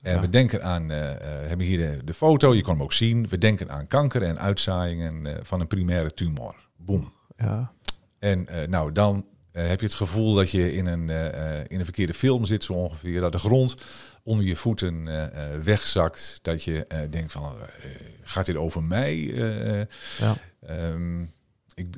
En 0.02 0.14
Ja. 0.14 0.20
we 0.20 0.30
denken 0.30 0.62
aan, 0.62 0.88
hebben 0.88 1.66
hier 1.66 1.78
de, 1.78 2.04
de 2.04 2.14
foto, 2.14 2.54
je 2.54 2.62
kan 2.62 2.72
hem 2.72 2.82
ook 2.82 2.92
zien. 2.92 3.28
We 3.28 3.38
denken 3.38 3.70
aan 3.70 3.86
kanker 3.86 4.22
en 4.22 4.38
uitzaaiingen 4.38 5.46
van 5.46 5.60
een 5.60 5.66
primaire 5.66 6.10
tumor. 6.10 6.54
Boom. 6.76 7.12
Ja. 7.36 7.72
En 8.20 8.46
eh, 8.46 8.68
nou, 8.68 8.92
dan 8.92 9.26
eh, 9.52 9.66
heb 9.66 9.80
je 9.80 9.86
het 9.86 9.94
gevoel 9.94 10.34
dat 10.34 10.50
je 10.50 10.72
in 10.72 10.86
een, 10.86 11.10
eh, 11.10 11.58
in 11.68 11.78
een 11.78 11.84
verkeerde 11.84 12.14
film 12.14 12.44
zit, 12.44 12.64
zo 12.64 12.72
ongeveer. 12.72 13.20
Dat 13.20 13.32
de 13.32 13.38
grond 13.38 13.74
onder 14.22 14.46
je 14.46 14.56
voeten 14.56 15.04
wegzakt. 15.64 16.38
Dat 16.42 16.62
je 16.62 17.06
denkt 17.10 17.32
van, 17.32 17.54
gaat 18.22 18.46
dit 18.46 18.56
over 18.56 18.82
mij? 18.82 19.16
Ja. 20.18 20.36
Ehm, 20.60 21.22
ik, 21.74 21.96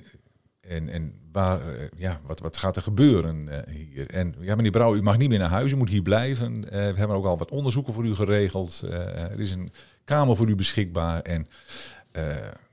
en 0.60 0.88
en 0.88 1.14
waar, 1.32 1.60
ja, 1.96 2.20
wat, 2.26 2.40
wat 2.40 2.56
gaat 2.56 2.76
er 2.76 2.82
gebeuren 2.82 3.64
hier? 3.70 4.10
En 4.10 4.34
ja, 4.40 4.54
meneer 4.54 4.70
Brouw, 4.70 4.94
u 4.94 5.02
mag 5.02 5.18
niet 5.18 5.28
meer 5.28 5.38
naar 5.38 5.48
huis, 5.48 5.72
u 5.72 5.76
moet 5.76 5.90
hier 5.90 6.02
blijven. 6.02 6.60
We 6.60 6.76
hebben 6.76 7.16
ook 7.16 7.24
al 7.24 7.38
wat 7.38 7.50
onderzoeken 7.50 7.92
voor 7.92 8.04
u 8.04 8.14
geregeld. 8.14 8.82
Er 8.90 9.40
is 9.40 9.50
een 9.50 9.72
kamer 10.04 10.36
voor 10.36 10.48
u 10.48 10.54
beschikbaar. 10.54 11.20
En 11.20 11.46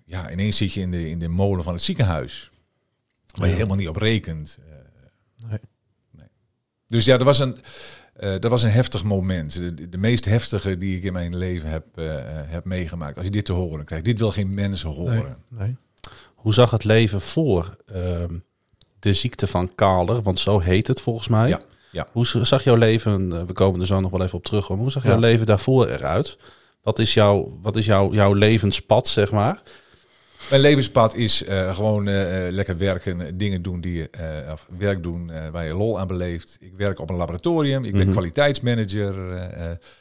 ja, 0.05 0.31
ineens 0.31 0.57
zit 0.57 0.73
je 0.73 0.81
in 0.81 0.91
de, 0.91 1.09
in 1.09 1.19
de 1.19 1.27
molen 1.27 1.63
van 1.63 1.73
het 1.73 1.83
ziekenhuis. 1.83 2.51
Waar 3.37 3.47
je 3.47 3.53
helemaal 3.53 3.75
niet 3.77 3.87
op 3.87 3.95
rekent. 3.95 4.59
Eh, 4.69 5.49
Nee. 6.11 6.27
dus 6.87 7.05
ja, 7.05 7.17
dat 7.17 7.25
was 7.25 7.39
een, 7.39 7.57
eh, 8.13 8.29
dat 8.39 8.51
was 8.51 8.63
een 8.63 8.71
heftig 8.71 9.03
moment. 9.03 9.55
De, 9.57 9.89
de 9.89 9.97
meest 9.97 10.25
heftige 10.25 10.77
die 10.77 10.97
ik 10.97 11.03
in 11.03 11.13
mijn 11.13 11.37
leven 11.37 11.69
heb, 11.69 11.85
eh, 11.95 12.17
eh, 12.17 12.45
heb 12.47 12.65
meegemaakt. 12.65 13.15
Als 13.17 13.25
je 13.25 13.31
dit 13.31 13.45
te 13.45 13.53
horen 13.53 13.85
krijgt. 13.85 14.05
Dit 14.05 14.19
wil 14.19 14.31
geen 14.31 14.53
mensen 14.53 14.89
horen. 14.89 15.37
Nee. 15.47 15.75
Hoe 16.35 16.53
zag 16.53 16.71
het 16.71 16.83
leven 16.83 17.21
voor 17.21 17.75
ehm, 17.85 18.37
de 18.99 19.13
ziekte 19.13 19.47
van 19.47 19.75
Kaler? 19.75 20.21
Want 20.21 20.39
zo 20.39 20.59
heet 20.59 20.87
het 20.87 21.01
volgens 21.01 21.27
mij. 21.27 21.49
Ja, 21.49 21.61
ja. 21.91 22.07
Hoe 22.11 22.25
zag 22.25 22.63
jouw 22.63 22.75
leven, 22.75 23.47
we 23.47 23.53
komen 23.53 23.79
er 23.79 23.85
zo 23.85 23.99
nog 23.99 24.11
wel 24.11 24.21
even 24.23 24.37
op 24.37 24.43
terug, 24.45 24.67
hoe 24.67 24.91
zag 24.91 25.03
jouw 25.03 25.13
Ja. 25.13 25.19
leven 25.19 25.45
daarvoor 25.45 25.87
eruit? 25.87 26.37
Wat 26.81 26.99
is, 26.99 27.13
jouw, 27.13 27.57
wat 27.61 27.75
is 27.75 27.85
jouw, 27.85 28.13
jouw 28.13 28.33
levenspad, 28.33 29.07
zeg 29.07 29.31
maar? 29.31 29.61
Mijn 30.49 30.61
levenspad 30.61 31.15
is 31.15 31.43
eh, 31.43 31.75
gewoon 31.75 32.07
eh, 32.07 32.47
eh, 32.47 32.53
lekker 32.53 32.77
werken, 32.77 33.37
dingen 33.37 33.61
doen 33.61 33.81
die 33.81 33.93
je, 33.93 34.09
of 34.51 34.67
werk 34.77 35.03
doen 35.03 35.31
waar 35.51 35.65
je 35.65 35.75
lol 35.75 35.99
aan 35.99 36.07
beleeft. 36.07 36.57
Ik 36.59 36.73
werk 36.77 36.99
op 36.99 37.09
een 37.09 37.15
laboratorium, 37.15 37.83
ik 37.85 37.91
ben 37.91 38.01
Mhm. 38.01 38.11
kwaliteitsmanager, 38.11 39.15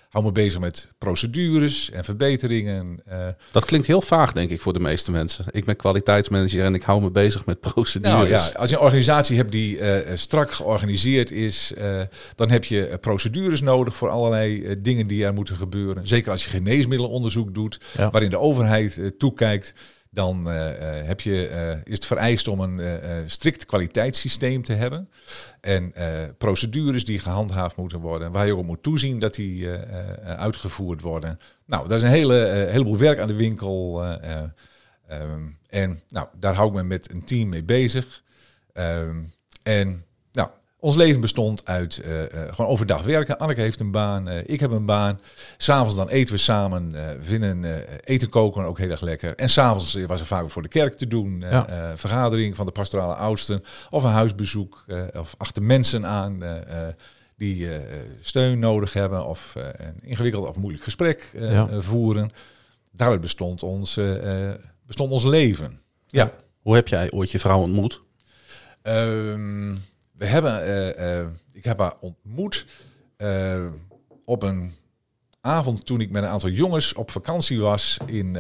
hou 0.09 0.25
me 0.25 0.33
bezig 0.33 0.61
met 0.61 0.92
procedures 0.99 1.90
en 1.90 2.04
verbeteringen. 2.04 3.02
Dat 3.52 3.64
klinkt 3.64 3.87
heel 3.87 4.00
vaag, 4.00 4.33
denk 4.33 4.50
ik, 4.50 4.61
voor 4.61 4.73
de 4.73 4.80
meeste 4.80 5.11
mensen. 5.11 5.45
Ik 5.50 5.64
ben 5.64 5.76
kwaliteitsmanager 5.76 6.64
en 6.64 6.75
ik 6.75 6.83
hou 6.83 7.02
me 7.02 7.11
bezig 7.11 7.47
met 7.47 7.61
procedures. 7.61 8.14
nou 8.14 8.28
ja, 8.28 8.50
als 8.59 8.71
je 8.71 8.76
een 8.76 8.83
organisatie 8.83 9.37
hebt 9.37 9.52
die 9.52 9.78
strak 10.14 10.50
georganiseerd 10.52 11.30
is, 11.30 11.73
dan 12.35 12.50
heb 12.50 12.64
je 12.64 12.99
procedures 13.00 13.61
nodig 13.61 13.97
voor 13.97 14.09
allerlei 14.09 14.76
dingen 14.83 15.07
die 15.07 15.25
er 15.25 15.35
moeten 15.35 15.57
gebeuren. 15.57 16.09
Zeker 16.09 16.30
als 16.30 16.45
je 16.45 16.50
geneesmiddelenonderzoek 16.50 17.54
doet, 17.54 17.80
Ja. 17.97 18.11
waarin 18.11 18.30
de 18.30 18.38
overheid 18.38 19.00
toekijkt. 19.18 19.75
Dan 20.10 20.50
eh, 20.50 20.98
eh, 20.98 21.06
heb 21.06 21.20
je, 21.20 21.48
eh, 21.48 21.70
is 21.70 21.94
het 21.94 22.06
vereist 22.06 22.48
om 22.48 22.60
een 22.60 23.30
strikt 23.30 23.66
kwaliteitssysteem 23.66 24.64
te 24.64 24.72
hebben. 24.72 25.10
En 25.60 25.92
procedures 26.38 27.04
die 27.04 27.18
gehandhaafd 27.18 27.76
moeten 27.76 28.00
worden. 28.00 28.32
Waar 28.32 28.46
je 28.46 28.56
op 28.56 28.66
moet 28.66 28.82
toezien 28.82 29.18
dat 29.18 29.34
die 29.34 29.70
uitgevoerd 30.24 31.00
worden. 31.00 31.38
Nou, 31.66 31.88
daar 31.88 31.96
is 31.96 32.02
een 32.02 32.08
hele, 32.08 32.66
heleboel 32.70 32.98
werk 32.98 33.18
aan 33.18 33.26
de 33.26 33.34
winkel. 33.34 34.04
eh, 34.04 34.42
eh, 34.42 34.50
ehm, 35.06 35.46
en 35.68 36.02
nou, 36.08 36.28
daar 36.38 36.54
hou 36.54 36.68
ik 36.68 36.74
me 36.74 36.82
met 36.82 37.10
een 37.10 37.24
team 37.24 37.48
mee 37.48 37.62
bezig. 37.62 38.22
Ehm, 38.72 39.22
en 39.62 40.04
ons 40.80 40.97
leven 40.97 41.20
bestond 41.20 41.66
uit 41.66 41.99
eh, 41.99 42.23
eh, 42.23 42.54
gewoon 42.54 42.70
overdag 42.70 43.02
werken. 43.02 43.38
Anneke 43.38 43.61
heeft 43.61 43.80
een 43.80 43.90
baan, 43.90 44.29
eh, 44.29 44.42
ik 44.46 44.61
heb 44.61 44.70
een 44.70 44.85
baan. 44.85 45.20
S'avonds 45.57 45.94
dan 45.94 46.09
eten 46.09 46.35
we 46.35 46.40
samen. 46.40 46.92
we 46.92 47.16
vinden 47.20 47.85
eten 48.05 48.29
koken 48.29 48.64
ook 48.64 48.79
heel 48.79 48.90
erg 48.90 49.00
lekker. 49.00 49.35
En 49.35 49.48
s'avonds 49.48 49.94
was 50.07 50.20
er 50.20 50.26
vaak 50.26 50.50
voor 50.50 50.62
de 50.62 50.68
kerk 50.68 50.94
te 50.94 51.07
doen. 51.07 51.40
Ja. 51.40 51.96
vergadering 51.96 52.57
van 52.57 52.66
de 52.66 52.72
pastorale 52.72 53.14
oudsten. 53.14 53.62
Of 53.90 54.02
een 54.02 54.11
huisbezoek. 54.11 54.85
of 55.12 55.35
achter 55.38 55.62
mensen 55.62 56.07
aan 56.07 56.42
die 57.37 57.68
steun 58.20 58.59
nodig 58.59 58.92
hebben. 58.92 59.26
Of 59.26 59.55
een 59.55 59.98
ingewikkeld 60.02 60.48
of 60.48 60.57
moeilijk 60.57 60.85
gesprek 60.85 61.31
Ja. 61.38 61.81
voeren. 61.81 62.31
Daaruit 62.92 63.20
bestond 63.20 63.62
ons, 63.62 64.00
bestond 64.87 65.12
ons 65.12 65.24
leven. 65.24 65.81
Ja. 66.07 66.33
Hoe 66.62 66.74
heb 66.74 66.88
jij 66.88 67.11
ooit 67.11 67.31
je 67.31 67.38
vrouw 67.38 67.61
ontmoet? 67.61 68.00
Ehm, 68.83 69.74
we 70.18 70.26
hebben, 70.26 70.62
eh, 70.62 71.18
eh, 71.20 71.26
ik 71.52 71.64
heb 71.64 71.78
haar 71.78 71.94
ontmoet 72.00 72.66
eh, 73.16 73.64
op 74.24 74.42
een 74.42 74.74
avond 75.40 75.87
toen 75.87 76.00
ik 76.00 76.11
met 76.11 76.22
een 76.22 76.28
aantal 76.28 76.50
jongens 76.50 76.92
op 76.92 77.11
vakantie 77.11 77.61
was 77.61 77.98
in, 78.07 78.37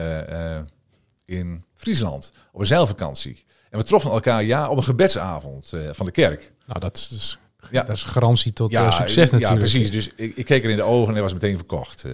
in 1.24 1.64
Friesland. 1.74 2.30
Op 2.52 2.60
een 2.60 2.66
zeilvakantie. 2.66 3.44
En 3.70 3.78
we 3.78 3.84
troffen 3.84 4.10
elkaar 4.10 4.44
ja 4.44 4.68
op 4.68 4.76
een 4.76 4.82
gebedsavond 4.82 5.72
van 5.90 6.06
de 6.06 6.12
kerk. 6.12 6.52
Nou, 6.66 6.80
dat 6.80 6.96
is, 6.96 7.38
Ja. 7.70 7.82
dat 7.82 7.96
is 7.96 8.02
garantie 8.02 8.52
tot 8.52 8.72
succes 8.72 9.16
natuurlijk. 9.16 9.42
Ja, 9.42 9.54
precies. 9.54 9.90
Dus 9.90 10.10
ik, 10.16 10.36
ik 10.36 10.44
keek 10.44 10.64
er 10.64 10.70
in 10.70 10.76
de 10.76 10.82
ogen 10.82 11.08
en 11.08 11.12
hij 11.12 11.22
was 11.22 11.32
meteen 11.32 11.56
verkocht. 11.56 12.04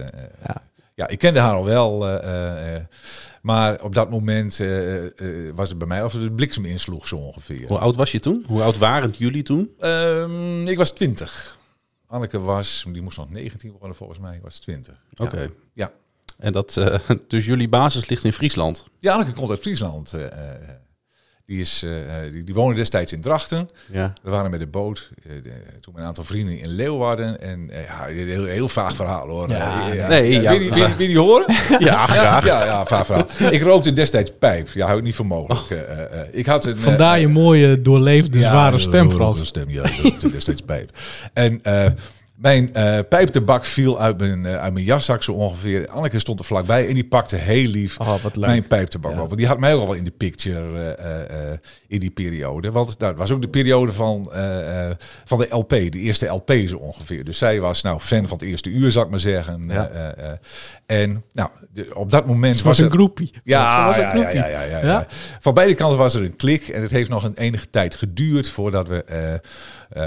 Ja. 0.45 0.63
Ja, 0.95 1.07
ik 1.07 1.19
kende 1.19 1.39
haar 1.39 1.53
al 1.55 1.65
wel. 1.65 2.07
eh, 2.07 2.15
eh, 2.23 2.75
eh, 2.75 2.83
maar 3.41 3.81
op 3.83 3.95
dat 3.95 4.09
moment 4.09 4.57
was 5.55 5.69
het 5.69 5.77
bij 5.77 5.87
mij 5.87 6.03
of 6.03 6.13
de 6.13 6.31
bliksem 6.31 6.65
insloeg 6.65 7.07
zo 7.07 7.15
ongeveer. 7.15 7.67
Hoe 7.67 7.77
oud 7.77 7.95
was 7.95 8.11
je 8.11 8.19
toen? 8.19 8.43
Hoe 8.47 8.61
oud 8.61 8.77
waren 8.77 9.09
jullie 9.17 9.43
toen? 9.43 9.71
Ehm, 9.79 10.67
ik 10.67 10.77
was 10.77 10.91
20. 10.91 11.57
Anneke 12.07 12.39
was, 12.39 12.85
die 12.91 13.01
moest 13.01 13.17
nog 13.17 13.29
19 13.29 13.71
worden 13.79 13.95
volgens 13.97 14.19
mij, 14.19 14.39
was 14.43 14.59
20. 14.59 14.93
Ja. 15.09 15.25
Oké. 15.25 15.49
Ja. 15.73 15.91
En 16.37 16.51
dat, 16.51 16.81
dus 17.27 17.45
jullie 17.45 17.69
basis 17.69 18.09
ligt 18.09 18.23
in 18.23 18.33
Friesland. 18.33 18.85
Ja, 18.99 19.13
Anneke 19.13 19.31
komt 19.33 19.49
uit 19.49 19.59
Friesland. 19.59 20.13
eh, 20.13 20.25
die, 21.45 21.59
is, 21.59 21.83
eh, 21.83 22.25
eh, 22.25 22.31
die, 22.31 22.43
die 22.43 22.53
woonde 22.53 22.75
destijds 22.75 23.13
in 23.13 23.21
Drachten. 23.21 23.67
Ja. 23.91 24.13
We 24.23 24.29
waren 24.29 24.51
met 24.51 24.59
de 24.59 24.67
boot, 24.67 25.09
eh, 25.23 25.31
de- 25.43 25.49
toen 25.81 25.93
met 25.93 26.01
een 26.01 26.07
aantal 26.07 26.23
vrienden 26.23 26.57
in 26.59 26.67
Leeuwarden. 26.69 27.41
En 27.41 27.69
ja, 27.87 28.09
een 28.09 28.27
heel, 28.27 28.45
heel 28.45 28.69
vaag 28.69 28.95
verhaal 28.95 29.27
hoor. 29.27 29.49
Ja, 29.49 29.89
Eh, 29.91 30.07
nee, 30.07 30.41
ja. 30.41 30.51
Wil 30.51 30.59
je, 30.59 30.59
die- 30.59 30.69
wil 30.69 30.77
je- 30.87 30.95
wil 30.95 31.01
je 31.01 31.07
die 31.07 31.19
horen? 31.19 31.45
Ja, 31.79 32.05
graag. 32.07 32.45
Ja, 32.45 32.65
ja, 32.65 32.85
vaag 32.85 33.05
verhaal. 33.05 33.51
Ik 33.51 33.61
rookte 33.61 33.93
destijds 33.93 34.31
pijp. 34.39 34.69
Ja, 34.73 34.85
hou 34.85 34.97
ik 34.97 35.03
niet 35.03 35.15
voor 35.15 35.25
mogelijk. 35.25 35.69
Eh, 35.69 35.79
eh, 35.79 36.19
eh, 36.21 36.27
ik 36.31 36.45
had 36.45 36.65
een, 36.65 36.75
eh, 36.75 36.79
Vandaar 36.79 37.19
je 37.19 37.27
mooie, 37.27 37.81
doorleefde, 37.81 38.39
Ja, 38.39 38.49
zware 38.49 38.79
stem, 38.79 39.11
Frans. 39.11 39.45
stem, 39.47 39.69
ja, 39.69 39.81
dat 39.81 40.23
is 40.23 40.31
destijds 40.31 40.61
pijp. 40.61 40.89
En 41.33 41.61
mijn 42.35 42.73
eh 42.73 42.99
pijptebak 43.09 43.65
viel 43.65 43.99
uit 43.99 44.17
mijn, 44.17 44.45
eh, 44.45 44.55
uit 44.57 44.73
mijn 44.73 44.85
jaszak 44.85 45.23
zo 45.23 45.31
ongeveer. 45.31 45.87
Anneke 45.87 46.19
stond 46.19 46.39
er 46.39 46.45
vlakbij 46.45 46.87
en 46.87 46.93
die 46.93 47.07
pakte 47.07 47.35
heel 47.35 47.67
lief 47.67 47.99
Oh, 47.99 48.21
wat 48.23 48.35
mijn 48.35 48.67
pijptebak 48.67 49.11
Ja. 49.11 49.19
op. 49.21 49.25
Want 49.25 49.37
die 49.37 49.47
had 49.47 49.59
mij 49.59 49.73
ook 49.73 49.79
al 49.81 49.87
wel 49.87 49.95
in 49.95 50.03
de 50.03 50.11
picture 50.11 50.89
eh, 50.91 51.57
in 51.87 51.99
die 51.99 52.09
periode. 52.09 52.71
Want 52.71 52.99
dat 52.99 53.15
was 53.17 53.31
ook 53.31 53.41
de 53.41 53.47
periode 53.47 53.91
van, 53.91 54.31
van 55.25 55.37
de 55.39 55.47
LP, 55.49 55.69
de 55.69 55.89
eerste 55.99 56.25
LP 56.27 56.51
zo 56.65 56.77
ongeveer. 56.77 57.23
Dus 57.23 57.37
zij 57.37 57.59
was 57.61 57.81
nou 57.81 57.99
fan 57.99 58.27
van 58.27 58.37
het 58.37 58.47
eerste 58.47 58.69
uur, 58.69 58.91
zou 58.91 59.05
ik 59.05 59.11
maar 59.11 59.19
zeggen. 59.19 59.63
Ja. 59.67 59.89
En 60.85 61.23
nou, 61.33 61.49
de- 61.73 61.89
op 61.93 62.09
dat 62.09 62.25
moment 62.25 62.61
was 62.61 62.77
een 62.79 62.91
groepie. 62.91 63.31
ja, 63.43 63.79
Ze 63.81 63.87
was 63.87 63.97
een 63.97 64.01
ja, 64.01 64.07
ja, 64.07 64.13
groepie. 64.13 64.39
ja, 64.39 64.47
ja, 64.47 64.61
ja, 64.61 64.77
Ja? 64.79 64.85
ja. 64.87 65.07
Van 65.39 65.53
beide 65.53 65.73
kanten 65.73 65.97
was 65.97 66.13
er 66.15 66.23
een 66.23 66.35
klik. 66.35 66.67
En 66.67 66.81
het 66.81 66.91
heeft 66.91 67.09
nog 67.09 67.23
een 67.23 67.35
enige 67.37 67.69
tijd 67.69 67.95
geduurd 67.95 68.49
voordat 68.49 68.87
we 68.87 69.03
eh, 69.03 69.33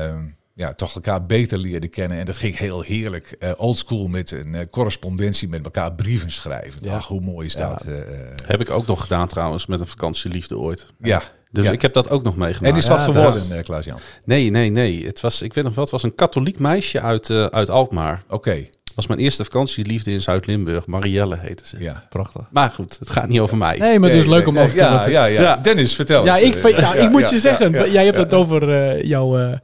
ehm, 0.06 0.20
ja, 0.58 0.72
toch 0.72 0.94
elkaar 0.94 1.26
beter 1.26 1.58
leerden 1.58 1.90
kennen. 1.90 2.18
En 2.18 2.24
dat 2.26 2.36
ging 2.36 2.58
heel 2.58 2.80
heerlijk. 2.82 3.36
eh 3.38 3.50
oldschool 3.56 4.06
met 4.08 4.30
een 4.30 4.54
eh, 4.54 4.66
correspondentie 4.70 5.48
met 5.48 5.64
elkaar 5.64 5.92
brieven 5.94 6.30
schrijven. 6.30 6.80
Ja. 6.82 6.94
Ach, 6.94 7.06
hoe 7.06 7.20
mooi 7.20 7.46
is 7.46 7.52
Ja. 7.52 7.68
dat? 7.68 7.82
eh, 7.86 7.98
eh, 8.00 8.04
Heb 8.46 8.60
ik 8.60 8.70
ook 8.70 8.86
nog 8.86 9.00
gedaan 9.00 9.28
trouwens 9.28 9.66
met 9.66 9.80
een 9.80 9.86
vakantieliefde 9.86 10.58
ooit. 10.58 10.86
ja. 11.02 11.22
Dus 11.50 11.66
Ja. 11.66 11.72
ik 11.72 11.82
heb 11.82 11.92
dat 11.94 12.10
ook 12.10 12.22
nog 12.22 12.32
En 12.32 12.38
meegemaakt. 12.38 12.76
is 12.76 12.88
wat 12.88 12.98
Ja, 12.98 13.04
geworden, 13.04 13.50
eh 13.56 13.62
Klaas-Jan? 13.62 13.98
Nee, 14.24 14.50
nee, 14.50 14.70
nee. 14.70 15.06
Het 15.06 15.20
was, 15.20 15.42
ik 15.42 15.54
weet 15.54 15.64
nog 15.64 15.74
wel, 15.74 15.82
het 15.84 15.92
was 15.92 16.02
een 16.02 16.14
katholiek 16.14 16.58
meisje 16.58 17.00
uit, 17.00 17.30
eh, 17.30 17.44
uit 17.44 17.70
Alkmaar. 17.70 18.22
Oké, 18.28 18.66
was 18.94 19.06
mijn 19.06 19.20
eerste 19.20 19.44
vakantieliefde 19.44 20.10
in 20.10 20.20
Zuid-Limburg. 20.20 20.86
Marielle 20.86 21.36
heette 21.38 21.66
ze. 21.66 21.76
ja. 21.82 22.02
Prachtig. 22.08 22.42
Maar 22.50 22.70
goed, 22.70 22.96
het 22.98 23.10
gaat 23.10 23.28
niet 23.28 23.40
over 23.40 23.56
mij. 23.56 23.78
Nee, 23.78 23.98
maar 23.98 24.08
het 24.08 24.18
is 24.18 24.24
Nee, 24.26 24.34
leuk 24.34 24.46
om 24.46 24.58
over 24.58 24.70
te 24.70 24.76
ja, 24.76 25.06
ja, 25.06 25.24
ja, 25.24 25.40
Ja. 25.40 25.56
Dennis, 25.56 25.94
vertel 25.94 26.24
Ja, 26.24 26.38
eens. 26.38 26.56
ik, 26.56 26.78
Ja, 26.78 26.94
ik 26.94 27.10
moet 27.10 27.20
ja, 27.20 27.28
je 27.28 27.34
ja, 27.34 27.40
zeggen, 27.40 27.72
ja, 27.72 27.86
jij 27.86 28.04
hebt 28.04 28.16
ja. 28.16 28.22
het 28.22 28.34
over 28.34 28.70
eh, 28.72 29.02
jouw... 29.02 29.58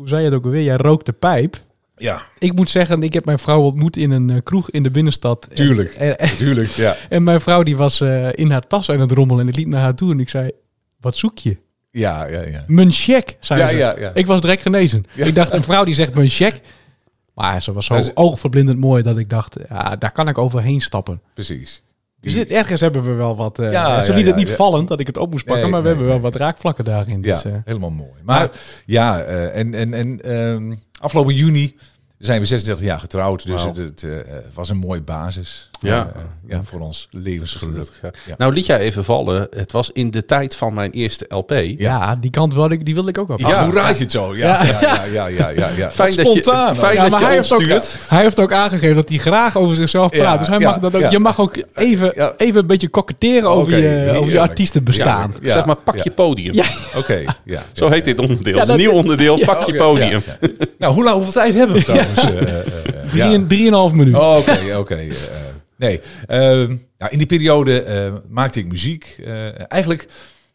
hoe 0.00 0.08
zei 0.08 0.20
je 0.20 0.26
het 0.26 0.36
ook 0.36 0.44
alweer? 0.44 0.62
Jij 0.62 0.76
rookt 0.76 1.06
de 1.06 1.12
pijp. 1.12 1.56
Ja, 1.96 2.22
Ik 2.38 2.54
moet 2.54 2.70
zeggen, 2.70 3.02
ik 3.02 3.12
heb 3.12 3.24
mijn 3.24 3.38
vrouw 3.38 3.60
ontmoet 3.62 3.96
in 3.96 4.10
een 4.10 4.30
eh, 4.30 4.36
kroeg 4.42 4.70
in 4.70 4.82
de 4.82 4.90
binnenstad. 4.90 5.46
En- 5.46 5.54
Tuurlijk. 5.56 5.90
En, 5.94 6.18
en, 6.18 6.28
natuurlijk. 6.28 6.68
Ja, 6.70 6.96
en 7.08 7.22
mijn 7.22 7.40
vrouw 7.40 7.62
die 7.62 7.76
was 7.76 8.00
eh, 8.00 8.28
in 8.32 8.50
haar 8.50 8.66
tas 8.66 8.90
aan 8.90 9.00
het 9.00 9.12
rommelen 9.12 9.42
en 9.42 9.48
ik 9.48 9.56
liep 9.56 9.66
naar 9.68 9.80
haar 9.80 9.94
toe 9.94 10.12
en 10.12 10.20
ik 10.20 10.28
zei... 10.28 10.50
Wat 11.00 11.16
zoek 11.16 11.38
je? 11.38 11.56
ja, 11.90 12.26
ja. 12.26 12.40
ja. 12.42 12.64
Mijn 12.66 12.92
check, 12.92 13.36
zei 13.40 13.60
Ja, 13.60 13.68
ze. 13.68 13.76
ja, 13.76 13.98
ja. 13.98 14.10
Ik 14.14 14.26
was 14.26 14.40
direct 14.40 14.62
genezen. 14.62 15.04
Ik 15.14 15.34
dacht, 15.34 15.52
een 15.52 15.62
vrouw 15.62 15.84
die 15.84 15.94
zegt 15.94 16.14
mijn 16.14 16.28
check. 16.28 16.60
Maar 17.34 17.62
ze 17.62 17.72
was 17.72 17.86
zo 17.86 18.00
oogverblindend 18.14 18.78
mooi 18.78 19.02
dat 19.02 19.16
ik 19.18 19.30
dacht, 19.30 19.56
ja, 19.68 19.96
daar 19.96 20.12
kan 20.12 20.28
ik 20.28 20.38
overheen 20.38 20.80
stappen. 20.80 21.20
Precies. 21.34 21.82
Dus 22.20 22.32
dit, 22.32 22.50
ergens 22.50 22.80
hebben 22.80 23.02
we 23.02 23.12
wel 23.12 23.36
wat... 23.36 23.58
eh 23.58 23.72
Ja, 23.72 24.34
niet 24.34 24.50
vallend 24.50 24.88
dat 24.88 25.00
ik 25.00 25.06
het 25.06 25.16
op 25.16 25.30
moest 25.30 25.44
pakken, 25.44 25.62
Nee, 25.62 25.72
maar 25.72 25.82
we 25.82 25.88
nee, 25.88 25.96
hebben 25.96 26.14
wel 26.14 26.30
wat 26.30 26.40
raakvlakken 26.40 26.84
daarin. 26.84 27.22
Dus, 27.22 27.42
ja, 27.42 27.50
eh, 27.50 27.56
helemaal 27.64 27.90
mooi. 27.90 28.20
Maar 28.22 28.50
ja, 28.86 29.20
eh, 29.20 29.56
en, 29.56 29.74
en, 29.74 29.94
en 29.94 30.20
ehm, 30.20 30.74
afgelopen 31.00 31.34
juni 31.34 31.76
zijn 32.18 32.40
we 32.40 32.46
36 32.46 32.84
jaar 32.84 32.98
getrouwd, 32.98 33.46
dus 33.46 33.64
het, 33.64 33.76
het, 33.76 34.06
was 34.54 34.68
een 34.68 34.76
mooie 34.76 35.02
basis 35.02 35.69
Ja. 35.80 36.12
eh, 36.14 36.22
ja, 36.48 36.60
voor 36.64 36.80
ons 36.80 37.08
levensgeluk. 37.10 37.88
Ja. 38.02 38.10
Ja. 38.26 38.34
Nou 38.36 38.52
liet 38.52 38.66
jij 38.66 38.78
even 38.78 39.04
vallen, 39.04 39.46
het 39.56 39.72
was 39.72 39.90
in 39.90 40.10
de 40.10 40.24
tijd 40.24 40.56
van 40.56 40.74
mijn 40.74 40.90
eerste 40.90 41.24
LP. 41.28 41.52
Ja, 41.78 42.16
die 42.16 42.30
kant 42.30 42.54
wilde 42.54 42.74
ik, 42.74 42.84
die 42.84 42.94
wilde 42.94 43.08
ik 43.08 43.18
ook 43.18 43.28
op. 43.28 43.38
Ja. 43.38 43.64
hoe 43.64 43.74
raad 43.74 43.96
je 43.96 44.02
het 44.02 44.12
zo? 44.12 44.36
Ja, 44.36 44.64
ja, 44.64 44.80
ja, 44.80 45.04
ja, 45.04 45.26
ja, 45.26 45.48
ja. 45.48 45.68
ja. 45.76 45.90
Fijn 46.00 46.14
dat 46.16 46.32
je- 46.32 46.38
spontaan. 46.38 46.76
fijn 46.76 46.98
ook. 47.00 47.10
dat 47.10 47.20
je 47.20 47.26
hij 47.26 47.34
heeft, 47.34 47.52
ook, 47.52 47.60
hij 48.08 48.22
heeft 48.22 48.40
ook 48.40 48.52
aangegeven 48.52 48.96
dat 48.96 49.08
hij 49.08 49.18
graag 49.18 49.56
over 49.56 49.76
zichzelf 49.76 50.10
praat. 50.10 50.22
Ja, 50.22 50.36
dus 50.36 50.48
hij 50.48 50.58
ja, 50.58 50.70
mag, 50.70 50.78
dat, 50.78 51.00
ja. 51.00 51.10
je 51.10 51.18
mag 51.18 51.40
ook 51.40 51.54
even, 51.74 52.12
Ja. 52.14 52.34
even 52.36 52.60
een 52.60 52.66
beetje 52.66 52.88
koketteren 52.88 53.50
over, 53.50 53.76
je, 53.78 54.10
over 54.18 54.32
je 54.32 54.40
artiestenbestaan. 54.40 55.34
Ja. 55.42 55.52
Zeg 55.52 55.64
maar, 55.64 55.76
pak 55.76 55.96
je 55.98 56.10
podium. 56.10 56.54
Ja. 56.54 56.64
Oké, 56.96 57.24
ja. 57.44 57.62
Zo 57.72 57.88
heet 57.88 58.04
dit 58.04 58.18
onderdeel. 58.20 58.54
Is 58.54 58.60
een 58.60 58.66
dat- 58.66 58.76
nieuw 58.76 58.90
onderdeel, 58.92 59.38
pak 59.44 59.62
je 59.62 59.74
podium. 59.74 60.22
Nou, 60.78 60.94
hoe 60.94 61.04
lang, 61.04 61.14
hoeveel 61.16 61.32
tijd 61.32 61.54
hebben 61.54 61.76
we 61.76 61.82
trouwens? 61.92 62.18
eh, 62.28 62.40
eh, 62.42 62.58
eh, 62.58 62.64
ja. 62.94 63.10
Drie, 63.10 63.22
en, 63.34 63.46
drieënhalf 63.46 63.92
minuut. 63.92 64.14
Oh, 64.16 64.36
Oké, 64.36 64.76
oké. 64.76 64.98
Nee, 65.80 66.00
ehm, 66.26 66.76
in 67.08 67.18
die 67.18 67.26
periode 67.26 67.82
eh, 67.82 68.14
maakte 68.28 68.58
ik 68.58 68.66
muziek. 68.66 69.16
eh, 69.24 69.70
eigenlijk 69.70 70.08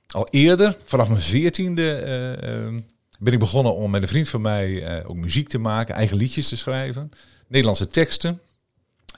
al 0.08 0.28
eerder, 0.32 0.78
vanaf 0.84 1.10
mijn 1.10 1.22
veertiende, 1.22 1.92
eh, 1.92 2.50
ehm, 2.50 2.80
ben 3.20 3.34
ik 3.34 3.40
begonnen 3.40 3.76
om 3.76 3.92
met 3.92 4.02
een 4.02 4.08
vriend 4.08 4.30
van 4.30 4.42
mij 4.42 4.84
eh, 4.84 5.10
ook 5.10 5.16
muziek 5.16 5.48
te 5.48 5.58
maken, 5.58 5.96
eigen 5.96 6.18
liedjes 6.18 6.48
te 6.48 6.58
schrijven, 6.58 7.12
Nederlandse 7.48 7.88
teksten. 7.88 8.40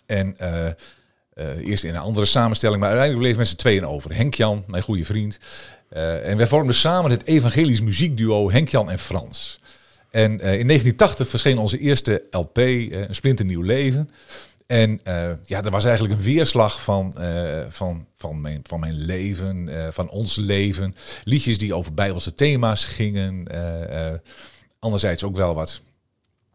En 0.06 0.36
eerst 1.63 1.84
in 1.84 1.89
een 1.89 2.02
andere 2.02 2.26
samenstelling, 2.26 2.80
maar 2.80 2.89
uiteindelijk 2.89 3.28
bleef 3.28 3.38
met 3.38 3.48
z'n 3.48 3.56
tweeën 3.56 3.86
over. 3.86 4.15
Henk-Jan, 4.15 4.63
mijn 4.67 4.84
goede 4.84 5.06
vriend. 5.06 5.39
En 5.89 6.38
wij 6.38 6.48
vormden 6.48 6.76
samen 6.76 7.12
het 7.12 7.26
evangelisch 7.26 7.82
muziekduo 7.82 8.52
Henk-Jan 8.52 8.91
en 8.91 9.00
Frans. 9.00 9.60
En 10.12 10.32
in 10.32 10.39
1980 10.39 11.30
verscheen 11.30 11.58
onze 11.58 11.80
eerste 11.80 12.24
LP, 12.32 12.58
Een 12.58 13.08
Splinternieuw 13.10 13.62
Leven. 13.62 14.10
En 14.67 14.99
eh, 15.03 15.32
ja, 15.43 15.62
dat 15.62 15.71
was 15.71 15.84
eigenlijk 15.86 16.15
een 16.15 16.25
weerslag 16.25 16.84
van, 16.84 17.13
eh, 17.13 17.65
van, 17.69 18.08
van, 18.17 18.41
mijn, 18.41 18.60
van 18.63 18.80
mijn 18.80 18.93
leven, 18.93 19.69
eh, 19.69 19.88
van 19.91 20.10
ons 20.10 20.36
leven. 20.36 20.95
Liedjes 21.23 21.58
die 21.58 21.73
over 21.73 21.93
bijbelse 21.93 22.34
thema's 22.34 22.86
gingen. 22.86 23.47
anderzijds 24.80 25.23
ook 25.23 25.36
wel 25.36 25.56
wat, 25.56 25.82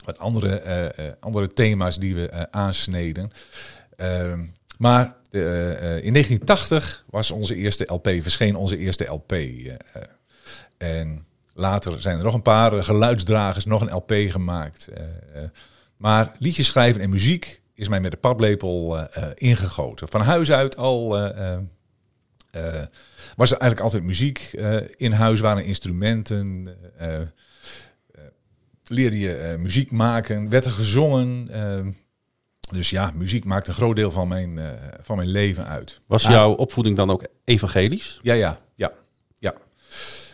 wat 0.05 0.19
andere, 0.19 1.17
andere 1.21 1.49
thema's 1.49 1.99
die 1.99 2.15
we 2.15 2.51
aansneden. 2.51 3.31
Ehm, 3.97 4.45
maar 4.79 5.17
in 5.31 6.13
1980 6.13 7.05
was 7.11 7.31
onze 7.31 7.55
eerste 7.55 7.85
LP, 7.87 8.09
verscheen 8.21 8.57
onze 8.57 8.77
eerste 8.77 9.05
LP. 9.05 9.33
en 10.79 11.27
later 11.55 12.01
zijn 12.01 12.19
er 12.19 12.25
nog 12.25 12.35
een 12.35 12.43
paar 12.43 12.83
geluidsdragers, 12.83 13.65
nog 13.65 13.81
een 13.81 13.95
LP 13.95 14.13
gemaakt. 14.29 14.89
maar 15.97 16.33
liedjes 16.39 16.67
schrijven 16.67 17.01
en 17.01 17.11
muziek 17.11 17.62
is 17.83 17.89
mij 17.89 18.01
met 18.01 18.11
de 18.11 18.17
paplepel 18.17 18.99
eh, 18.99 19.23
eh, 19.23 19.31
ingegoten. 19.35 20.09
Van 20.09 20.21
huis 20.21 20.53
uit 20.53 20.77
al 20.77 21.19
eh, 21.19 21.59
was 23.37 23.51
er 23.51 23.59
eigenlijk 23.59 23.81
altijd 23.81 24.03
muziek. 24.03 24.51
in 24.97 25.13
huis 25.13 25.41
waren 25.41 25.65
instrumenten. 25.65 26.69
leerde 28.85 29.19
je 29.19 29.57
muziek 29.59 29.91
maken, 29.91 30.49
werd 30.49 30.65
er 30.65 30.71
gezongen. 30.71 31.49
dus 32.71 32.91
ja, 32.91 33.13
muziek 33.15 33.45
maakt 33.45 33.69
een 33.69 33.75
groot 33.75 33.97
deel 33.97 34.11
van 34.11 34.29
mijn, 34.29 34.79
van 35.03 35.17
mijn 35.17 35.29
leven 35.29 35.67
uit. 35.67 36.01
Was 36.07 36.23
jouw 36.23 36.53
opvoeding 36.53 36.97
dan 36.97 37.11
ook 37.11 37.27
evangelisch? 37.45 38.19
Ja, 38.23 38.35
ja, 38.35 38.61
ja, 38.75 38.93
ja. 39.39 39.55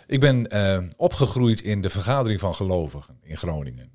Ik 0.07 0.21
ben 0.21 0.49
opgegroeid 0.97 1.61
in 1.61 1.83
de 1.83 1.91
vergadering 1.91 2.41
van 2.41 2.55
gelovigen 2.55 3.19
in 3.23 3.37
Groningen. 3.37 3.91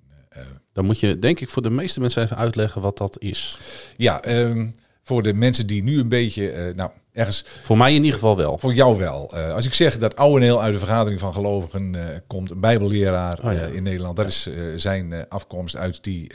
Dan 0.74 0.86
moet 0.86 1.00
je 1.00 1.20
denk 1.20 1.40
ik 1.40 1.50
voor 1.50 1.62
de 1.62 1.70
meeste 1.70 2.00
mensen 2.00 2.24
even 2.24 2.38
uitleggen 2.38 2.82
wat 2.82 2.98
dat 2.98 3.20
is. 3.20 3.58
ja, 3.98 4.22
ehm, 4.22 4.68
voor 5.04 5.24
de 5.24 5.34
mensen 5.34 5.68
die 5.68 5.84
nu 5.84 6.00
een 6.00 6.08
beetje, 6.08 6.50
eh, 6.50 6.76
nou, 6.76 6.90
ergens 7.12 7.46
Voor 7.62 7.78
mij 7.78 7.90
in 7.90 7.98
ieder 7.98 8.14
geval 8.14 8.38
wel. 8.38 8.58
Voor 8.58 8.74
jou 8.74 8.98
wel. 8.98 9.32
Eh, 9.34 9.54
als 9.54 9.66
ik 9.66 9.74
zeg 9.74 9.98
dat 9.98 10.16
Ouweneel 10.16 10.62
uit 10.62 10.74
de 10.74 10.80
vergadering 10.80 11.20
van 11.20 11.34
gelovigen 11.34 11.96
eh, 11.96 12.20
komt, 12.28 12.52
een 12.52 12.60
bijbelleraar 12.60 13.40
Oh 13.44 13.54
ja. 13.54 13.66
in 13.66 13.84
Nederland, 13.84 14.16
dat 14.16 14.28
is 14.28 14.50
zijn 14.76 15.30
afkomst 15.30 15.76
uit 15.76 16.04
die, 16.04 16.32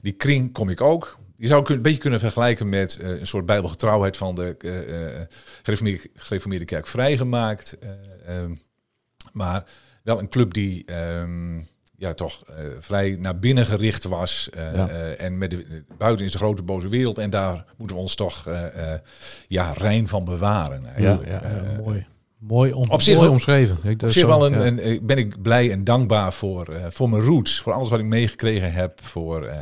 die 0.00 0.12
kring, 0.12 0.52
kom 0.52 0.68
ik 0.68 0.80
ook. 0.80 1.18
Je 1.36 1.46
zou 1.46 1.72
een 1.72 1.82
beetje 1.82 2.00
kunnen 2.00 2.20
vergelijken 2.20 2.68
met 2.68 2.98
een 3.00 3.26
soort 3.26 3.46
bijbelgetrouwheid 3.46 4.16
van 4.16 4.34
de 4.34 4.56
gereformeerde, 5.62 6.10
gereformeerde 6.14 6.64
kerk 6.64 6.86
vrijgemaakt. 6.86 7.78
eh, 7.78 8.36
ehm, 8.36 8.54
maar 9.32 9.64
wel 10.02 10.18
een 10.18 10.28
club 10.28 10.54
die 10.54 10.84
ehm, 10.84 11.60
ja, 12.02 12.12
toch 12.12 12.42
eh, 12.46 12.64
vrij 12.80 13.16
naar 13.20 13.38
binnen 13.38 13.66
gericht 13.66 14.04
was. 14.04 14.50
eh, 14.50 14.74
Ja. 14.74 14.88
eh, 14.88 15.20
en 15.24 15.38
met 15.38 15.50
de, 15.50 15.82
buiten 15.98 16.26
is 16.26 16.32
de 16.32 16.38
grote 16.38 16.62
boze 16.62 16.88
wereld. 16.88 17.18
En 17.18 17.30
daar 17.30 17.64
moeten 17.76 17.96
we 17.96 18.02
ons 18.02 18.14
toch 18.14 18.48
ja, 19.48 19.72
rein 19.72 20.08
van 20.08 20.24
bewaren. 20.24 20.82
Ja, 20.98 21.20
ja, 21.24 21.42
mooi. 21.84 22.06
Mooi, 22.38 22.72
om, 22.72 22.90
op 22.90 23.02
zich 23.02 23.16
mooi 23.16 23.28
omschreven. 23.28 23.78
Ik, 23.82 24.02
op 24.02 24.10
zich 24.10 24.26
wel 24.26 24.46
een, 24.46 24.78
eh, 24.78 25.00
ben 25.02 25.18
ik 25.18 25.42
blij 25.42 25.70
en 25.70 25.84
dankbaar 25.84 26.32
voor, 26.32 26.80
voor 26.90 27.08
mijn 27.08 27.22
roots. 27.22 27.60
Voor 27.60 27.72
alles 27.72 27.88
wat 27.90 27.98
ik 27.98 28.04
meegekregen 28.04 28.72
heb. 28.72 29.04
Voor 29.04 29.52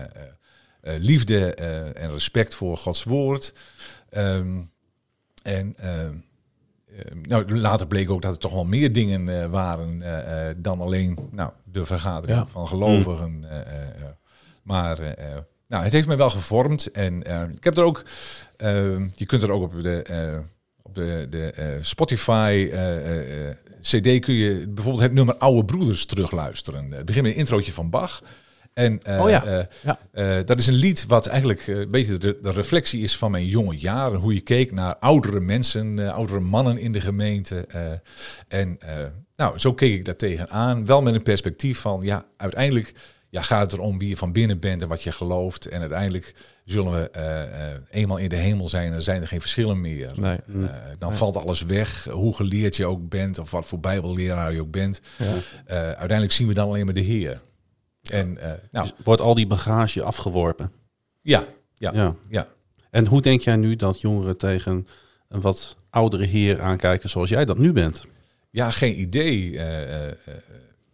liefde 0.83 1.55
en 1.95 2.11
respect 2.11 2.55
voor 2.55 2.77
Gods 2.77 3.05
woord. 3.05 3.55
Ehm, 4.11 4.61
en 5.43 5.75
ehm, 5.77 5.89
eh, 5.89 6.07
nou, 7.23 7.59
later 7.59 7.87
bleek 7.87 8.11
ook 8.11 8.23
dat 8.23 8.33
er 8.33 8.39
toch 8.39 8.53
wel 8.53 8.65
meer 8.65 8.93
dingen 8.93 9.29
eh, 9.43 9.47
waren 9.51 10.03
eh, 10.03 10.49
eh, 10.51 10.57
dan 10.59 10.81
alleen 10.81 11.19
nou, 11.31 11.51
de 11.65 11.85
vergadering 11.85 12.39
Ja. 12.39 12.47
van 12.47 12.67
gelovigen. 12.69 13.45
eh, 13.51 13.61
eh, 13.61 13.83
eh. 13.83 13.89
maar 14.63 14.99
nou, 15.69 15.83
het 15.85 15.93
heeft 15.93 16.07
mij 16.07 16.17
wel 16.17 16.31
gevormd. 16.31 16.87
En 16.91 17.23
eh, 17.23 17.43
ik 17.57 17.65
heb 17.65 17.77
er 17.77 17.85
ook, 17.85 18.03
ehm, 18.57 19.09
je 19.15 19.27
kunt 19.27 19.43
er 19.43 19.51
ook 19.51 19.63
op 19.63 19.83
de, 19.83 20.03
eh, 20.03 20.39
op 20.83 20.95
de, 20.95 21.27
de 21.31 21.53
eh, 21.53 21.67
Spotify 21.81 22.69
eh, 22.73 22.97
eh, 22.97 23.49
eh, 23.49 23.55
CD 23.81 24.21
kun 24.25 24.35
je 24.35 24.67
bijvoorbeeld 24.69 25.03
het 25.05 25.13
nummer 25.13 25.35
Oude 25.37 25.65
Broeders 25.65 26.07
terugluisteren. 26.07 26.91
Het 26.93 27.05
begint 27.05 27.25
met 27.25 27.33
een 27.35 27.39
introotje 27.39 27.73
van 27.73 27.91
Bach. 27.91 28.23
En 28.75 29.03
eh, 29.03 29.21
Oh 29.21 29.31
ja, 29.31 29.45
eh, 29.45 29.65
ja. 29.83 29.99
eh, 30.13 30.45
dat 30.45 30.59
is 30.59 30.67
een 30.67 30.75
lied 30.75 31.05
wat 31.07 31.27
eigenlijk 31.27 31.67
een 31.67 31.91
beetje 31.91 32.19
de, 32.19 32.39
de 32.43 32.51
reflectie 32.51 33.03
is 33.03 33.17
van 33.17 33.31
mijn 33.31 33.47
jonge 33.47 33.77
jaren. 33.77 34.19
Hoe 34.19 34.35
je 34.35 34.41
keek 34.41 34.73
naar 34.73 34.97
oudere 34.97 35.41
mensen, 35.41 36.13
oudere 36.13 36.41
mannen 36.41 36.79
in 36.79 36.93
de 36.93 37.01
gemeente. 37.01 37.67
en 38.49 38.79
nou, 39.37 39.59
zo 39.59 39.75
keek 39.75 39.95
ik 39.95 40.05
daar 40.05 40.17
tegenaan. 40.17 40.87
Wel 40.87 41.03
met 41.03 41.15
een 41.15 41.23
perspectief 41.23 41.79
van, 41.79 42.01
ja, 42.03 42.25
uiteindelijk 42.37 42.95
ja, 43.29 43.43
gaat 43.43 43.71
het 43.71 43.81
erom 43.81 43.99
wie 43.99 44.09
je 44.09 44.17
van 44.17 44.33
binnen 44.33 44.59
bent 44.59 44.83
en 44.83 44.89
wat 44.89 45.03
je 45.03 45.13
gelooft. 45.13 45.67
En 45.67 45.81
uiteindelijk 45.81 46.35
zullen 46.65 46.93
we 46.93 47.11
eenmaal 47.91 48.17
in 48.17 48.29
de 48.29 48.37
hemel 48.37 48.69
zijn 48.69 48.93
en 48.93 49.03
zijn 49.03 49.21
er 49.21 49.29
geen 49.29 49.41
verschillen 49.41 49.81
meer. 49.81 50.13
Nee. 50.17 50.39
Dan 50.99 51.17
valt 51.17 51.37
alles 51.37 51.63
weg, 51.63 52.05
hoe 52.05 52.37
geleerd 52.37 52.77
je 52.77 52.87
ook 52.87 53.09
bent 53.09 53.39
of 53.39 53.51
wat 53.51 53.67
voor 53.67 53.81
bijbelleraar 53.81 54.53
je 54.53 54.61
ook 54.61 54.71
bent. 54.71 55.01
Uiteindelijk 55.67 56.33
zien 56.33 56.49
we 56.49 56.55
dan 56.55 56.69
alleen 56.69 56.85
maar 56.85 56.95
de 56.95 57.01
Heer. 57.01 57.41
En 58.03 58.39
eh, 58.39 58.53
nou, 58.71 58.87
Dus 58.89 58.95
wordt 59.05 59.21
al 59.21 59.35
die 59.35 59.47
bagage 59.47 60.03
afgeworpen. 60.03 60.73
ja, 61.23 61.45
ja, 61.75 61.91
ja. 61.95 62.15
Ja. 62.29 62.49
En 62.91 63.07
hoe 63.07 63.21
denk 63.23 63.41
jij 63.41 63.57
nu 63.57 63.77
dat 63.77 64.01
jongeren 64.01 64.37
tegen 64.37 64.87
een 65.29 65.41
wat 65.41 65.77
oudere 65.91 66.25
heer 66.25 66.61
aankijken 66.61 67.09
zoals 67.09 67.29
jij 67.29 67.45
dat 67.45 67.59
nu 67.59 67.73
bent? 67.73 68.05
Ja, 68.51 68.71
geen 68.71 69.01
idee. 69.01 69.59
eh, 69.59 70.09
eh, 70.09 70.15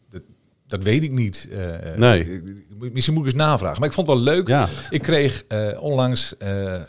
dat, 0.09 0.23
dat 0.66 0.83
weet 0.83 1.03
ik 1.03 1.11
niet. 1.11 1.49
Nee. 1.97 2.42
Misschien 2.79 3.14
moet 3.14 3.27
ik 3.27 3.33
eens 3.33 3.42
navragen. 3.42 3.79
Maar 3.79 3.88
ik 3.88 3.95
vond 3.95 4.07
het 4.09 4.16
wel 4.16 4.25
leuk. 4.25 4.49
Ja. 4.49 4.69
Ik 4.90 5.03
kreeg 5.03 5.45
onlangs, 5.79 6.35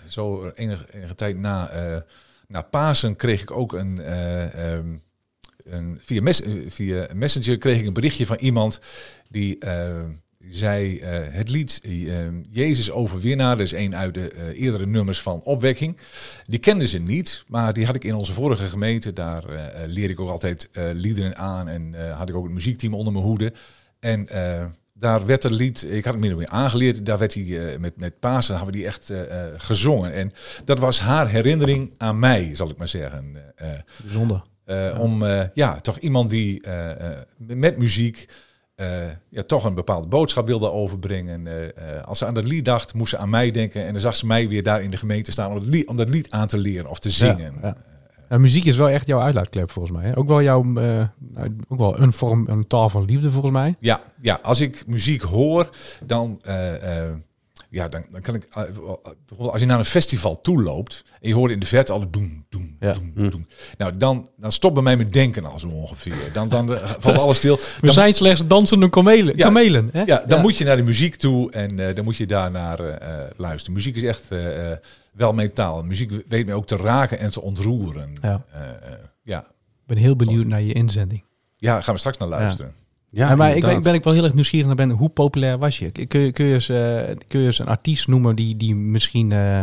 zo 0.07 0.49
enige, 0.55 0.85
enige 0.93 1.15
tijd 1.15 1.37
na, 1.37 1.71
na 2.47 2.61
Pasen, 2.61 3.15
kreeg 3.15 3.41
ik 3.41 3.51
ook 3.51 3.73
een, 3.73 3.99
eh, 4.01 4.73
ehm, 4.73 4.95
via, 5.99 6.33
via 6.67 7.07
Messenger 7.13 7.57
kreeg 7.57 7.79
ik 7.79 7.85
een 7.85 7.93
berichtje 7.93 8.25
van 8.25 8.37
iemand 8.39 8.79
die 9.29 9.57
eh, 9.59 10.03
zei 10.49 10.99
eh, 10.99 11.19
het 11.29 11.49
lied 11.49 11.81
eh, 11.83 11.91
Jezus 12.49 12.91
overwinnaar, 12.91 13.57
dat 13.57 13.65
is 13.65 13.71
een 13.71 13.95
uit 13.95 14.13
de 14.13 14.53
eerdere 14.53 14.85
nummers 14.85 15.21
van 15.21 15.41
Opwekking. 15.41 15.97
Die 16.45 16.59
kenden 16.59 16.87
ze 16.87 16.99
niet, 16.99 17.43
maar 17.47 17.73
die 17.73 17.85
had 17.85 17.95
ik 17.95 18.03
in 18.03 18.15
onze 18.15 18.33
vorige 18.33 18.65
gemeente. 18.65 19.13
Daar 19.13 19.43
leerde 19.87 20.13
ik 20.13 20.19
ook 20.19 20.29
altijd 20.29 20.69
liederen 20.93 21.37
aan 21.37 21.67
en 21.67 22.11
had 22.11 22.29
ik 22.29 22.35
ook 22.35 22.43
het 22.43 22.53
muziekteam 22.53 22.93
onder 22.93 23.13
mijn 23.13 23.25
hoede. 23.25 23.53
En 23.99 24.27
daar 24.93 25.25
werd 25.25 25.43
het 25.43 25.51
lied, 25.51 25.87
ik 25.89 26.03
had 26.03 26.13
het 26.13 26.23
min 26.23 26.31
of 26.31 26.37
meer 26.37 26.47
aangeleerd, 26.47 27.05
daar 27.05 27.17
werd 27.17 27.33
hij 27.33 27.77
met, 27.79 27.97
met 27.97 28.19
Pasen 28.19 28.55
hadden 28.55 28.73
we 28.73 28.79
die 28.79 28.87
echt 28.87 29.13
gezongen. 29.57 30.13
En 30.13 30.31
dat 30.65 30.79
was 30.79 30.99
haar 30.99 31.29
herinnering 31.29 31.93
aan 31.97 32.19
mij, 32.19 32.55
zal 32.55 32.69
ik 32.69 32.77
maar 32.77 32.87
zeggen. 32.87 33.37
Bijzonder. 34.03 34.41
Eh, 34.67 34.99
Om 34.99 35.23
eh, 35.23 35.43
ja, 35.53 35.79
toch 35.79 35.97
iemand 35.97 36.29
die 36.29 36.61
eh, 36.61 37.17
met 37.37 37.77
muziek 37.77 38.29
ja, 39.29 39.43
toch 39.43 39.63
een 39.63 39.73
bepaalde 39.73 40.07
boodschap 40.07 40.47
wilde 40.47 40.71
overbrengen. 40.71 41.47
Als 42.05 42.17
ze 42.17 42.25
aan 42.25 42.33
dat 42.33 42.45
lied 42.45 42.65
dacht, 42.65 42.93
moest 42.93 43.09
ze 43.09 43.17
aan 43.17 43.29
mij 43.29 43.51
denken. 43.51 43.85
En 43.85 43.91
dan 43.91 44.01
zag 44.01 44.15
ze 44.15 44.25
mij 44.25 44.47
weer 44.47 44.63
daar 44.63 44.81
in 44.81 44.91
de 44.91 44.97
gemeente 44.97 45.31
staan 45.31 45.51
om, 45.51 45.59
lied, 45.63 45.87
om 45.87 45.95
dat 45.95 46.09
lied 46.09 46.31
aan 46.31 46.47
te 46.47 46.57
leren 46.57 46.89
of 46.89 46.99
te 46.99 47.09
zingen. 47.09 47.53
Ja. 47.61 47.77
Ja, 48.29 48.37
muziek 48.37 48.65
is 48.65 48.77
wel 48.77 48.89
echt 48.89 49.07
jouw 49.07 49.19
uitlaatklep 49.19 49.71
volgens 49.71 49.97
mij. 49.97 50.05
Hè? 50.05 50.17
Ook 50.17 50.27
wel 50.27 50.41
jouw, 50.41 50.63
nou, 50.63 51.11
ook 51.67 51.77
wel 51.77 51.99
een 51.99 52.13
vorm, 52.13 52.47
een 52.47 52.67
taal 52.67 52.89
van 52.89 53.05
liefde 53.05 53.31
volgens 53.31 53.53
mij. 53.53 53.75
Ja, 53.79 54.01
ja, 54.21 54.39
als 54.41 54.61
ik 54.61 54.83
muziek 54.87 55.21
hoor, 55.21 55.69
dan, 56.05 56.41
ja, 57.77 57.87
dan, 57.87 58.05
dan 58.11 58.21
kan 58.21 58.35
ik... 58.35 58.43
eh, 58.43 58.63
bijvoorbeeld 58.63 59.51
als 59.51 59.59
je 59.61 59.65
naar 59.67 59.77
een 59.79 59.85
festival 59.85 60.41
toe 60.41 60.63
loopt 60.63 61.03
en 61.21 61.27
je 61.29 61.35
hoort 61.35 61.51
in 61.51 61.59
de 61.59 61.65
verte 61.65 61.91
al 61.91 62.09
doen, 62.09 62.45
doen, 62.49 62.77
Ja. 62.79 62.93
doen, 62.93 63.29
doen. 63.29 63.47
Nou, 63.77 63.97
dan, 63.97 64.27
dan 64.37 64.51
stopt 64.51 64.73
bij 64.73 64.83
mij 64.83 64.97
mijn 64.97 65.11
denken 65.11 65.45
al 65.45 65.59
zo 65.59 65.67
ongeveer. 65.67 66.13
Dan, 66.33 66.49
dan 66.49 66.73
eh, 66.75 66.89
valt 66.99 67.17
alles 67.17 67.37
stil. 67.37 67.55
We 67.55 67.63
Dan, 67.81 67.93
zijn 67.93 68.13
slechts 68.13 68.47
dansende 68.47 68.89
kamelen. 68.89 69.37
Ja. 69.37 69.43
kamelen 69.45 69.89
hè? 69.91 70.03
ja, 70.03 70.23
dan 70.27 70.41
moet 70.41 70.57
je 70.57 70.63
naar 70.65 70.75
de 70.77 70.83
muziek 70.83 71.15
toe 71.15 71.51
en 71.51 71.79
eh, 71.87 71.95
dan 71.95 72.03
moet 72.03 72.17
je 72.17 72.27
daar 72.27 72.51
naar 72.51 72.79
eh, 72.79 73.21
eh, 73.23 73.29
luisteren. 73.37 73.73
Muziek 73.73 73.95
is 73.95 74.03
echt 74.03 74.31
eh, 74.31 74.71
eh, 74.71 74.77
wel 75.13 75.33
metaal. 75.33 75.83
Muziek 75.83 76.11
weet 76.27 76.45
me 76.45 76.53
ook 76.53 76.67
te 76.67 76.75
raken 76.75 77.19
en 77.19 77.29
te 77.29 77.41
ontroeren. 77.41 78.13
Ja. 78.21 78.45
Eh, 78.51 78.61
eh, 78.69 78.99
ja. 79.21 79.39
Ik 79.41 79.93
ben 79.95 79.97
heel 79.97 80.15
benieuwd 80.15 80.45
naar 80.45 80.61
je 80.61 80.73
inzending. 80.73 81.23
ja, 81.57 81.81
gaan 81.81 81.93
we 81.93 81.99
straks 81.99 82.17
naar 82.17 82.27
luisteren. 82.27 82.73
Ja, 83.09 83.35
maar 83.35 83.55
ik 83.55 83.61
ben, 83.61 83.75
ik 83.75 83.81
ben 83.83 83.93
ik 83.93 84.03
wel 84.03 84.13
heel 84.13 84.23
erg 84.23 84.33
nieuwsgierig 84.33 84.67
naar 84.67 84.75
ben. 84.75 84.89
Hoe 84.89 85.09
populair 85.09 85.57
was 85.57 85.79
je? 85.79 85.91
Kun 86.07 86.19
je, 86.19 86.31
kun 86.31 86.45
je, 86.45 86.53
eens, 86.53 86.69
eh, 86.69 87.15
kun 87.27 87.39
je 87.39 87.45
eens 87.45 87.59
een 87.59 87.67
artiest 87.67 88.07
noemen 88.07 88.35
die, 88.35 88.57
die 88.57 88.75
misschien 88.75 89.31
eh, 89.31 89.59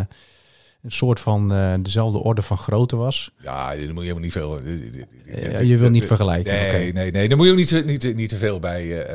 een 0.83 0.93
soort 0.93 1.21
van 1.21 1.53
eh, 1.53 1.75
dezelfde 1.81 2.19
orde 2.19 2.43
van 2.43 2.59
grootte 2.59 2.97
was? 2.97 3.31
Ja, 3.43 3.69
daar 3.69 3.77
moet 3.79 3.87
je 3.87 4.01
helemaal 4.01 4.19
niet 4.21 4.33
veel... 4.33 4.59
Je 5.65 5.77
wil 5.77 5.91
niet 5.91 6.07
vergelijken. 6.07 6.53
Nee, 6.53 6.93
nee, 6.93 7.11
nee, 7.11 7.29
daar 7.29 7.37
moet 7.37 7.47
je 7.47 7.53
ook 7.53 7.59
niet, 7.59 7.69
te- 7.69 7.83
niet, 7.87 8.17
niet 8.17 8.29
te 8.29 8.37
veel 8.37 8.59
bij 8.59 9.07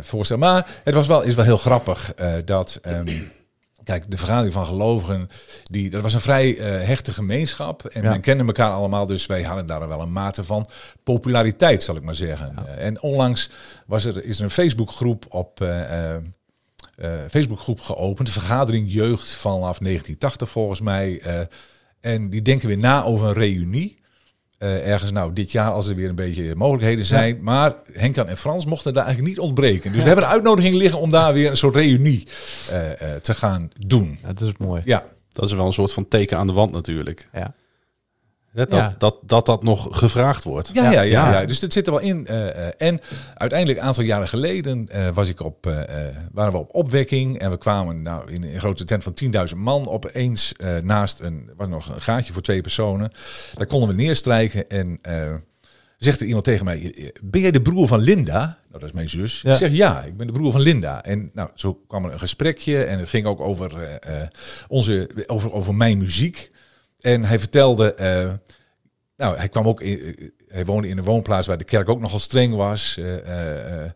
voorstellen. 0.00 0.42
Maar 0.42 0.66
het 0.84 0.94
was 0.94 1.06
wel, 1.06 1.22
is 1.22 1.34
wel 1.34 1.44
heel 1.44 1.56
grappig 1.56 2.14
dat... 2.44 2.78
ehm, 2.82 3.08
Kijk, 3.84 4.10
de 4.10 4.16
vergadering 4.16 4.52
van 4.52 4.66
gelovigen, 4.66 5.28
die, 5.62 5.90
dat 5.90 6.02
was 6.02 6.14
een 6.14 6.20
vrij 6.20 6.58
eh, 6.58 6.86
hechte 6.86 7.12
gemeenschap. 7.12 7.84
En 7.84 8.02
Ja. 8.02 8.10
men 8.10 8.20
kende 8.20 8.44
elkaar 8.44 8.70
allemaal, 8.70 9.06
dus 9.06 9.26
wij 9.26 9.42
hadden 9.42 9.66
daar 9.66 9.88
wel 9.88 10.00
een 10.00 10.12
mate 10.12 10.44
van 10.44 10.66
populariteit, 11.02 11.82
zal 11.82 11.96
ik 11.96 12.02
maar 12.02 12.14
zeggen. 12.14 12.54
Eh, 12.66 12.86
en 12.86 13.00
onlangs 13.02 13.50
was 13.86 14.04
er, 14.04 14.24
is 14.24 14.38
er 14.38 14.44
een 14.44 14.50
Facebookgroep 14.50 15.26
op 15.28 15.60
eh, 15.60 16.16
Facebookgroep 17.28 17.80
geopend, 17.80 18.26
de 18.26 18.32
vergadering 18.32 18.92
jeugd 18.92 19.28
vanaf 19.30 19.78
1980 19.78 20.48
volgens 20.48 20.80
mij. 20.80 21.22
en 22.00 22.30
die 22.30 22.42
denken 22.42 22.68
weer 22.68 22.78
na 22.78 23.04
over 23.04 23.26
een 23.26 23.32
reunie. 23.32 24.02
Eh, 24.58 24.90
ergens 24.90 25.10
nou 25.10 25.32
dit 25.32 25.52
jaar 25.52 25.70
als 25.70 25.88
er 25.88 25.94
weer 25.94 26.08
een 26.08 26.14
beetje 26.14 26.54
mogelijkheden 26.54 27.04
zijn. 27.04 27.38
Maar 27.42 27.74
Henk-Jan 27.92 28.28
en 28.28 28.36
Frans 28.36 28.66
mochten 28.66 28.94
daar 28.94 29.04
eigenlijk 29.04 29.34
niet 29.34 29.44
ontbreken. 29.44 29.92
Dus 29.92 30.00
we 30.02 30.06
hebben 30.06 30.24
een 30.24 30.30
uitnodiging 30.30 30.74
liggen 30.74 31.00
om 31.00 31.10
daar 31.10 31.32
weer 31.32 31.50
een 31.50 31.56
soort 31.56 31.74
reunie 31.74 32.26
eh, 32.70 32.90
eh, 32.90 33.20
te 33.20 33.34
gaan 33.34 33.70
doen. 33.78 34.18
Ja, 34.22 34.32
dat 34.32 34.40
is 34.40 34.52
mooi. 34.58 34.82
Ja, 34.84 35.04
Dat 35.32 35.44
is 35.44 35.52
wel 35.52 35.66
een 35.66 35.72
soort 35.72 35.92
van 35.92 36.08
teken 36.08 36.38
aan 36.38 36.46
de 36.46 36.52
wand 36.52 36.72
natuurlijk. 36.72 37.28
Ja. 37.32 37.54
Dat, 38.54 38.72
Ja. 38.72 38.94
dat, 38.98 39.18
dat 39.22 39.46
dat 39.46 39.62
nog 39.62 39.88
gevraagd 39.98 40.44
wordt. 40.44 40.70
ja, 40.74 40.90
ja, 40.90 41.02
ja. 41.02 41.44
Dus 41.44 41.60
dat 41.60 41.72
zit 41.72 41.86
er 41.86 41.92
wel 41.92 42.00
in. 42.02 42.26
eh, 42.26 42.66
eh, 42.66 42.72
en 42.78 43.00
uiteindelijk, 43.34 43.80
een 43.80 43.86
aantal 43.86 44.04
jaren 44.04 44.28
geleden, 44.28 44.88
eh, 44.88 45.08
was 45.14 45.28
ik 45.28 45.40
op, 45.44 45.66
eh, 45.66 46.06
eh, 46.08 46.14
waren 46.32 46.52
we 46.52 46.58
op 46.58 46.74
opwekking. 46.74 47.38
En 47.38 47.50
we 47.50 47.58
kwamen 47.58 48.02
nou, 48.02 48.32
in 48.32 48.42
een 48.42 48.58
grote 48.60 48.84
tent 48.84 49.02
van 49.02 49.14
10.000 49.14 49.56
man 49.56 49.88
opeens 49.88 50.52
eh, 50.56 50.76
naast 50.82 51.20
een, 51.20 51.50
was 51.56 51.68
nog 51.68 51.88
een 51.94 52.00
gaatje 52.02 52.32
voor 52.32 52.42
twee 52.42 52.60
personen. 52.60 53.10
Daar 53.54 53.66
konden 53.66 53.88
we 53.88 53.94
neerstrijken. 53.94 54.68
En 54.68 54.98
eh, 55.02 55.34
zegt 55.98 56.20
er 56.20 56.26
iemand 56.26 56.44
tegen 56.44 56.64
mij: 56.64 57.12
Ben 57.22 57.40
jij 57.40 57.50
de 57.50 57.62
broer 57.62 57.88
van 57.88 58.00
Linda? 58.00 58.38
Nou, 58.38 58.56
dat 58.70 58.82
is 58.82 58.92
mijn 58.92 59.08
zus. 59.08 59.40
Ja. 59.40 59.50
Ik 59.52 59.56
zeg 59.58 59.72
ja, 59.72 60.02
ik 60.02 60.16
ben 60.16 60.26
de 60.26 60.32
broer 60.32 60.52
van 60.52 60.60
Linda. 60.60 61.02
En 61.02 61.30
nou, 61.32 61.48
zo 61.54 61.80
kwam 61.88 62.04
er 62.04 62.12
een 62.12 62.18
gesprekje. 62.18 62.84
En 62.84 62.98
het 62.98 63.08
ging 63.08 63.26
ook 63.26 63.40
over, 63.40 63.76
eh, 63.82 64.20
eh, 64.22 64.28
onze, 64.68 65.10
over, 65.26 65.52
over 65.52 65.74
mijn 65.74 65.98
muziek. 65.98 66.52
En 67.04 67.24
hij 67.24 67.38
vertelde. 67.38 67.94
eh, 67.94 68.32
nou, 69.16 69.36
hij 69.36 69.48
kwam 69.48 69.68
ook 69.68 69.80
in, 69.80 70.16
eh, 70.16 70.28
hij 70.48 70.64
woonde 70.64 70.88
in 70.88 70.98
een 70.98 71.04
woonplaats 71.04 71.46
waar 71.46 71.58
de 71.58 71.64
kerk 71.64 71.88
ook 71.88 72.00
nogal 72.00 72.18
streng 72.18 72.54
was. 72.54 72.96
eh, 72.98 73.90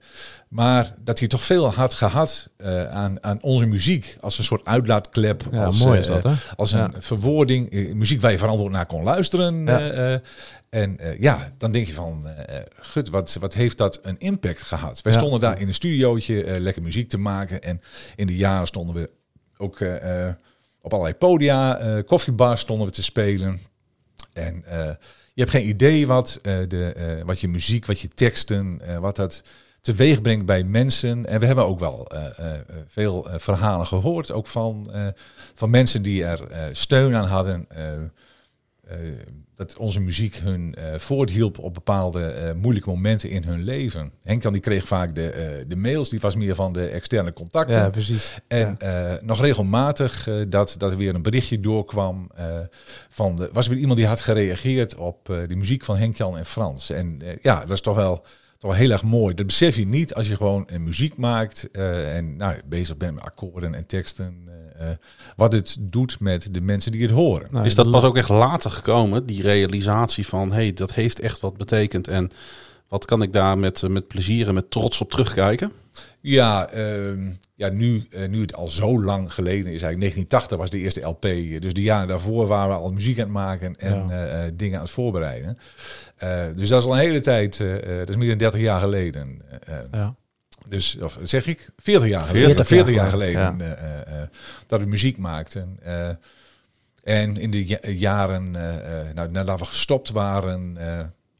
maar 0.48 0.94
dat 0.98 1.18
hij 1.18 1.28
toch 1.28 1.44
veel 1.44 1.72
had 1.72 1.94
gehad 1.94 2.48
eh, 2.56 2.88
aan, 2.90 3.24
aan 3.24 3.42
onze 3.42 3.66
muziek. 3.66 4.16
Als 4.20 4.38
een 4.38 4.44
soort 4.44 4.64
uitlaatklep. 4.64 5.42
Ja, 5.52 5.64
als, 5.64 5.84
mooi 5.84 6.00
is 6.00 6.06
dat, 6.06 6.22
hè? 6.22 6.32
Als 6.56 6.72
een 6.72 6.92
verwoording. 6.98 7.94
muziek 7.94 8.20
waar 8.20 8.30
je 8.30 8.38
verantwoord 8.38 8.72
naar 8.72 8.86
kon 8.86 9.02
luisteren. 9.02 9.66
Ja. 9.66 10.20
en 10.70 10.98
ja, 11.18 11.50
dan 11.58 11.72
denk 11.72 11.86
je 11.86 11.92
van, 11.94 12.24
gut, 12.80 13.08
wat, 13.08 13.36
wat 13.40 13.54
heeft 13.54 13.78
dat 13.78 13.98
een 14.02 14.18
impact 14.18 14.62
gehad? 14.62 15.02
Wij 15.02 15.12
stonden 15.12 15.40
daar 15.40 15.60
in 15.60 15.68
een 15.68 15.74
studiootje 15.74 16.60
lekker 16.60 16.82
muziek 16.82 17.08
te 17.08 17.18
maken. 17.18 17.62
En 17.62 17.80
in 18.16 18.26
de 18.26 18.36
jaren 18.36 18.66
stonden 18.66 18.94
we 18.94 19.10
ook 19.56 19.78
op 20.88 20.94
allerlei 20.94 21.18
podia, 21.18 21.78
eh, 21.78 22.04
koffiebars 22.06 22.60
stonden 22.60 22.86
we 22.86 22.92
te 22.92 23.02
spelen. 23.02 23.60
En 24.32 24.64
eh, 24.64 24.90
je 25.34 25.40
hebt 25.44 25.50
geen 25.50 25.68
idee 25.68 26.06
wat, 26.06 26.38
eh, 26.42 26.56
de, 26.68 27.22
wat 27.24 27.40
je 27.40 27.48
muziek, 27.48 27.86
wat 27.86 28.00
je 28.00 28.08
teksten, 28.08 28.80
wat 29.00 29.16
dat 29.16 29.42
teweeg 29.80 30.20
brengt 30.20 30.46
bij 30.46 30.64
mensen. 30.64 31.26
En 31.26 31.40
we 31.40 31.46
hebben 31.46 31.66
ook 31.66 31.78
wel 31.78 32.12
veel 32.86 33.28
verhalen 33.36 33.86
gehoord, 33.86 34.32
ook 34.32 34.46
van, 34.46 34.90
van 35.54 35.70
mensen 35.70 36.02
die 36.02 36.24
er 36.24 36.70
steun 36.72 37.14
aan 37.14 37.26
hadden. 37.26 37.68
Eh, 38.88 38.98
dat 39.54 39.76
onze 39.76 40.00
muziek 40.00 40.36
hun 40.36 40.74
eh 40.74 40.98
voorthielp 40.98 41.58
op 41.58 41.74
bepaalde 41.74 42.24
eh, 42.24 42.54
moeilijke 42.54 42.88
momenten 42.88 43.30
in 43.30 43.44
hun 43.44 43.62
leven. 43.62 44.12
Henk 44.22 44.52
die 44.52 44.60
kreeg 44.60 44.86
vaak 44.86 45.14
de, 45.14 45.64
de 45.66 45.76
mails, 45.76 46.08
die 46.08 46.20
was 46.20 46.36
meer 46.36 46.54
van 46.54 46.72
de 46.72 46.86
externe 46.86 47.32
contacten. 47.32 47.76
Ja, 47.76 47.90
precies. 47.90 48.38
En 48.46 48.76
nog 49.22 49.40
regelmatig 49.40 50.28
dat, 50.48 50.74
dat 50.78 50.90
er 50.90 50.96
weer 50.96 51.14
een 51.14 51.22
berichtje 51.22 51.60
doorkwam 51.60 52.30
van 53.08 53.36
de, 53.36 53.50
was 53.52 53.64
er 53.64 53.70
weer 53.70 53.80
iemand 53.80 53.98
die 53.98 54.08
had 54.08 54.20
gereageerd 54.20 54.94
op 54.94 55.24
de 55.24 55.56
muziek 55.56 55.84
van 55.84 55.96
Henk 55.96 56.16
Jan 56.16 56.38
en 56.38 56.46
Frans. 56.46 56.90
En 56.90 57.22
ja, 57.40 57.60
dat 57.60 57.70
is 57.70 57.80
toch 57.80 57.96
wel, 57.96 58.14
toch 58.58 58.70
wel 58.70 58.72
heel 58.80 58.90
erg 58.90 59.02
mooi. 59.02 59.34
Dat 59.34 59.46
besef 59.46 59.76
je 59.76 59.86
niet 59.86 60.14
als 60.14 60.28
je 60.28 60.36
gewoon 60.36 60.64
een 60.66 60.82
muziek 60.82 61.16
maakt 61.16 61.70
en 61.70 62.36
nou, 62.36 62.56
bezig 62.64 62.96
bent 62.96 63.14
met 63.14 63.24
akkoorden 63.24 63.74
en 63.74 63.86
teksten. 63.86 64.48
Wat 65.36 65.52
het 65.52 65.76
doet 65.80 66.20
met 66.20 66.54
de 66.54 66.60
mensen 66.60 66.92
die 66.92 67.02
het 67.02 67.10
horen. 67.10 67.48
Nou, 67.50 67.66
Is 67.66 67.74
dat 67.74 67.90
pas 67.90 68.04
ook 68.04 68.16
echt 68.16 68.28
later 68.28 68.70
gekomen, 68.70 69.26
die 69.26 69.42
realisatie 69.42 70.26
van... 70.26 70.48
hé, 70.48 70.54
hey, 70.62 70.72
dat 70.72 70.92
heeft 70.94 71.20
echt 71.20 71.40
wat 71.40 71.56
betekend 71.56 72.08
en 72.08 72.30
wat 72.88 73.04
kan 73.04 73.22
ik 73.22 73.32
daar 73.32 73.58
met, 73.58 73.82
eh, 73.82 73.90
met 73.90 74.06
plezier 74.08 74.48
en 74.48 74.54
met 74.54 74.70
trots 74.70 75.00
op 75.00 75.10
terugkijken? 75.10 75.72
Ja, 76.20 76.68
ehm, 76.70 77.30
ja 77.54 77.68
nu, 77.68 78.06
eh, 78.10 78.28
nu 78.28 78.40
het 78.40 78.54
al 78.54 78.68
zo 78.68 79.02
lang 79.02 79.32
geleden 79.34 79.72
is, 79.72 79.82
eigenlijk 79.82 79.98
1980 80.00 80.58
was 80.58 80.70
de 80.70 80.78
eerste 80.78 81.00
LP. 81.00 81.22
Dus 81.62 81.74
de 81.74 81.82
jaren 81.82 82.08
daarvoor 82.08 82.46
waren 82.46 82.68
we 82.76 82.82
al 82.82 82.92
muziek 82.92 83.16
aan 83.18 83.24
het 83.24 83.32
maken 83.32 83.76
en 83.76 83.94
Ja. 84.08 84.10
eh, 84.10 84.46
eh, 84.46 84.52
dingen 84.56 84.76
aan 84.78 84.84
het 84.84 84.92
voorbereiden. 84.92 85.56
Eh, 86.16 86.40
dus 86.54 86.68
dat 86.68 86.80
is 86.82 86.86
al 86.88 86.92
een 86.94 86.98
hele 87.00 87.20
tijd, 87.20 87.60
eh, 87.60 87.76
eh, 87.92 87.98
dat 87.98 88.08
is 88.08 88.16
meer 88.16 88.28
dan 88.28 88.38
30 88.38 88.60
jaar 88.60 88.80
geleden. 88.80 89.42
Eh, 89.66 89.78
eh, 89.78 89.84
Ja. 89.92 90.14
Dus, 90.68 90.96
of 91.00 91.18
zeg 91.22 91.46
ik, 91.46 91.70
40 91.76 92.08
jaar 92.08 92.20
geleden. 92.20 92.44
40 92.44 92.66
40, 92.66 92.94
jaar 92.94 93.02
jaar 93.02 93.10
geleden, 93.10 93.58
dat 94.66 94.80
we 94.80 94.86
muziek 94.86 95.18
maakten. 95.18 95.78
Eh, 95.82 96.08
en 97.02 97.36
in 97.36 97.50
de 97.50 97.66
ja- 97.66 97.88
jaren, 97.88 98.56
eh, 98.56 99.00
eh, 99.00 99.14
nou, 99.14 99.30
nadat 99.30 99.58
we 99.58 99.64
gestopt 99.64 100.10
waren, 100.10 100.76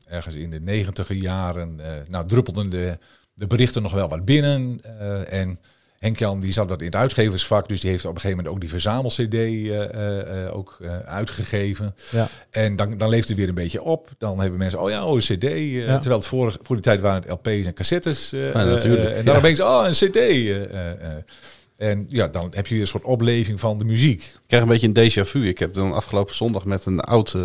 ergens 0.08 0.34
in 0.34 0.50
de 0.50 0.60
negentiger 0.60 1.16
jaren, 1.16 1.80
nou, 2.08 2.26
druppelden 2.26 2.70
de, 2.70 2.98
de 3.34 3.46
berichten 3.46 3.82
nog 3.82 3.92
wel 3.92 4.08
wat 4.08 4.24
binnen. 4.24 4.80
en 5.28 5.58
Henk-Jan 5.98 6.40
die 6.40 6.52
zat 6.52 6.68
dat 6.68 6.80
in 6.80 6.86
het 6.86 6.94
uitgeversvak, 6.94 7.68
dus 7.68 7.80
die 7.80 7.90
heeft 7.90 8.04
op 8.04 8.14
een 8.14 8.20
gegeven 8.20 8.36
moment 8.36 8.54
ook 8.54 8.60
die 8.60 8.70
verzamel-cd 8.70 9.34
eh, 9.34 9.82
eh, 9.82 10.44
eh, 10.46 10.56
ook 10.56 10.78
uitgegeven. 11.04 11.94
Ja. 12.10 12.28
En 12.50 12.76
dan, 12.76 12.98
dan 12.98 13.08
leeft 13.08 13.28
het 13.28 13.36
weer 13.36 13.48
een 13.48 13.54
beetje 13.54 13.82
op. 13.82 14.10
Dan 14.18 14.40
hebben 14.40 14.58
mensen, 14.58 14.80
oh 14.80 14.90
ja, 14.90 15.06
oh, 15.06 15.14
een 15.14 15.20
cd. 15.20 15.42
Ja. 15.42 15.98
Terwijl 15.98 16.18
het 16.18 16.26
voor, 16.26 16.56
voor 16.62 16.76
die 16.76 16.84
tijd 16.84 17.00
waren 17.00 17.22
het 17.22 17.30
LP's 17.30 17.66
en 17.66 17.74
cassettes. 17.74 18.30
Ja, 18.30 18.64
natuurlijk, 18.64 19.16
en 19.16 19.24
dan 19.24 19.36
opeens, 19.36 19.60
oh, 19.60 19.86
een 19.86 19.92
cd. 19.92 20.16
En 21.76 22.06
ja, 22.08 22.28
dan 22.28 22.52
heb 22.54 22.66
je 22.66 22.72
weer 22.72 22.82
een 22.82 22.88
soort 22.88 23.04
opleving 23.04 23.60
van 23.60 23.78
de 23.78 23.84
muziek. 23.84 24.20
Ik 24.22 24.40
krijg 24.46 24.62
een 24.62 24.68
beetje 24.68 24.90
een 24.94 25.26
déjà 25.26 25.28
vu. 25.28 25.48
Ik 25.48 25.58
heb 25.58 25.74
dan 25.74 25.92
afgelopen 25.92 26.34
zondag 26.34 26.64
met 26.64 26.86
een 26.86 27.00
oud 27.00 27.36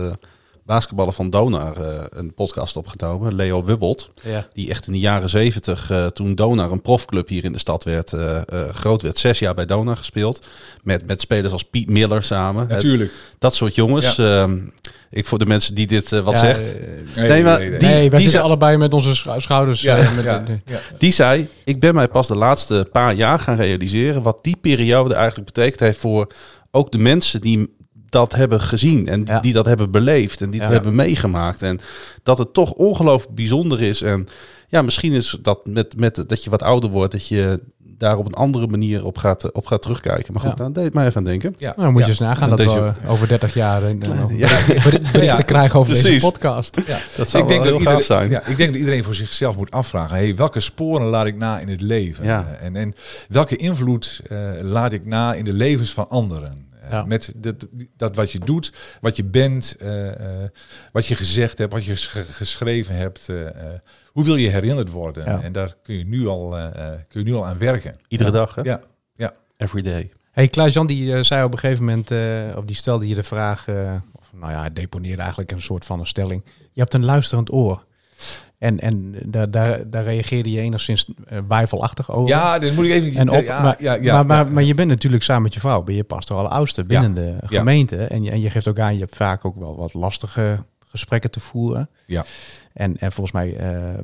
basketballer 0.66 1.14
van 1.14 1.30
Donar 1.30 1.78
eh, 1.78 2.04
een 2.10 2.34
podcast 2.34 2.76
opgenomen, 2.78 3.36
Leo 3.36 3.64
Wubbelt. 3.64 4.10
Ja. 4.24 4.48
Die 4.54 4.70
echt 4.70 4.88
in 4.88 4.94
de 4.94 5.00
jaren 5.00 5.30
zeventig, 5.30 5.90
eh, 5.92 6.06
toen 6.06 6.36
Donar 6.36 6.72
een 6.72 6.82
profclub 6.82 7.28
hier 7.28 7.44
in 7.44 7.52
de 7.52 7.60
stad 7.60 7.84
werd, 7.84 8.14
eh, 8.14 8.38
eh, 8.38 8.70
groot 8.70 9.02
werd, 9.02 9.18
zes 9.18 9.40
jaar 9.40 9.54
bij 9.54 9.66
Donar 9.66 9.96
gespeeld. 9.98 10.46
Met, 10.84 11.06
met 11.08 11.22
spelers 11.22 11.54
als 11.54 11.64
Piet 11.64 11.90
Miller 11.90 12.24
samen. 12.24 12.68
Natuurlijk. 12.68 13.12
Dat 13.40 13.56
soort 13.56 13.76
jongens. 13.76 14.18
Ehm, 14.18 14.60
ik 15.10 15.26
voor 15.26 15.40
de 15.40 15.46
mensen 15.46 15.76
die 15.76 15.88
dit 15.88 16.10
wat 16.10 16.34
Ja, 16.34 16.40
zegt. 16.40 16.76
Nee, 17.16 17.44
maar 17.44 17.60
nee, 17.60 17.70
nee. 17.70 17.80
die- 17.80 17.88
nee, 17.90 18.10
wij 18.10 18.20
die 18.20 18.40
allebei 18.40 18.78
met 18.78 18.94
onze 18.94 19.16
schou- 19.16 19.40
schouders. 19.42 19.82
Ja, 19.82 19.98
eh, 19.98 20.16
met, 20.16 20.24
ja, 20.24 20.44
met- 20.48 20.62
ja. 20.66 20.80
Die 20.98 21.12
zei, 21.12 21.48
ik 21.66 21.80
ben 21.80 21.96
mij 21.96 22.08
pas 22.08 22.28
de 22.28 22.36
laatste 22.36 22.88
paar 22.92 23.14
jaar 23.14 23.40
gaan 23.40 23.56
realiseren 23.56 24.22
wat 24.22 24.40
die 24.42 24.58
periode 24.62 25.14
eigenlijk 25.14 25.46
betekend 25.54 25.80
heeft 25.80 26.00
voor 26.00 26.28
ook 26.72 26.92
de 26.92 26.98
mensen 26.98 27.42
die 27.42 27.76
dat 28.14 28.34
hebben 28.36 28.62
gezien 28.62 29.08
en 29.08 29.24
die, 29.24 29.34
Ja. 29.34 29.40
die 29.40 29.54
dat 29.54 29.66
hebben 29.66 29.92
beleefd 29.92 30.42
en 30.42 30.50
die 30.50 30.60
Ja. 30.60 30.66
het 30.66 30.74
hebben 30.76 30.96
meegemaakt. 30.96 31.62
En 31.62 31.80
dat 32.24 32.38
het 32.38 32.54
toch 32.54 32.72
ongelooflijk 32.72 33.36
bijzonder 33.36 33.82
is. 33.82 34.02
En 34.02 34.28
ja, 34.68 34.82
misschien 34.82 35.12
is 35.14 35.38
dat 35.42 35.60
met, 35.66 36.00
met 36.00 36.24
dat 36.28 36.44
je 36.44 36.50
wat 36.50 36.64
ouder 36.64 36.90
wordt, 36.90 37.12
dat 37.12 37.28
je 37.28 37.60
daar 37.98 38.18
op 38.18 38.26
een 38.26 38.34
andere 38.34 38.68
manier 38.68 39.06
op 39.06 39.18
gaat, 39.18 39.52
op 39.52 39.66
gaat 39.66 39.82
terugkijken. 39.82 40.34
Maar 40.34 40.42
goed, 40.42 40.52
Ja. 40.52 40.56
daar 40.64 40.74
deed 40.74 40.84
het 40.84 40.94
mij 40.94 41.06
even 41.06 41.18
aan 41.18 41.24
denken. 41.24 41.56
Ja, 41.58 41.66
Nou, 41.70 41.82
dan 41.82 41.92
moet 41.92 41.96
je 41.96 42.06
ja. 42.06 42.10
eens 42.12 42.20
nagaan 42.20 42.50
dat 42.50 42.58
deze- 42.58 42.82
we 43.02 43.08
over 43.08 43.28
30 43.28 43.54
jaar 43.54 43.84
een, 43.84 44.04
een 44.12 44.38
Ja. 44.38 44.60
bericht 45.12 45.22
Ja, 45.22 45.36
krijgen 45.36 45.80
over 45.80 45.92
precies. 45.92 46.12
deze 46.12 46.26
podcast. 46.32 46.82
Ja. 46.88 46.98
Dat 47.18 47.30
zou 47.30 47.44
ik 47.44 47.50
denk 47.50 47.64
wel 47.64 47.72
dat 47.72 47.80
iedereen, 47.82 48.04
zijn. 48.04 48.30
Ja, 48.30 48.46
ik 48.46 48.58
denk 48.58 48.70
dat 48.72 48.80
iedereen 48.80 49.04
voor 49.04 49.16
zichzelf 49.16 49.56
moet 49.58 49.72
afvragen: 49.72 50.16
hey, 50.16 50.36
welke 50.36 50.60
sporen 50.60 51.08
laat 51.08 51.26
ik 51.26 51.36
na 51.38 51.60
in 51.60 51.68
het 51.70 51.82
leven? 51.82 52.26
Ja. 52.26 52.48
Eh, 52.60 52.66
en, 52.66 52.76
en 52.76 52.94
welke 53.30 53.56
invloed 53.56 54.22
eh, 54.30 54.38
laat 54.62 54.94
ik 54.94 55.06
na 55.06 55.34
in 55.34 55.44
de 55.44 55.54
levens 55.54 55.94
van 55.94 56.10
anderen? 56.10 56.66
Eh, 56.84 56.92
Ja. 56.92 57.06
Met 57.06 57.34
dat, 57.36 57.68
dat 57.98 58.16
wat 58.16 58.32
je 58.32 58.40
doet, 58.40 58.74
wat 59.02 59.16
je 59.16 59.24
bent, 59.24 59.76
eh, 59.80 60.44
eh, 60.44 60.50
wat 60.92 61.06
je 61.08 61.16
gezegd 61.16 61.58
hebt, 61.58 61.74
wat 61.74 61.86
je 61.86 61.96
ges- 61.96 62.26
geschreven 62.30 62.96
hebt. 62.96 63.30
eh, 63.30 63.48
eh, 63.74 63.80
hoe 64.08 64.24
wil 64.24 64.36
je 64.36 64.50
herinnerd 64.50 64.90
worden? 64.90 65.26
Ja. 65.26 65.42
En 65.42 65.52
daar 65.52 65.76
kun 65.84 65.98
je 65.98 66.06
nu 66.06 66.28
al, 66.28 66.58
eh, 66.58 66.66
eh, 66.94 67.00
kun 67.08 67.24
je 67.24 67.26
nu 67.30 67.34
al 67.36 67.46
aan 67.46 67.58
werken. 67.58 67.96
Iedere 68.08 68.32
Ja. 68.32 68.38
dag, 68.38 68.56
hè? 68.56 68.62
Ja, 68.62 68.82
ja. 69.14 69.34
Every 69.58 69.82
day. 69.82 70.12
Hey, 70.32 70.48
Klaas-Jan 70.48 70.88
die 70.88 71.24
zei 71.24 71.44
op 71.44 71.52
een 71.54 71.60
gegeven 71.60 71.84
moment, 71.86 72.12
eh, 72.12 72.58
of 72.58 72.66
die 72.66 72.76
stelde 72.76 73.08
je 73.08 73.16
de 73.16 73.24
vraag, 73.24 73.68
of 74.12 74.32
nou 74.34 74.52
ja, 74.52 74.60
hij 74.60 74.74
deponeerde 74.74 75.22
eigenlijk 75.22 75.52
een 75.52 75.62
soort 75.62 75.86
van 75.86 76.00
een 76.00 76.08
stelling. 76.08 76.44
Je 76.72 76.82
hebt 76.82 76.94
een 76.94 77.06
luisterend 77.06 77.52
oor. 77.52 77.84
En, 78.64 78.80
en 78.80 79.16
daar, 79.26 79.52
daar, 79.52 79.90
daar 79.90 80.04
reageerde 80.04 80.52
je 80.52 80.60
enigszins 80.60 81.06
uh, 81.08 81.40
weifelachtig 81.48 82.12
over. 82.12 82.30
ja, 82.30 82.60
dat 82.60 82.76
moet 82.76 82.86
ik 82.86 82.92
even... 82.92 83.20
En 83.20 83.30
op, 83.30 83.44
ja, 83.44 83.62
maar, 83.62 83.76
ja, 83.80 83.94
ja, 83.94 84.14
maar, 84.14 84.26
maar, 84.26 84.54
maar 84.54 84.64
je 84.64 84.74
bent 84.74 84.90
natuurlijk 84.90 85.24
samen 85.24 85.42
met 85.42 85.54
je 85.54 85.60
vrouw, 85.60 85.82
ben 85.82 85.96
je 85.96 86.04
pastorale 86.04 86.48
oudste 86.48 86.84
binnen 86.84 87.14
de 87.14 87.36
gemeente. 87.42 87.98
En, 87.98 88.24
je, 88.24 88.32
en 88.32 88.42
je 88.42 88.50
geeft 88.50 88.68
ook 88.68 88.80
aan, 88.80 88.94
je 88.94 89.00
hebt 89.00 89.16
vaak 89.16 89.46
ook 89.46 89.56
wel 89.56 89.76
wat 89.76 89.94
lastige 89.94 90.64
gesprekken 90.86 91.32
te 91.32 91.40
voeren. 91.40 91.90
Ja. 92.06 92.26
En, 92.74 92.98
en 92.98 93.12
volgens 93.12 93.32
mij 93.36 93.56
eh, 93.56 94.00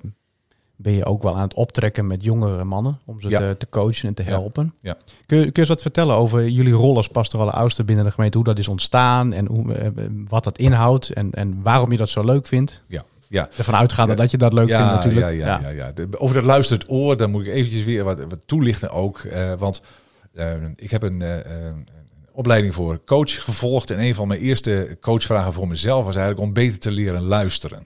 ben 0.76 0.94
je 0.94 1.06
ook 1.06 1.24
wel 1.24 1.36
aan 1.36 1.42
het 1.42 1.54
optrekken 1.54 2.08
met 2.08 2.24
jongere 2.24 2.64
mannen 2.64 3.00
om 3.06 3.22
ze 3.22 3.28
te, 3.28 3.56
te 3.58 3.70
coachen 3.70 4.08
en 4.08 4.14
te 4.14 4.24
helpen. 4.24 4.74
Ja. 4.80 4.98
Kun, 5.26 5.38
je, 5.38 5.44
kun 5.44 5.52
je 5.54 5.60
eens 5.60 5.70
wat 5.70 5.82
vertellen 5.82 6.16
over 6.16 6.50
jullie 6.50 6.74
rol 6.74 6.96
als 6.96 7.08
pastorale 7.08 7.52
oudste 7.52 7.84
binnen 7.84 8.06
de 8.06 8.12
gemeente, 8.12 8.38
hoe 8.38 8.48
dat 8.48 8.60
is 8.60 8.68
ontstaan 8.68 9.34
en 9.34 9.48
hoe, 9.48 9.74
eh, 9.74 9.90
wat 10.28 10.44
dat 10.44 10.58
inhoudt 10.58 11.10
en, 11.10 11.32
en 11.32 11.62
waarom 11.62 11.92
je 11.92 11.98
dat 11.98 12.10
zo 12.10 12.24
leuk 12.24 12.48
vindt? 12.48 12.82
Ja, 12.88 13.04
ja. 13.32 13.50
Ervan 13.58 13.76
uitgaande 13.76 14.14
dat 14.14 14.32
je 14.32 14.38
dat 14.38 14.54
leuk 14.54 14.68
vindt 14.68 14.92
natuurlijk. 14.92 15.34
Ja, 15.34 15.60
ja, 15.62 15.70
ja. 15.70 15.94
over 16.18 16.36
dat 16.36 16.44
luistert 16.46 16.90
oor, 16.90 17.18
dan 17.18 17.32
moet 17.32 17.46
ik 17.46 17.54
eventjes 17.54 17.84
weer 17.84 18.04
wat, 18.04 18.20
wat 18.20 18.42
toelichten 18.48 18.90
ook. 18.92 19.20
eh, 19.20 19.54
want 19.58 19.82
eh, 20.34 20.54
ik 20.76 20.92
heb 20.92 21.04
een, 21.04 21.22
eh, 21.22 21.36
een 21.68 21.88
opleiding 22.32 22.74
voor 22.74 23.02
coach 23.06 23.44
gevolgd. 23.44 23.92
En 23.92 24.00
een 24.00 24.16
van 24.16 24.28
mijn 24.28 24.40
eerste 24.40 24.98
coachvragen 25.02 25.54
voor 25.54 25.68
mezelf 25.68 26.06
was 26.06 26.16
eigenlijk 26.16 26.48
om 26.48 26.54
beter 26.54 26.80
te 26.80 26.92
leren 26.92 27.22
luisteren. 27.24 27.86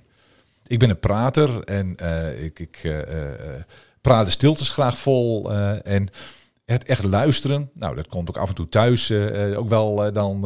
Ik 0.67 0.79
ben 0.79 0.89
een 0.89 0.99
prater 0.99 1.63
en 1.63 1.95
ik, 2.43 2.59
ik 2.59 3.03
praat 4.01 4.25
de 4.25 4.31
stiltes 4.31 4.69
graag 4.69 4.97
vol. 4.97 5.51
en 5.83 6.09
het 6.65 6.83
echt 6.83 7.03
luisteren, 7.03 7.69
nou 7.73 7.95
dat 7.95 8.07
komt 8.07 8.29
ook 8.29 8.37
af 8.37 8.49
en 8.49 8.55
toe 8.55 8.69
thuis 8.69 9.11
ook 9.55 9.67
wel 9.69 10.11
dan 10.13 10.41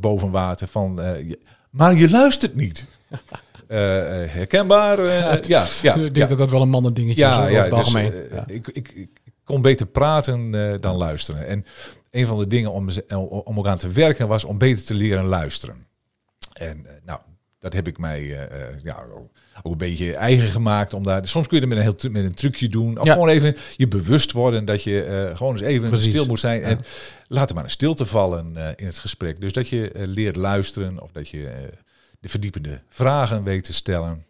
boven 0.00 0.30
water 0.30 0.66
van... 0.68 0.98
je- 1.26 1.40
maar 1.70 1.94
je 1.94 2.10
luistert 2.10 2.54
niet. 2.54 2.86
Eh, 3.70 4.22
eh, 4.22 4.30
herkenbaar? 4.30 4.98
eh, 4.98 5.42
ja, 5.42 5.66
ja, 5.82 5.94
ik 5.94 6.00
denk 6.02 6.16
ja. 6.16 6.26
dat 6.26 6.38
dat 6.38 6.50
wel 6.50 6.62
een 6.62 6.68
mannen 6.68 6.94
dingetje 6.94 7.22
is 7.22 7.28
Ja, 7.28 7.38
over 7.38 7.50
ja, 7.50 7.60
het 7.62 7.70
dus, 7.70 7.78
algemeen. 7.78 8.12
ja. 8.30 8.44
ik, 8.46 8.68
ik, 8.68 8.88
ik 8.94 9.08
kon 9.44 9.62
beter 9.62 9.86
praten 9.86 10.50
dan 10.80 10.96
luisteren. 10.96 11.46
En 11.46 11.64
een 12.10 12.26
van 12.26 12.38
de 12.38 12.46
dingen 12.46 12.72
om, 12.72 12.88
om 13.44 13.58
ook 13.58 13.66
aan 13.66 13.78
te 13.78 13.88
werken 13.88 14.28
was 14.28 14.44
om 14.44 14.58
beter 14.58 14.84
te 14.84 14.94
leren 14.94 15.24
luisteren. 15.26 15.86
En 16.52 16.86
nou, 17.04 17.18
dat 17.58 17.72
heb 17.72 17.86
ik 17.88 17.98
mij 17.98 18.22
ja, 18.82 19.04
ook 19.62 19.72
een 19.72 19.78
beetje 19.78 20.14
eigen 20.14 20.48
gemaakt. 20.48 20.94
Om 20.94 21.02
daar, 21.02 21.26
soms 21.26 21.46
kun 21.46 21.56
je 21.60 21.66
het 21.66 21.74
met 21.74 21.84
een, 21.86 21.94
heel, 22.00 22.10
met 22.10 22.24
een 22.24 22.34
trucje 22.34 22.68
doen. 22.68 22.98
Of 22.98 23.06
Ja. 23.06 23.12
gewoon 23.12 23.28
even 23.28 23.56
je 23.76 23.88
bewust 23.88 24.32
worden 24.32 24.64
dat 24.64 24.82
je 24.82 25.30
gewoon 25.34 25.52
eens 25.52 25.62
even 25.62 25.88
Precies. 25.88 26.08
stil 26.08 26.26
moet 26.26 26.40
zijn. 26.40 26.60
Ja. 26.60 26.66
En 26.66 26.80
laat 27.26 27.48
er 27.48 27.54
maar 27.54 27.64
een 27.64 27.70
stilte 27.70 28.06
vallen 28.06 28.56
in 28.76 28.86
het 28.86 28.98
gesprek. 28.98 29.40
Dus 29.40 29.52
dat 29.52 29.68
je 29.68 29.90
leert 29.94 30.36
luisteren 30.36 31.02
of 31.02 31.10
dat 31.12 31.28
je 31.28 31.50
de 32.20 32.28
verdiepende 32.28 32.82
vragen 32.88 33.42
weet 33.42 33.64
te 33.64 33.72
stellen. 33.72 34.24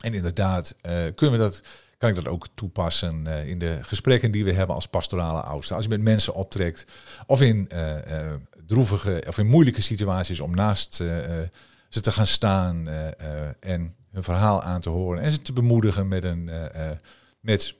En 0.00 0.14
inderdaad, 0.14 0.76
eh, 0.80 0.94
kunnen 1.14 1.38
we 1.38 1.44
dat, 1.44 1.62
kan 1.98 2.08
ik 2.08 2.14
dat 2.14 2.28
ook 2.28 2.48
toepassen 2.54 3.26
eh, 3.26 3.48
in 3.48 3.58
de 3.58 3.78
gesprekken 3.82 4.30
die 4.30 4.44
we 4.44 4.52
hebben 4.52 4.74
als 4.74 4.88
pastorale 4.88 5.40
oudsten. 5.40 5.76
Als 5.76 5.84
je 5.84 5.90
met 5.90 6.00
mensen 6.00 6.34
optrekt 6.34 6.86
of 7.26 7.40
in 7.40 7.68
eh, 7.68 8.32
droevige 8.66 9.24
of 9.28 9.38
in 9.38 9.46
moeilijke 9.46 9.82
situaties 9.82 10.40
om 10.40 10.54
naast 10.54 10.94
ze 11.88 12.00
te 12.00 12.12
gaan 12.12 12.26
staan 12.26 12.88
en 13.60 13.94
hun 14.10 14.22
verhaal 14.22 14.62
aan 14.62 14.80
te 14.80 14.90
horen 14.90 15.22
en 15.22 15.32
ze 15.32 15.42
te 15.42 15.52
bemoedigen 15.52 16.08
met 16.08 16.24
een 16.24 16.50
met 17.40 17.74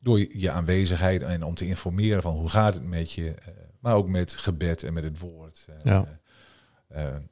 door 0.00 0.38
je 0.38 0.50
aanwezigheid 0.50 1.22
en 1.22 1.42
om 1.42 1.54
te 1.54 1.66
informeren 1.66 2.22
van 2.22 2.34
hoe 2.34 2.48
gaat 2.48 2.74
het 2.74 2.84
met 2.84 3.12
je, 3.12 3.34
maar 3.80 3.94
ook 3.94 4.08
met 4.08 4.32
gebed 4.32 4.82
en 4.82 4.92
met 4.92 5.04
het 5.04 5.18
woord. 5.18 5.66
Ja. 5.82 6.20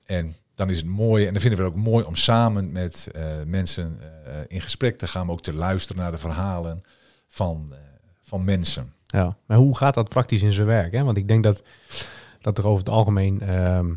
en 0.05 0.37
dan 0.55 0.71
is 0.71 0.77
het 0.77 0.87
mooi, 0.87 1.27
en 1.27 1.33
dan 1.33 1.43
vinden 1.43 1.61
we 1.61 1.65
het 1.65 1.75
ook 1.75 1.83
mooi 1.85 2.05
om 2.05 2.15
samen 2.15 2.73
met 2.73 3.09
eh, 3.13 3.25
mensen 3.47 3.99
eh, 4.25 4.33
in 4.49 4.61
gesprek 4.61 4.97
te 4.97 5.07
gaan, 5.07 5.27
maar 5.27 5.35
ook 5.35 5.43
te 5.43 5.55
luisteren 5.55 6.03
naar 6.03 6.11
de 6.11 6.19
verhalen 6.19 6.83
van, 7.29 7.69
eh, 7.71 7.79
van 8.23 8.45
mensen. 8.45 8.93
Ja, 9.05 9.37
maar 9.47 9.57
hoe 9.57 9.77
gaat 9.77 9.95
dat 9.95 10.09
praktisch 10.09 10.43
in 10.43 10.53
zijn 10.53 10.67
werk? 10.67 10.93
Hè? 10.93 11.05
Want 11.05 11.17
ik 11.17 11.29
denk 11.29 11.45
dat, 11.45 11.63
dat 12.41 12.59
er 12.59 12.67
over 12.67 12.85
het 12.85 12.95
algemeen, 12.95 13.41
ehm, 13.41 13.93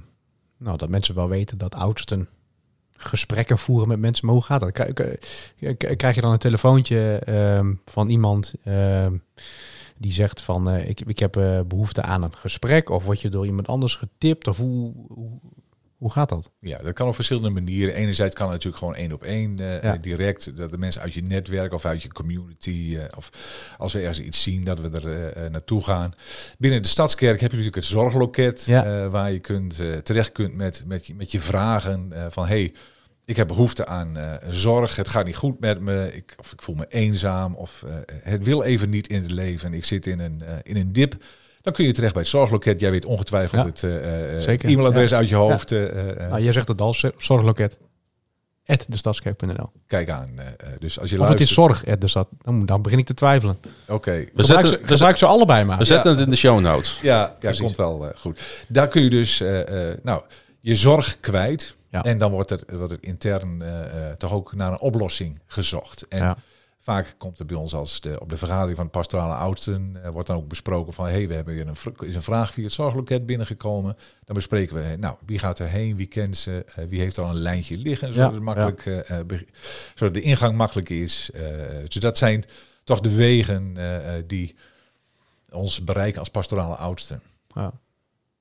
nou, 0.58 0.78
dat 0.78 0.90
mensen 0.90 1.16
wel 1.16 1.30
weten 1.30 1.58
dat 1.58 1.76
oudsten 1.76 2.30
gesprekken 2.98 3.58
voeren 3.58 3.88
met 3.88 4.00
mensen. 4.00 4.26
Maar 4.26 4.36
hoe 4.36 4.44
gaat 4.44 4.60
dat? 4.60 4.72
Krijg, 5.98 6.16
je 6.16 6.22
dan 6.22 6.32
een 6.32 6.38
telefoontje 6.38 7.22
ehm, 7.26 7.74
van 7.86 8.10
iemand 8.10 8.54
ehm, 8.64 9.14
die 9.98 10.12
zegt 10.12 10.42
van, 10.42 10.70
ik, 10.76 11.02
ik 11.02 11.20
heb 11.20 11.38
eh, 11.38 11.60
behoefte 11.68 12.02
aan 12.02 12.24
een 12.24 12.36
gesprek? 12.36 12.90
Of 12.90 13.06
word 13.06 13.22
je 13.22 13.30
door 13.30 13.46
iemand 13.46 13.68
anders 13.68 13.96
getipt? 13.96 14.48
Of 14.48 14.58
hoe, 14.58 14.94
hoe, 15.08 15.40
hoe 15.98 16.12
gaat 16.12 16.30
dat? 16.30 16.52
Ja, 16.60 16.78
dat 16.78 16.94
kan 16.94 17.08
op 17.08 17.16
verschillende 17.16 17.50
manieren. 17.50 17.94
Enerzijds 17.96 18.34
kan 18.36 18.44
het 18.46 18.54
natuurlijk 18.54 18.84
gewoon 18.84 18.96
één 18.96 19.12
op 19.12 19.24
één 19.24 19.60
eh, 19.60 19.84
Ja. 19.84 19.98
direct. 19.98 20.58
Dat 20.58 20.72
de 20.72 20.78
mensen 20.78 21.02
uit 21.02 21.14
je 21.14 21.22
netwerk 21.22 21.74
of 21.74 21.86
uit 21.86 22.02
je 22.02 22.12
community, 22.12 22.98
eh, 23.00 23.18
of 23.18 23.30
als 23.78 23.94
we 23.94 24.00
ergens 24.00 24.20
iets 24.20 24.44
zien, 24.44 24.64
dat 24.64 24.80
we 24.80 24.90
er 24.90 25.34
eh, 25.34 25.50
naartoe 25.50 25.84
gaan. 25.84 26.14
Binnen 26.58 26.82
de 26.82 26.88
Stadskerk 26.88 27.40
heb 27.40 27.52
je 27.52 27.58
natuurlijk 27.58 27.76
het 27.76 27.86
zorgloket, 27.86 28.64
Ja. 28.66 29.10
waar 29.10 29.32
je 29.32 29.40
kunt, 29.40 29.76
terecht 30.04 30.32
kunt 30.32 30.56
met, 30.56 30.84
met, 30.86 31.08
je, 31.08 31.16
met 31.16 31.32
je 31.32 31.40
vragen 31.40 32.12
van 32.30 32.48
hey, 32.48 32.74
ik 33.26 33.36
heb 33.36 33.48
behoefte 33.48 33.86
aan 33.86 34.40
zorg, 34.50 34.96
het 34.96 35.08
gaat 35.08 35.26
niet 35.26 35.36
goed 35.36 35.60
met 35.60 35.80
me, 35.80 36.12
ik, 36.14 36.36
of 36.38 36.52
ik 36.52 36.62
voel 36.62 36.76
me 36.76 36.86
eenzaam, 36.88 37.56
of 37.56 37.86
het 38.24 38.44
wil 38.44 38.64
even 38.64 38.90
niet 38.90 39.08
in 39.08 39.22
het 39.22 39.32
leven, 39.32 39.74
ik 39.74 39.86
zit 39.86 40.08
in 40.08 40.20
een, 40.20 40.42
in 40.64 40.76
een 40.78 40.94
dip. 40.94 41.16
Dan 41.66 41.74
kun 41.74 41.86
je 41.86 41.92
terecht 41.94 42.14
bij 42.14 42.22
het 42.22 42.32
zorgloket. 42.32 42.80
Jij 42.80 42.92
weet 42.92 43.06
ongetwijfeld 43.06 43.62
Ja. 43.62 43.68
het 43.68 43.84
eh, 44.04 44.36
eh, 44.36 44.42
Zeker. 44.42 44.70
e-mailadres 44.70 45.10
Ja. 45.10 45.18
uit 45.18 45.30
je 45.30 45.36
hoofd. 45.36 45.72
eh, 45.72 46.10
eh, 46.10 46.30
Nou, 46.30 46.42
jij 46.42 46.54
zegt 46.54 46.68
het 46.68 46.82
al, 46.82 46.96
zorgloket. 47.18 47.78
at 48.66 48.86
destadskerk.nl. 48.90 49.70
Kijk 49.88 50.10
aan. 50.10 50.28
eh, 50.36 50.46
eh, 50.48 50.54
dus 50.80 51.00
als 51.00 51.10
je 51.10 51.16
Of 51.20 51.28
het 51.30 51.40
luistert. 51.40 51.40
is 51.50 51.54
zorg 51.54 51.86
at 51.88 52.02
de 52.02 52.08
stad. 52.08 52.28
Dan, 52.44 52.66
dan 52.66 52.82
begin 52.82 52.98
ik 53.00 53.06
te 53.06 53.14
twijfelen. 53.14 53.58
Oké. 53.88 54.26
We 54.34 54.44
zetten, 54.44 54.68
ze, 54.68 54.80
we, 54.82 54.88
gebruik 54.88 55.18
ze 55.18 55.26
allebei 55.26 55.64
maar. 55.64 55.78
we 55.78 55.84
zetten 55.84 56.12
het 56.12 56.20
in 56.20 56.30
de 56.30 56.36
show 56.36 56.60
notes. 56.60 57.00
Ja, 57.02 57.18
ja 57.20 57.36
Precies. 57.40 57.60
komt 57.62 57.76
wel 57.78 58.08
eh, 58.10 58.18
goed. 58.20 58.40
Daar 58.68 58.88
kun 58.88 59.04
je 59.04 59.10
dus 59.10 59.42
eh, 59.42 59.90
eh, 59.92 59.98
nou, 60.04 60.22
je 60.60 60.76
zorg 60.76 61.18
kwijt. 61.20 61.76
Ja. 61.90 62.04
En 62.04 62.18
dan 62.18 62.32
wordt 62.32 62.50
het, 62.50 62.66
wordt 62.72 62.92
het 62.92 63.02
intern 63.02 63.62
eh, 63.62 64.10
eh, 64.10 64.16
toch 64.18 64.34
ook 64.34 64.54
naar 64.56 64.72
een 64.72 64.80
oplossing 64.80 65.40
gezocht. 65.48 66.08
En 66.08 66.18
Ja. 66.18 66.38
Vaak 66.86 67.16
komt 67.18 67.40
er 67.40 67.46
bij 67.46 67.58
ons 67.58 67.74
als 67.74 68.02
de, 68.02 68.20
op 68.20 68.30
de 68.30 68.38
vergadering 68.38 68.76
van 68.76 68.86
de 68.86 68.92
pastorale 68.92 69.34
oudsten... 69.34 69.98
eh, 70.04 70.10
wordt 70.10 70.28
dan 70.28 70.38
ook 70.38 70.48
besproken 70.48 70.94
van... 70.94 71.06
hé, 71.06 71.12
hey, 71.12 71.28
we 71.28 71.34
hebben 71.34 71.54
weer 71.54 71.68
een, 71.68 72.08
is 72.08 72.16
een 72.16 72.24
vraag 72.24 72.54
via 72.54 72.64
het 72.64 72.72
zorgloket 72.72 73.26
binnengekomen. 73.26 73.98
Dan 74.24 74.36
bespreken 74.36 74.76
we, 74.76 74.96
nou, 74.96 75.16
wie 75.26 75.40
gaat 75.40 75.60
er 75.60 75.68
heen, 75.68 75.96
wie 75.96 76.06
kent 76.06 76.38
ze... 76.38 76.66
eh, 76.76 76.86
wie 76.88 77.00
heeft 77.00 77.18
er 77.18 77.24
al 77.24 77.30
een 77.30 77.36
lijntje 77.36 77.78
liggen, 77.78 78.14
zodat, 78.14 78.30
Ja, 78.30 78.36
het 78.36 78.44
makkelijk, 78.44 78.86
eh, 78.86 79.40
zodat 79.96 80.14
de 80.14 80.22
ingang 80.22 80.58
makkelijk 80.58 80.90
is. 80.90 81.30
Dus 81.84 81.96
dat 81.96 82.18
zijn 82.18 82.46
toch 82.84 83.00
de 83.00 83.16
wegen 83.16 83.78
die 84.28 84.56
ons 85.50 85.84
bereiken 85.84 86.20
als 86.20 86.30
pastorale 86.30 86.76
oudsten. 86.76 87.22
Ja. 87.48 87.74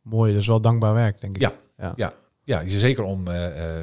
Mooi, 0.03 0.33
dat 0.33 0.41
is 0.41 0.47
wel 0.47 0.61
dankbaar 0.61 0.95
werk, 0.95 1.21
denk 1.21 1.37
ik. 1.37 1.43
Ja. 1.43 1.53
ja. 1.77 1.93
Ja, 1.97 2.15
ja 2.45 2.69
zeker 2.69 3.05
om 3.05 3.25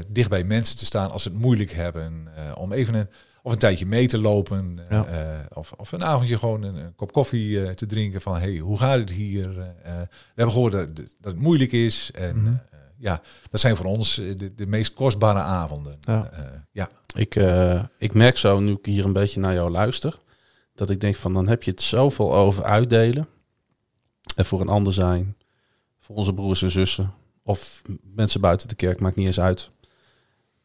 dicht 0.07 0.29
bij 0.29 0.43
mensen 0.43 0.77
te 0.77 0.85
staan 0.85 1.11
als 1.11 1.23
ze 1.23 1.29
het 1.29 1.37
moeilijk 1.37 1.71
hebben. 1.71 2.27
om 2.55 2.71
even 2.71 2.93
een, 2.93 3.09
of 3.43 3.51
een 3.51 3.57
tijdje 3.59 3.85
mee 3.85 4.07
te 4.07 4.17
lopen. 4.17 4.79
eh, 4.79 4.85
Ja. 4.89 5.47
of, 5.53 5.71
of 5.77 5.91
een 5.91 6.03
avondje 6.03 6.37
gewoon 6.37 6.63
een, 6.63 6.75
een 6.75 6.95
kop 6.95 7.11
koffie 7.11 7.63
eh, 7.65 7.73
te 7.73 7.85
drinken. 7.85 8.21
Van 8.21 8.37
hey, 8.37 8.57
hoe 8.57 8.77
gaat 8.77 8.99
het 8.99 9.09
hier? 9.09 9.59
Eh, 9.59 9.93
we 10.01 10.07
hebben 10.35 10.53
gehoord 10.53 10.71
dat, 10.71 10.95
dat 10.95 11.07
het 11.21 11.39
moeilijk 11.39 11.71
is. 11.71 12.11
En 12.13 12.37
Mhm. 12.41 12.47
eh, 12.47 12.79
ja, 12.97 13.21
dat 13.49 13.59
zijn 13.59 13.75
voor 13.75 13.85
ons 13.85 14.15
de, 14.15 14.53
de 14.55 14.65
meest 14.67 14.93
kostbare 14.93 15.39
avonden. 15.39 15.97
Ja. 16.01 16.29
Eh, 16.31 16.45
ja. 16.71 16.89
Ik, 17.15 17.35
eh, 17.35 17.83
ik 17.97 18.13
merk 18.13 18.37
zo, 18.37 18.59
nu 18.59 18.71
ik 18.71 18.85
hier 18.85 19.05
een 19.05 19.13
beetje 19.13 19.39
naar 19.39 19.53
jou 19.53 19.69
luister, 19.71 20.19
dat 20.75 20.89
ik 20.89 20.99
denk 21.01 21.15
van 21.15 21.33
dan 21.33 21.47
heb 21.47 21.63
je 21.63 21.71
het 21.71 21.81
zoveel 21.81 22.33
over 22.35 22.63
uitdelen. 22.63 23.27
En 24.35 24.45
voor 24.45 24.61
een 24.61 24.67
ander 24.69 24.93
zijn, 24.93 25.35
voor 25.99 26.15
onze 26.15 26.33
broers 26.33 26.61
en 26.61 26.71
zussen, 26.71 27.13
of 27.43 27.81
mensen 28.03 28.41
buiten 28.41 28.67
de 28.67 28.75
kerk, 28.75 28.99
maakt 28.99 29.15
niet 29.15 29.27
eens 29.27 29.39
uit. 29.39 29.69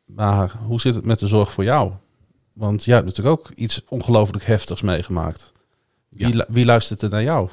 Maar 0.04 0.52
hoe 0.64 0.80
zit 0.80 0.94
het 0.94 1.04
met 1.04 1.18
de 1.18 1.26
zorg 1.26 1.52
voor 1.52 1.64
jou? 1.64 1.92
Want 2.56 2.84
jij 2.84 2.94
hebt 2.94 3.06
natuurlijk 3.06 3.40
ook 3.40 3.50
iets 3.50 3.84
ongelooflijk 3.88 4.44
heftigs 4.44 4.82
meegemaakt. 4.82 5.52
Wie, 6.08 6.44
wie 6.48 6.64
luistert 6.64 7.02
er 7.02 7.08
naar 7.08 7.22
jou? 7.22 7.50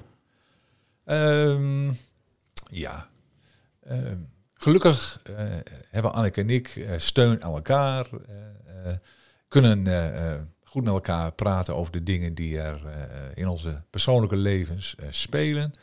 Ehm, 1.05 1.91
ja. 2.69 3.07
Ehm, 3.81 4.17
gelukkig 4.53 5.21
eh, 5.23 5.35
hebben 5.89 6.13
Anneke 6.13 6.41
en 6.41 6.49
ik 6.49 6.75
eh, 6.75 6.97
steun 6.97 7.43
aan 7.43 7.53
elkaar. 7.53 8.07
eh, 8.85 8.93
kunnen 9.47 9.87
goed 10.63 10.83
met 10.83 10.93
elkaar 10.93 11.31
praten 11.31 11.75
over 11.75 11.91
de 11.91 12.03
dingen 12.03 12.33
die 12.33 12.59
er 12.59 12.81
in 13.33 13.47
onze 13.47 13.81
persoonlijke 13.89 14.37
levens 14.37 14.95
spelen. 15.09 15.73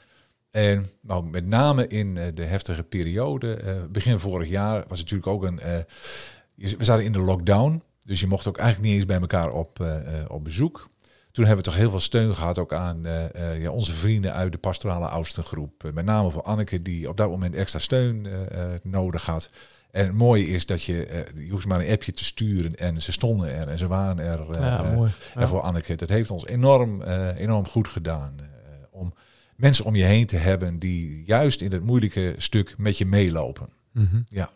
En 0.51 0.87
nou, 1.01 1.25
met 1.25 1.47
name 1.47 1.87
in 1.87 2.15
de 2.35 2.45
heftige 2.45 2.83
periode, 2.83 3.87
begin 3.91 4.19
vorig 4.19 4.49
jaar, 4.49 4.85
was 4.89 4.99
het 4.99 5.11
natuurlijk 5.11 5.27
ook 5.27 5.43
een. 5.43 5.61
we 6.55 6.85
zaten 6.85 7.05
in 7.05 7.13
de 7.13 7.21
lockdown, 7.21 7.83
dus 8.05 8.21
je 8.21 8.27
mocht 8.27 8.47
ook 8.49 8.59
eigenlijk 8.59 8.89
niet 8.89 8.97
eens 8.97 9.07
bij 9.07 9.21
elkaar 9.21 9.53
op, 9.53 9.81
eh, 9.81 10.21
eh, 10.21 10.31
op 10.31 10.45
bezoek. 10.45 10.91
Toen 11.33 11.45
hebben 11.45 11.65
we 11.65 11.71
toch 11.71 11.81
heel 11.81 11.91
veel 11.91 12.01
steun 12.01 12.35
gehad 12.37 12.59
ook 12.59 12.73
aan 12.73 13.07
eh, 13.07 13.63
ja, 13.63 13.71
onze 13.71 13.95
vrienden 13.95 14.33
uit 14.33 14.53
de 14.53 14.59
pastorale 14.59 15.09
oudstengroep. 15.09 15.85
Eh, 15.85 15.93
met 15.93 16.05
name 16.05 16.31
voor 16.31 16.43
Anneke, 16.43 16.83
die 16.83 17.09
op 17.09 17.17
dat 17.17 17.29
moment 17.29 17.55
extra 17.55 17.79
steun 17.79 18.27
nodig 18.83 19.27
had. 19.27 19.51
En 19.91 20.07
het 20.07 20.15
mooie 20.15 20.47
is 20.47 20.67
dat 20.67 20.83
je, 20.83 21.25
je 21.35 21.51
hoeft 21.51 21.67
maar 21.67 21.81
een 21.81 21.93
appje 21.93 22.13
te 22.13 22.25
sturen 22.25 22.77
en 22.77 23.03
ze 23.03 23.13
stonden 23.13 23.55
er 23.55 23.69
en 23.69 23.79
ze 23.79 23.87
waren 23.87 24.19
er. 24.19 24.61
Ja, 24.61 24.83
mooi. 24.83 25.11
en 25.35 25.41
Ja. 25.41 25.49
voor 25.49 25.61
Anneke, 25.61 25.95
dat 25.95 26.09
heeft 26.09 26.31
ons 26.31 26.47
enorm, 26.47 27.03
enorm 27.03 27.67
goed 27.67 27.89
gedaan. 27.89 28.35
om 28.91 29.15
mensen 29.57 29.85
om 29.85 29.95
je 29.95 30.05
heen 30.05 30.27
te 30.27 30.37
hebben 30.37 30.79
die 30.79 31.23
juist 31.25 31.61
in 31.61 31.73
het 31.73 31.85
moeilijke 31.85 32.35
stuk 32.37 32.75
met 32.79 32.99
je 32.99 33.07
meelopen. 33.07 33.69
Mhm. 33.93 34.21
Ja. 34.29 34.51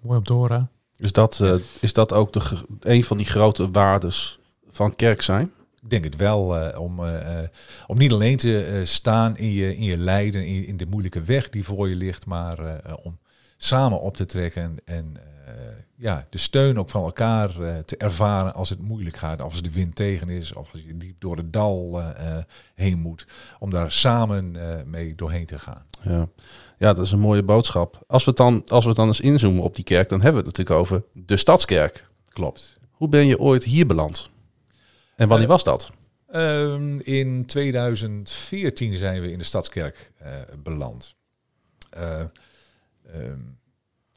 Mooi 0.00 0.18
op 0.18 0.28
horen. 0.28 0.70
Is 1.02 1.12
dat, 1.12 1.40
eh, 1.40 1.54
is 1.80 1.92
dat 1.92 2.12
ook 2.12 2.32
de, 2.32 2.40
een 2.80 3.04
van 3.04 3.16
die 3.16 3.26
grote 3.26 3.70
waardes 3.70 4.38
van 4.70 4.96
kerk 4.96 5.22
zijn? 5.22 5.52
Ik 5.82 5.90
denk 5.90 6.04
het 6.04 6.16
wel, 6.16 6.58
eh, 6.58 6.80
om, 6.80 7.04
eh, 7.04 7.38
om 7.86 7.98
niet 7.98 8.12
alleen 8.12 8.36
te 8.36 8.80
staan 8.84 9.36
in 9.36 9.52
je, 9.52 9.76
in 9.76 9.82
je 9.82 9.96
lijden, 9.96 10.46
in, 10.46 10.66
in 10.66 10.76
de 10.76 10.86
moeilijke 10.86 11.22
weg 11.22 11.48
die 11.48 11.64
voor 11.64 11.88
je 11.88 11.96
ligt, 11.96 12.26
maar 12.26 12.80
om 13.02 13.18
samen 13.64 14.00
op 14.00 14.16
te 14.16 14.26
trekken 14.26 14.76
en 14.84 15.16
eh, 15.46 15.52
ja, 15.96 16.26
de 16.30 16.38
steun 16.38 16.78
ook 16.78 16.90
van 16.90 17.02
elkaar 17.02 17.60
eh, 17.60 17.78
te 17.78 17.96
ervaren 17.96 18.54
als 18.54 18.68
het 18.68 18.80
moeilijk 18.80 19.16
gaat, 19.16 19.40
als 19.40 19.62
de 19.62 19.72
wind 19.72 19.94
tegen 19.94 20.28
is, 20.28 20.52
of 20.52 20.72
als 20.72 20.82
je 20.82 20.96
diep 20.96 21.20
door 21.20 21.36
het 21.36 21.52
dal 21.52 22.00
eh, 22.00 22.36
heen 22.74 22.98
moet, 22.98 23.26
om 23.58 23.70
daar 23.70 23.92
samen 23.92 24.56
mee 24.86 25.14
doorheen 25.14 25.46
te 25.46 25.58
gaan. 25.58 25.86
Ja. 26.02 26.28
ja, 26.78 26.92
dat 26.92 27.04
is 27.04 27.12
een 27.12 27.18
mooie 27.18 27.42
boodschap. 27.42 28.04
Als 28.06 28.24
we, 28.24 28.30
het 28.30 28.38
dan, 28.38 28.62
als 28.68 28.82
we 28.82 28.88
het 28.88 28.98
dan 28.98 29.06
eens 29.06 29.20
inzoomen 29.20 29.62
op 29.62 29.74
die 29.74 29.84
kerk, 29.84 30.08
dan 30.08 30.20
hebben 30.20 30.42
we 30.42 30.48
het 30.48 30.58
natuurlijk 30.58 30.86
over 30.86 31.04
de 31.12 31.36
Stadskerk. 31.36 32.08
Klopt. 32.28 32.76
Hoe 32.90 33.08
ben 33.08 33.26
je 33.26 33.38
ooit 33.38 33.64
hier 33.64 33.86
beland? 33.86 34.30
En 35.16 35.28
wanneer 35.28 35.48
was 35.48 35.64
dat? 35.64 35.90
Ehm, 36.30 36.98
in 36.98 37.46
2014 37.46 38.94
zijn 38.94 39.20
we 39.20 39.30
in 39.30 39.38
de 39.38 39.44
Stadskerk 39.44 40.12
beland. 40.62 41.14
Eh, 43.12 43.20
ehm, 43.20 43.38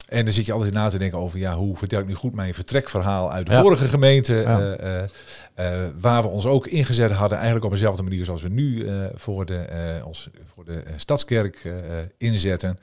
en 0.08 0.24
dan 0.24 0.34
zit 0.34 0.46
je 0.46 0.52
altijd 0.52 0.72
na 0.72 0.88
te 0.88 0.98
denken 0.98 1.18
over, 1.18 1.38
ja, 1.38 1.56
hoe 1.56 1.76
vertel 1.76 2.00
ik 2.00 2.06
nu 2.06 2.14
goed 2.14 2.34
mijn 2.34 2.54
vertrekverhaal 2.54 3.32
uit 3.32 3.46
de 3.46 3.52
Ja. 3.52 3.60
vorige 3.60 3.88
gemeente, 3.88 4.34
Ja. 4.34 4.60
eh, 4.76 5.02
eh, 5.02 5.84
eh, 5.84 5.90
waar 5.98 6.22
we 6.22 6.28
ons 6.28 6.46
ook 6.46 6.66
ingezet 6.66 7.10
hadden, 7.10 7.36
eigenlijk 7.36 7.66
op 7.66 7.72
dezelfde 7.72 8.02
manier 8.02 8.24
zoals 8.24 8.42
we 8.42 8.48
nu 8.48 8.86
voor, 9.14 9.46
de, 9.46 10.00
ons, 10.04 10.30
voor 10.44 10.64
de 10.64 10.82
Stadskerk 10.96 11.72
inzetten. 12.18 12.78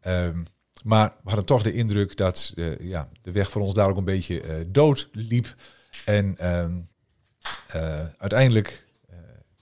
Ehm, 0.00 0.38
maar 0.84 1.08
we 1.22 1.28
hadden 1.28 1.46
toch 1.46 1.62
de 1.62 1.72
indruk 1.72 2.16
dat 2.16 2.52
ja, 2.80 3.08
de 3.22 3.32
weg 3.32 3.50
voor 3.50 3.62
ons 3.62 3.74
daar 3.74 3.88
ook 3.88 3.96
een 3.96 4.04
beetje 4.04 4.42
dood 4.66 5.08
liep. 5.12 5.54
En 6.04 6.34
ehm, 6.38 6.72
eh, 7.68 8.00
uiteindelijk 8.18 8.86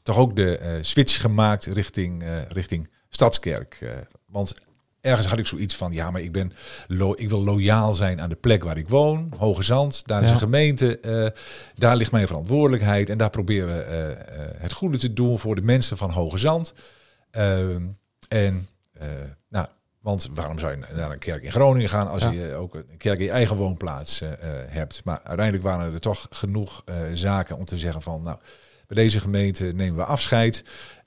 toch 0.02 0.18
ook 0.18 0.36
de 0.36 0.78
switch 0.80 1.20
gemaakt 1.20 1.66
richting, 1.66 2.24
richting 2.48 2.90
Stadskerk. 3.08 3.96
Want 4.26 4.54
ergens 5.06 5.26
had 5.26 5.38
ik 5.38 5.46
zoiets 5.46 5.76
van, 5.76 5.92
ja, 5.92 6.10
maar 6.10 6.20
ik, 6.20 6.32
ben 6.32 6.52
lo 6.88 7.12
ik 7.16 7.28
wil 7.28 7.44
loyaal 7.44 7.92
zijn 7.92 8.20
aan 8.20 8.28
de 8.28 8.34
plek 8.36 8.64
waar 8.64 8.78
ik 8.78 8.88
woon. 8.88 9.32
Hoge 9.38 9.62
Zand, 9.62 10.06
daar 10.06 10.22
is 10.22 10.28
Ja. 10.28 10.34
een 10.34 10.40
gemeente, 10.40 10.98
eh, 11.00 11.26
daar 11.74 11.96
ligt 11.96 12.12
mijn 12.12 12.26
verantwoordelijkheid. 12.26 13.10
En 13.10 13.18
daar 13.18 13.30
proberen 13.30 13.76
we 13.76 13.82
eh, 13.82 14.10
eh, 14.10 14.16
het 14.58 14.72
goede 14.72 14.98
te 14.98 15.12
doen 15.12 15.38
voor 15.38 15.54
de 15.54 15.62
mensen 15.62 15.96
van 15.96 16.10
Hoge 16.10 16.38
Zand. 16.38 16.74
Ehm, 17.30 17.82
en 18.28 18.68
nou, 19.48 19.66
want 20.00 20.28
waarom 20.34 20.58
zou 20.58 20.72
je 20.72 20.84
naar 20.94 21.10
een 21.10 21.18
kerk 21.18 21.42
in 21.42 21.50
Groningen 21.52 21.88
gaan 21.88 22.08
als 22.08 22.22
Ja. 22.22 22.30
je 22.30 22.54
ook 22.54 22.74
een 22.74 22.96
kerk 22.98 23.18
in 23.18 23.24
je 23.24 23.30
eigen 23.30 23.56
woonplaats 23.56 24.22
hebt? 24.68 25.00
Maar 25.04 25.20
uiteindelijk 25.24 25.66
waren 25.66 25.94
er 25.94 26.00
toch 26.00 26.26
genoeg 26.30 26.84
zaken 27.14 27.56
om 27.56 27.64
te 27.64 27.78
zeggen 27.78 28.02
van, 28.02 28.22
nou, 28.22 28.38
bij 28.86 29.02
deze 29.02 29.20
gemeente 29.20 29.64
nemen 29.64 29.96
we 29.96 30.04
afscheid. 30.04 30.64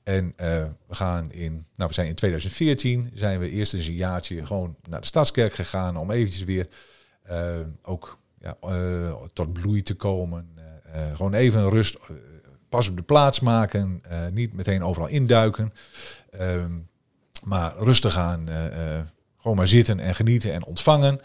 En 0.10 0.34
eh, 0.36 0.64
we 0.88 0.96
gaan 0.96 1.32
in, 1.32 1.66
nou, 1.76 1.90
we 1.90 1.94
zijn 1.94 2.08
in 2.08 2.16
2014 2.16 3.12
zijn 3.14 3.40
we 3.40 3.50
eerst 3.50 3.74
eens 3.74 3.88
een 3.88 3.94
jaartje 3.94 4.46
gewoon 4.46 4.76
naar 4.90 5.00
de 5.00 5.08
stadskerk 5.08 5.54
gegaan 5.54 5.98
om 5.98 6.12
eventjes 6.12 6.44
weer 6.44 6.68
eh, 7.24 7.56
ook 7.82 8.20
ja, 8.40 8.58
eh, 8.62 9.14
tot 9.34 9.54
bloei 9.54 9.84
te 9.84 9.96
komen. 9.96 10.58
Gewoon 11.14 11.34
even 11.34 11.70
rust, 11.70 11.98
pas 12.70 12.90
op 12.90 12.96
de 12.96 13.04
plaats 13.04 13.40
maken, 13.40 14.02
niet 14.32 14.54
meteen 14.54 14.84
overal 14.84 15.08
induiken. 15.08 15.74
Ehm, 16.32 16.72
maar 17.44 17.78
rustig 17.78 18.18
aan, 18.18 18.48
gewoon 19.38 19.58
maar 19.58 19.68
zitten 19.68 20.00
en 20.00 20.16
genieten 20.16 20.54
en 20.54 20.66
ontvangen. 20.66 21.20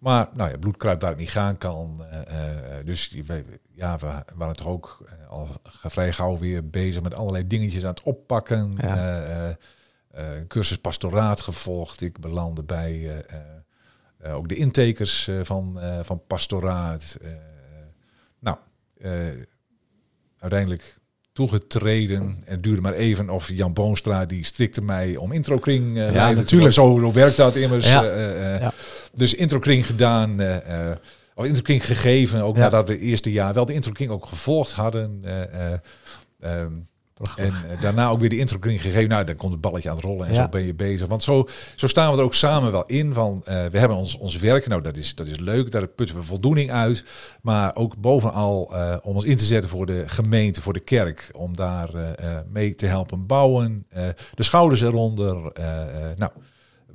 Maar 0.00 0.28
nou 0.34 0.50
ja, 0.50 0.56
bloed 0.58 0.76
kruipt 0.76 1.00
waar 1.02 1.10
het 1.10 1.20
niet 1.20 1.30
gaan 1.30 1.58
kan. 1.58 2.04
eh, 2.04 2.84
dus 2.84 3.10
we- 3.26 3.60
ja, 3.70 3.98
we 3.98 4.06
waren 4.34 4.56
toch 4.56 4.66
ook 4.66 5.04
eh, 5.06 5.28
al 5.28 5.48
vrij 5.82 6.12
gauw 6.12 6.38
weer 6.38 6.70
bezig 6.70 7.02
met 7.02 7.14
allerlei 7.14 7.46
dingetjes 7.46 7.84
aan 7.84 7.90
het 7.90 8.02
oppakken. 8.02 8.74
Ja. 8.76 9.56
Een 10.10 10.46
cursus 10.46 10.78
pastoraat 10.78 11.40
gevolgd. 11.40 12.00
Ik 12.00 12.20
belandde 12.20 12.62
bij 12.62 13.24
ook 14.24 14.48
de 14.48 14.54
intakers 14.54 15.28
eh, 15.28 15.40
van, 15.42 15.80
van 16.02 16.22
pastoraat. 16.26 17.18
Nou, 18.38 18.56
uiteindelijk 20.38 20.99
toegetreden. 21.40 22.16
En 22.20 22.36
het 22.44 22.62
duurde 22.62 22.80
maar 22.80 22.92
even 22.92 23.30
of 23.30 23.50
Jan 23.54 23.72
Boonstra 23.72 24.26
die 24.26 24.44
strikte 24.44 24.82
mij 24.82 25.16
om 25.16 25.32
introkring. 25.32 25.98
eh 25.98 26.12
leiden. 26.12 26.36
natuurlijk. 26.36 26.72
Zo, 26.72 26.98
zo 27.00 27.12
werkt 27.12 27.36
dat 27.36 27.56
immers. 27.56 27.90
Ja. 27.90 28.04
eh, 28.04 28.60
Ja. 28.60 28.72
Dus 29.14 29.34
introkring 29.34 29.86
gedaan. 29.86 30.40
of 31.34 31.46
introkring 31.46 31.84
gegeven. 31.84 32.42
Ook 32.42 32.56
Ja. 32.56 32.62
nadat 32.62 32.88
we 32.88 32.94
het 32.94 33.02
eerste 33.02 33.32
jaar 33.32 33.54
wel 33.54 33.64
de 33.66 33.72
introkring 33.72 34.10
ook 34.10 34.26
gevolgd 34.26 34.72
hadden. 34.72 35.18
eh, 36.40 36.62
en 37.36 37.46
eh, 37.46 37.80
daarna 37.80 38.08
ook 38.08 38.18
weer 38.20 38.28
de 38.28 38.38
introkring 38.38 38.80
gegeven. 38.80 39.08
Nou, 39.08 39.24
dan 39.24 39.36
komt 39.36 39.52
het 39.52 39.60
balletje 39.60 39.90
aan 39.90 39.96
het 39.96 40.04
rollen 40.04 40.26
en 40.26 40.34
Ja. 40.34 40.42
zo 40.42 40.48
ben 40.48 40.62
je 40.66 40.74
bezig. 40.74 41.08
Want 41.08 41.22
zo, 41.22 41.46
zo 41.76 41.86
staan 41.86 42.12
we 42.12 42.18
er 42.18 42.24
ook 42.24 42.34
samen 42.34 42.72
wel 42.72 42.86
in. 42.86 43.12
Van, 43.12 43.42
eh, 43.44 43.66
we 43.66 43.78
hebben 43.78 43.96
ons, 43.96 44.16
ons 44.18 44.36
werk, 44.38 44.66
nou 44.66 44.82
dat 44.82 44.96
is, 44.96 45.14
dat 45.14 45.26
is 45.26 45.38
leuk, 45.38 45.70
daar 45.70 45.86
putten 45.86 46.16
we 46.16 46.22
voldoening 46.22 46.70
uit. 46.70 47.04
Maar 47.42 47.76
ook 47.76 47.96
bovenal 47.96 48.74
eh, 48.74 48.96
om 49.02 49.14
ons 49.14 49.24
in 49.24 49.36
te 49.36 49.44
zetten 49.44 49.70
voor 49.70 49.86
de 49.86 50.02
gemeente, 50.06 50.62
voor 50.62 50.72
de 50.72 50.80
kerk. 50.80 51.30
Om 51.32 51.56
daar 51.56 51.90
mee 52.50 52.74
te 52.74 52.86
helpen 52.86 53.26
bouwen. 53.26 53.86
De 54.34 54.42
schouders 54.42 54.80
eronder. 54.80 55.52
nou, 56.16 56.30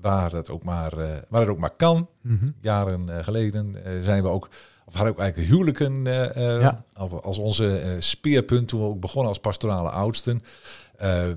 waar 0.02 0.32
het 0.32 0.50
ook 0.50 0.64
maar, 0.64 0.92
waar 1.30 1.42
het 1.42 1.50
ook 1.50 1.58
maar 1.60 1.76
kan. 1.78 2.10
Mhm. 2.22 2.48
Jaren 2.62 3.24
geleden 3.24 3.76
zijn 4.04 4.24
we 4.24 4.30
ook, 4.30 4.50
of 4.86 4.94
hadden 4.94 5.14
ook 5.14 5.20
eigenlijk 5.20 5.50
huwelijken 5.52 6.08
eh, 6.08 6.56
eh, 6.56 6.62
Ja. 6.62 6.84
als- 6.94 7.22
als 7.22 7.38
onze 7.38 7.78
eh, 7.78 7.92
speerpunt 8.00 8.68
toen 8.68 8.80
we 8.82 8.86
ook 8.88 9.00
begonnen 9.00 9.30
als 9.30 9.40
pastorale 9.40 9.90
oudsten. 9.90 10.44
Ehm, 10.98 11.36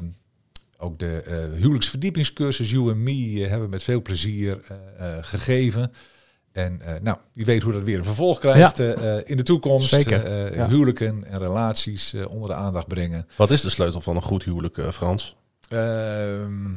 ook 0.79 0.99
de 0.99 1.23
eh, 1.23 1.37
huwelijksverdiepingscursus 1.61 2.71
You 2.71 2.89
and 2.91 2.97
Me 2.99 3.13
eh, 3.13 3.41
hebben 3.49 3.63
we 3.65 3.69
met 3.71 3.83
veel 3.83 4.03
plezier 4.03 4.61
eh, 4.69 4.77
eh, 5.17 5.25
gegeven. 5.25 5.93
En 6.53 6.81
eh, 6.83 7.01
nou, 7.03 7.17
wie 7.33 7.45
weet 7.45 7.63
hoe 7.63 7.73
dat 7.73 7.83
weer 7.83 7.99
een 7.99 8.05
vervolg 8.05 8.39
krijgt 8.39 8.81
eh, 8.81 9.17
eh, 9.17 9.23
in 9.27 9.37
de 9.37 9.43
toekomst. 9.43 9.89
Zeker, 9.89 10.25
Eh, 10.25 10.55
ja. 10.57 10.69
Huwelijken 10.69 11.25
en 11.25 11.39
relaties 11.39 12.15
onder 12.31 12.49
de 12.49 12.55
aandacht 12.57 12.87
brengen. 12.89 13.27
Wat 13.37 13.51
is 13.51 13.61
de 13.61 13.71
sleutel 13.71 14.01
van 14.01 14.17
een 14.17 14.23
goed 14.23 14.45
huwelijk, 14.45 14.79
eh, 14.79 14.89
Frans? 14.91 15.37
Ehm, 15.69 16.75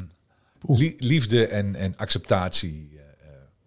liefde 0.98 1.48
en, 1.48 1.76
en 1.76 1.94
acceptatie. 1.98 2.91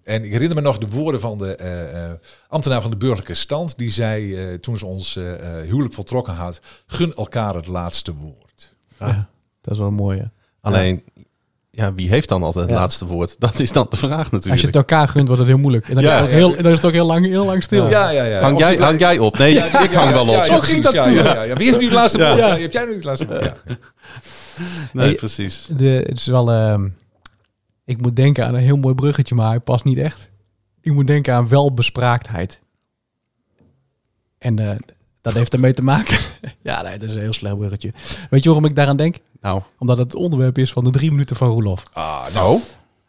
En 0.04 0.24
ik 0.24 0.32
herinner 0.32 0.56
me 0.56 0.62
nog 0.62 0.78
de 0.78 0.88
woorden 0.88 1.20
van 1.20 1.38
de 1.38 1.56
eh, 1.56 2.04
eh, 2.04 2.10
ambtenaar 2.48 2.82
van 2.82 2.90
de 2.90 2.96
burgerlijke 2.96 3.34
stand. 3.34 3.78
Die 3.78 3.90
zei 3.90 4.36
eh, 4.36 4.54
toen 4.58 4.78
ze 4.78 4.86
ons 4.86 5.18
huwelijk 5.66 5.94
voltrokken 5.94 6.34
had: 6.34 6.60
gun 6.86 7.14
elkaar 7.14 7.54
het 7.54 7.66
laatste 7.66 8.14
woord. 8.14 8.74
Ja, 8.98 9.28
dat 9.60 9.72
is 9.74 9.78
wel 9.80 9.90
mooi. 9.90 10.18
hè. 10.18 10.24
Alleen, 10.60 11.02
ja, 11.70 11.94
wie 11.94 12.08
heeft 12.08 12.28
dan 12.28 12.42
altijd 12.42 12.64
het 12.64 12.74
Ja. 12.74 12.80
laatste 12.80 13.06
woord? 13.06 13.36
Dat 13.40 13.58
is 13.58 13.72
dan 13.72 13.86
de 13.90 13.96
vraag 13.96 14.24
natuurlijk. 14.24 14.50
Als 14.50 14.60
je 14.60 14.66
het 14.66 14.76
elkaar 14.76 15.08
gunt, 15.08 15.26
wordt 15.26 15.42
het 15.42 15.50
heel 15.50 15.60
moeilijk. 15.60 15.88
En 15.88 15.94
dan, 15.94 16.04
Ja, 16.04 16.14
is, 16.14 16.20
het 16.20 16.30
heel, 16.30 16.56
dan 16.56 16.70
is 16.72 16.76
het 16.76 16.84
ook 16.84 16.92
heel 16.92 17.06
lang, 17.06 17.26
heel 17.26 17.44
lang 17.44 17.62
stil. 17.62 17.88
Ja, 17.88 18.08
ja, 18.08 18.24
ja. 18.24 18.40
hang, 18.40 18.58
jij, 18.58 18.76
hang 18.76 18.98
jij 19.00 19.18
op? 19.18 19.38
Nee, 19.38 19.54
ik 19.56 19.92
hang 19.92 20.12
wel 20.12 20.22
op. 20.22 20.28
Ja, 20.28 20.44
ja, 20.44 20.54
Zo 20.54 20.60
ging 20.60 20.82
dat 20.82 20.92
ja, 20.92 21.08
ja. 21.08 21.54
Wie 21.56 21.66
heeft 21.66 21.78
nu 21.78 21.84
het 21.84 21.94
laatste 21.94 22.18
woord? 22.18 22.38
Ja. 22.38 22.54
Ja. 22.54 22.58
Heb 22.60 22.72
jij 22.72 22.84
nu 22.84 22.94
het 22.94 23.04
laatste 23.04 23.26
woord? 23.26 23.44
Ja. 23.44 23.54
Nee, 24.92 25.06
Hey, 25.06 25.14
precies. 25.14 25.66
De, 25.76 26.02
het 26.06 26.16
is 26.18 26.26
wel... 26.26 26.50
ehm, 26.50 26.88
ik 27.84 28.00
moet 28.00 28.16
denken 28.16 28.46
aan 28.46 28.54
een 28.54 28.62
heel 28.62 28.76
mooi 28.76 28.94
bruggetje, 28.94 29.34
maar 29.34 29.48
hij 29.48 29.60
past 29.60 29.84
niet 29.84 29.98
echt. 29.98 30.30
Ik 30.80 30.92
moet 30.92 31.06
denken 31.06 31.34
aan 31.34 31.48
welbespraaktheid. 31.48 32.62
En 34.38 34.58
eh, 34.58 34.76
Dat 35.20 35.32
heeft 35.32 35.52
ermee 35.52 35.74
te 35.74 35.82
maken. 35.82 36.18
ja, 36.62 36.82
nee, 36.82 36.98
dat 36.98 37.08
is 37.08 37.14
een 37.14 37.20
heel 37.20 37.32
slecht 37.32 37.56
bruggetje. 37.56 37.92
Weet 38.30 38.42
je 38.42 38.48
waarom 38.48 38.68
ik 38.68 38.76
daaraan 38.76 38.96
denk? 38.96 39.16
Nou, 39.40 39.62
Omdat 39.78 39.98
het 39.98 40.14
onderwerp 40.14 40.58
is 40.58 40.72
van 40.72 40.84
de 40.84 40.90
drie 40.90 41.10
minuten 41.10 41.36
van 41.36 41.48
Roelof. 41.48 41.82
Ah, 41.92 42.22
nou, 42.22 42.32
nou 42.34 42.60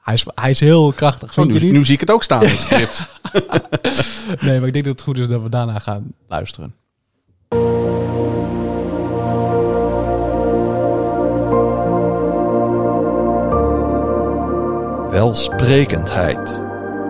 Hij 0.02 0.14
is, 0.14 0.26
hij 0.36 0.50
is 0.50 0.60
heel 0.60 0.92
krachtig, 0.94 1.36
je 1.36 1.46
nu, 1.46 1.72
nu 1.72 1.86
zie 1.86 1.94
ik 1.94 2.00
het 2.00 2.12
ook 2.12 2.24
staan 2.24 2.44
in 2.44 2.50
het 2.50 2.60
script. 2.60 3.04
Nee, 4.42 4.60
maar 4.60 4.68
ik 4.68 4.74
denk 4.74 4.86
dat 4.86 4.94
het 4.94 5.02
goed 5.02 5.18
is 5.18 5.28
dat 5.28 5.42
we 5.42 5.50
daarna 5.50 5.80
gaan 5.80 6.14
luisteren. 6.28 6.76
Welsprekendheid. 15.16 16.62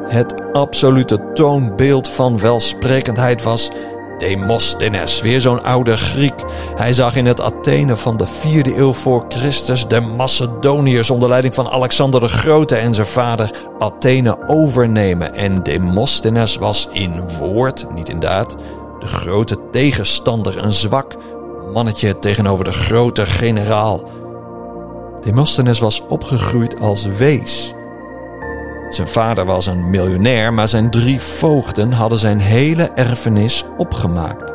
Het 0.08 0.52
absolute 0.52 1.32
toonbeeld 1.34 2.08
van 2.10 2.40
welsprekendheid 2.40 3.44
was 3.44 3.70
Demosthenes, 4.18 5.22
weer 5.22 5.42
zo'n 5.42 5.64
oude 5.64 5.98
Griek. 5.98 6.44
Hij 6.76 6.94
zag 6.94 7.16
in 7.16 7.26
het 7.26 7.42
Athene 7.42 7.98
van 7.98 8.18
de 8.18 8.28
vierde 8.28 8.78
eeuw 8.78 8.94
voor 8.94 9.26
Christus 9.28 9.88
de 9.88 10.02
Macedoniërs 10.02 11.10
onder 11.10 11.30
leiding 11.30 11.54
van 11.56 11.70
Alexander 11.70 12.20
de 12.20 12.28
Grote 12.28 12.76
en 12.76 12.94
zijn 12.94 13.08
vader 13.08 13.52
Athene 13.80 14.48
overnemen. 14.48 15.34
En 15.36 15.64
Demosthenes 15.64 16.56
was 16.56 16.88
in 16.92 17.30
woord, 17.40 17.88
niet 17.94 18.10
in 18.10 18.20
daad, 18.20 18.56
de 19.00 19.08
grote 19.08 19.58
tegenstander, 19.72 20.64
een 20.64 20.74
zwak 20.74 21.16
mannetje 21.74 22.20
tegenover 22.20 22.66
de 22.66 22.72
grote 22.72 23.26
generaal. 23.26 24.10
Demosthenes 25.22 25.80
was 25.80 26.02
opgegroeid 26.08 26.80
als 26.80 27.06
wees. 27.06 27.75
Zijn 28.90 29.08
vader 29.08 29.46
was 29.46 29.66
een 29.66 29.90
miljonair, 29.90 30.54
maar 30.54 30.68
zijn 30.68 30.90
drie 30.90 31.22
voogden 31.22 31.92
hadden 31.92 32.20
zijn 32.20 32.40
hele 32.40 32.84
erfenis 32.84 33.66
opgemaakt. 33.78 34.54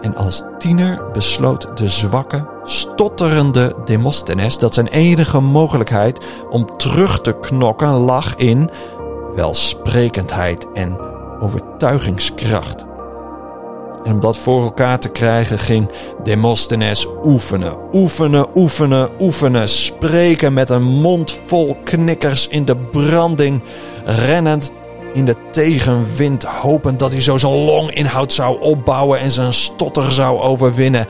En 0.00 0.16
als 0.16 0.42
tiener 0.58 1.10
besloot 1.12 1.76
de 1.76 1.88
zwakke, 1.88 2.46
stotterende 2.64 3.76
Demosthenes 3.84 4.58
dat 4.58 4.74
zijn 4.74 4.86
enige 4.86 5.40
mogelijkheid 5.40 6.26
om 6.50 6.76
terug 6.76 7.20
te 7.20 7.38
knokken 7.40 7.88
lag 7.88 8.36
in 8.36 8.70
welsprekendheid 9.34 10.72
en 10.72 10.98
overtuigingskracht. 11.38 12.84
En 14.04 14.12
om 14.12 14.20
dat 14.20 14.36
voor 14.36 14.62
elkaar 14.62 14.98
te 14.98 15.08
krijgen 15.08 15.58
ging 15.58 15.90
Demosthenes 16.22 17.06
oefenen, 17.24 17.76
oefenen, 17.92 18.46
oefenen, 18.54 19.10
oefenen. 19.18 19.68
Spreken 19.68 20.52
met 20.52 20.70
een 20.70 20.82
mond 20.82 21.40
vol 21.46 21.76
knikkers 21.84 22.48
in 22.48 22.64
de 22.64 22.76
branding, 22.76 23.62
rennend 24.04 24.72
in 25.12 25.24
de 25.24 25.36
tegenwind, 25.50 26.44
hopend 26.44 26.98
dat 26.98 27.12
hij 27.12 27.20
zo 27.20 27.38
zijn 27.38 27.52
longinhoud 27.52 28.32
zou 28.32 28.60
opbouwen 28.60 29.18
en 29.18 29.30
zijn 29.30 29.52
stotter 29.52 30.12
zou 30.12 30.40
overwinnen. 30.40 31.06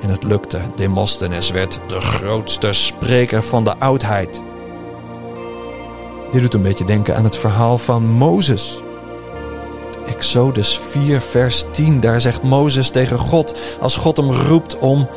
En 0.00 0.08
het 0.08 0.22
lukte. 0.22 0.60
Demosthenes 0.74 1.50
werd 1.50 1.80
de 1.86 2.00
grootste 2.00 2.72
spreker 2.72 3.42
van 3.42 3.64
de 3.64 3.78
oudheid. 3.78 4.42
Dit 6.32 6.40
doet 6.40 6.54
een 6.54 6.62
beetje 6.62 6.84
denken 6.84 7.16
aan 7.16 7.24
het 7.24 7.36
verhaal 7.36 7.78
van 7.78 8.02
Mozes. 8.02 8.80
Exodus 10.06 10.80
4, 10.88 11.20
vers 11.20 11.64
10. 11.72 12.00
Daar 12.00 12.20
zegt 12.20 12.42
Mozes 12.42 12.90
tegen 12.90 13.18
God, 13.18 13.60
als 13.80 13.96
God 13.96 14.16
hem 14.16 14.30
roept 14.32 14.78
om 14.78 15.08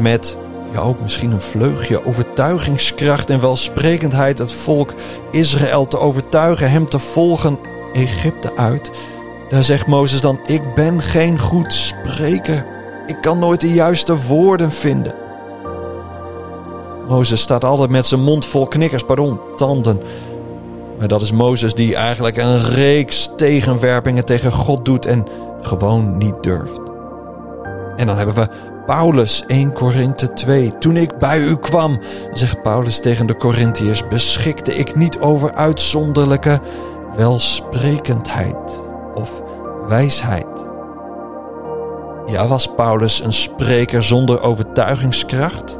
met 0.00 0.38
ja, 0.72 0.80
ook 0.80 1.00
misschien 1.00 1.30
een 1.30 1.40
vleugje 1.40 2.04
overtuigingskracht 2.04 3.30
en 3.30 3.40
welsprekendheid 3.40 4.38
het 4.38 4.52
volk 4.52 4.92
Israël 5.30 5.86
te 5.86 5.98
overtuigen, 5.98 6.70
hem 6.70 6.88
te 6.88 6.98
volgen 6.98 7.58
Egypte 7.92 8.56
uit. 8.56 8.90
Daar 9.48 9.64
zegt 9.64 9.86
Mozes 9.86 10.20
dan: 10.20 10.40
Ik 10.46 10.74
ben 10.74 11.02
geen 11.02 11.38
goed 11.38 11.72
spreker. 11.72 12.66
Ik 13.06 13.20
kan 13.20 13.38
nooit 13.38 13.60
de 13.60 13.72
juiste 13.72 14.26
woorden 14.26 14.70
vinden. 14.70 15.14
Mozes 17.08 17.40
staat 17.40 17.64
altijd 17.64 17.90
met 17.90 18.06
zijn 18.06 18.20
mond 18.20 18.46
vol 18.46 18.66
knikkers, 18.66 19.02
pardon, 19.02 19.40
tanden. 19.56 20.00
Maar 20.98 21.08
dat 21.08 21.22
is 21.22 21.32
Mozes 21.32 21.74
die 21.74 21.96
eigenlijk 21.96 22.36
een 22.36 22.60
reeks 22.60 23.30
tegenwerpingen 23.36 24.24
tegen 24.24 24.52
God 24.52 24.84
doet 24.84 25.06
en 25.06 25.24
gewoon 25.60 26.16
niet 26.16 26.42
durft. 26.42 26.80
En 27.96 28.06
dan 28.06 28.16
hebben 28.16 28.34
we 28.34 28.48
Paulus 28.86 29.44
1 29.46 29.72
Korinthe 29.72 30.32
2. 30.32 30.78
Toen 30.78 30.96
ik 30.96 31.18
bij 31.18 31.40
u 31.40 31.56
kwam, 31.56 32.00
zegt 32.32 32.62
Paulus 32.62 33.00
tegen 33.00 33.26
de 33.26 33.36
Corinthiërs, 33.36 34.08
beschikte 34.08 34.74
ik 34.74 34.96
niet 34.96 35.18
over 35.20 35.54
uitzonderlijke 35.54 36.60
welsprekendheid 37.16 38.80
of 39.14 39.42
wijsheid. 39.88 40.66
Ja, 42.26 42.46
was 42.46 42.74
Paulus 42.74 43.20
een 43.24 43.32
spreker 43.32 44.04
zonder 44.04 44.40
overtuigingskracht? 44.40 45.78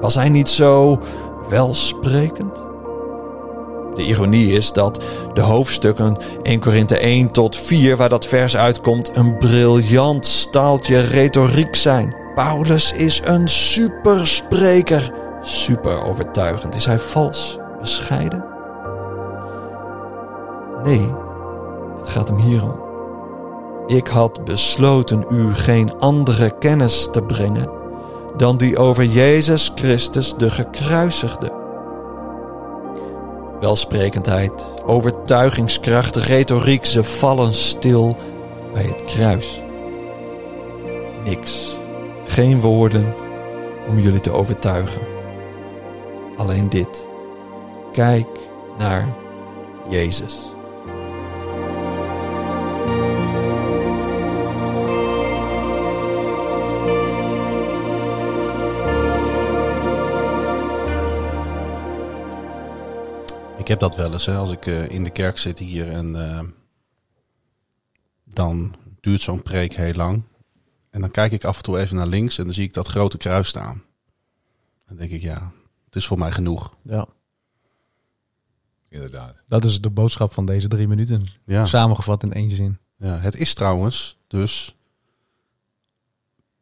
Was 0.00 0.14
hij 0.14 0.28
niet 0.28 0.48
zo 0.48 0.98
welsprekend? 1.48 2.67
De 3.94 4.02
ironie 4.02 4.52
is 4.52 4.72
dat 4.72 5.04
de 5.32 5.40
hoofdstukken 5.40 6.16
1 6.42 6.60
Korinthe 6.60 6.98
1 6.98 7.30
tot 7.30 7.56
4, 7.56 7.96
waar 7.96 8.08
dat 8.08 8.26
vers 8.26 8.56
uitkomt, 8.56 9.16
een 9.16 9.38
briljant 9.38 10.26
staaltje 10.26 10.98
retoriek 10.98 11.76
zijn. 11.76 12.16
Paulus 12.34 12.92
is 12.92 13.22
een 13.24 13.48
superspreker. 13.48 15.12
Super 15.42 16.02
overtuigend. 16.02 16.74
Is 16.74 16.84
hij 16.84 16.98
vals? 16.98 17.58
Bescheiden? 17.80 18.44
Nee, 20.84 21.14
het 21.96 22.08
gaat 22.08 22.28
hem 22.28 22.38
hierom. 22.38 22.80
Ik 23.86 24.06
had 24.06 24.44
besloten 24.44 25.24
u 25.28 25.54
geen 25.54 25.98
andere 25.98 26.58
kennis 26.58 27.08
te 27.10 27.22
brengen 27.22 27.70
dan 28.36 28.56
die 28.56 28.78
over 28.78 29.04
Jezus 29.04 29.70
Christus 29.74 30.34
de 30.36 30.50
gekruisigde. 30.50 31.57
Welsprekendheid, 33.60 34.74
overtuigingskracht, 34.86 36.16
retoriek, 36.16 36.84
ze 36.84 37.04
vallen 37.04 37.54
stil 37.54 38.16
bij 38.72 38.82
het 38.82 39.04
kruis. 39.04 39.62
Niks, 41.24 41.76
geen 42.24 42.60
woorden 42.60 43.14
om 43.88 43.98
jullie 43.98 44.20
te 44.20 44.30
overtuigen. 44.30 45.00
Alleen 46.36 46.68
dit. 46.68 47.06
Kijk 47.92 48.28
naar 48.78 49.14
Jezus. 49.88 50.54
Ik 63.68 63.74
heb 63.80 63.90
dat 63.90 63.96
wel 63.96 64.12
eens, 64.12 64.26
hè, 64.26 64.36
als 64.36 64.52
ik 64.52 64.66
eh, 64.66 64.88
in 64.88 65.04
de 65.04 65.10
kerk 65.10 65.38
zit 65.38 65.58
hier 65.58 65.88
en 65.88 66.30
eh, 66.30 66.44
dan 68.24 68.74
duurt 69.00 69.20
zo'n 69.20 69.42
preek 69.42 69.74
heel 69.74 69.92
lang. 69.92 70.22
En 70.90 71.00
dan 71.00 71.10
kijk 71.10 71.32
ik 71.32 71.44
af 71.44 71.56
en 71.56 71.62
toe 71.62 71.78
even 71.78 71.96
naar 71.96 72.06
links 72.06 72.38
en 72.38 72.44
dan 72.44 72.52
zie 72.52 72.64
ik 72.64 72.72
dat 72.72 72.86
grote 72.86 73.16
kruis 73.16 73.48
staan. 73.48 73.82
Dan 74.86 74.96
denk 74.96 75.10
ik, 75.10 75.22
ja, 75.22 75.52
het 75.84 75.96
is 75.96 76.06
voor 76.06 76.18
mij 76.18 76.32
genoeg. 76.32 76.76
Ja, 76.82 77.06
inderdaad. 78.88 79.42
dat 79.48 79.64
is 79.64 79.80
de 79.80 79.90
boodschap 79.90 80.32
van 80.32 80.46
deze 80.46 80.68
drie 80.68 80.88
minuten. 80.88 81.26
Ja, 81.44 81.66
Samengevat 81.66 82.22
in 82.22 82.32
één 82.32 82.50
zin. 82.50 82.78
ja 82.96 83.18
het 83.18 83.36
is 83.36 83.54
trouwens 83.54 84.18
dus... 84.26 84.76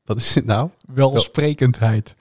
Wat 0.04 0.16
is 0.16 0.34
het 0.34 0.44
nou? 0.44 0.70
Welsprekendheid. 0.86 2.14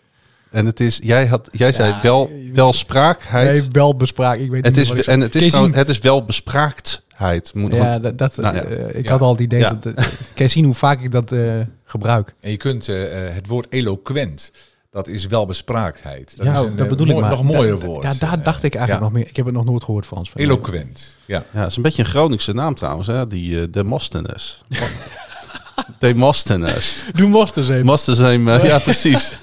En 0.56 0.66
het 0.66 0.80
is, 0.80 1.00
jij, 1.04 1.28
had, 1.28 1.48
jij 1.52 1.72
zei 1.72 1.90
Ja, 1.94 2.02
wel, 2.02 2.32
welspraakheid. 2.54 3.52
Nee, 3.60 3.68
wel 3.72 3.96
bespraak. 3.96 4.38
Ik 4.40 4.50
weet 4.50 4.66
het 4.66 4.76
niet 4.76 4.84
is, 4.84 4.90
wat 4.90 4.98
ik 4.98 5.06
en 5.06 5.20
het 5.20 5.36
is, 5.36 5.54
zien- 5.54 5.74
het 5.74 5.90
is 5.90 6.00
wel 6.00 6.24
bespraaktheid. 6.26 7.52
Moet, 7.54 7.74
Ja, 7.74 7.78
want- 7.90 8.04
dat, 8.04 8.18
dat, 8.18 8.36
nou 8.36 8.56
ja. 8.56 8.64
eh, 8.64 9.00
ik 9.00 9.06
Ja. 9.06 9.12
had 9.12 9.22
al 9.22 9.32
het 9.32 9.40
idee 9.42 9.60
Ja. 9.60 9.74
dat... 9.82 9.94
eh, 9.94 10.06
kan 10.06 10.46
je 10.46 10.48
zien 10.48 10.66
hoe 10.66 10.74
vaak 10.74 11.02
ik 11.02 11.12
dat 11.12 11.32
eh, 11.32 11.54
gebruik? 11.86 12.34
En 12.42 12.52
je 12.52 12.58
kunt 12.58 12.86
het 12.86 13.48
woord 13.48 13.68
eloquent, 13.70 14.52
dat 14.92 15.08
is 15.08 15.26
welbespraaktheid. 15.26 16.34
Dat 16.38 16.46
ja, 16.46 16.60
is 16.60 16.66
een, 16.66 16.76
dat 16.76 16.88
bedoel 16.88 17.08
ik 17.08 17.20
maar. 17.20 17.30
Nog 17.30 17.44
mooier 17.44 17.80
Da- 17.80 17.86
woord. 17.86 18.04
Ja, 18.04 18.14
daar 18.20 18.44
dacht 18.44 18.64
ik 18.64 18.76
eigenlijk 18.76 19.06
ja. 19.06 19.10
nog 19.12 19.12
meer. 19.20 19.30
Ik 19.30 19.36
heb 19.36 19.46
het 19.46 19.56
nog 19.56 19.66
nooit 19.66 19.84
gehoord, 19.84 20.06
Frans. 20.06 20.30
van. 20.30 20.42
Eloquent, 20.42 21.16
ja. 21.26 21.44
Ja, 21.54 21.60
het 21.62 21.70
is 21.70 21.76
een 21.76 21.84
beetje 21.84 22.04
een 22.04 22.10
Groningse 22.10 22.54
naam 22.54 22.76
trouwens, 22.76 23.08
hè? 23.08 23.28
die 23.28 23.52
uh, 23.52 23.64
Demosthenes. 23.72 24.62
Demosthenes. 26.00 27.06
Doe 27.14 27.28
most 27.30 27.58
eens 27.58 27.66
even. 27.70 27.82
Demosthenes, 27.82 28.22
uh, 28.62 28.64
ja 28.64 28.80
precies. 28.90 29.38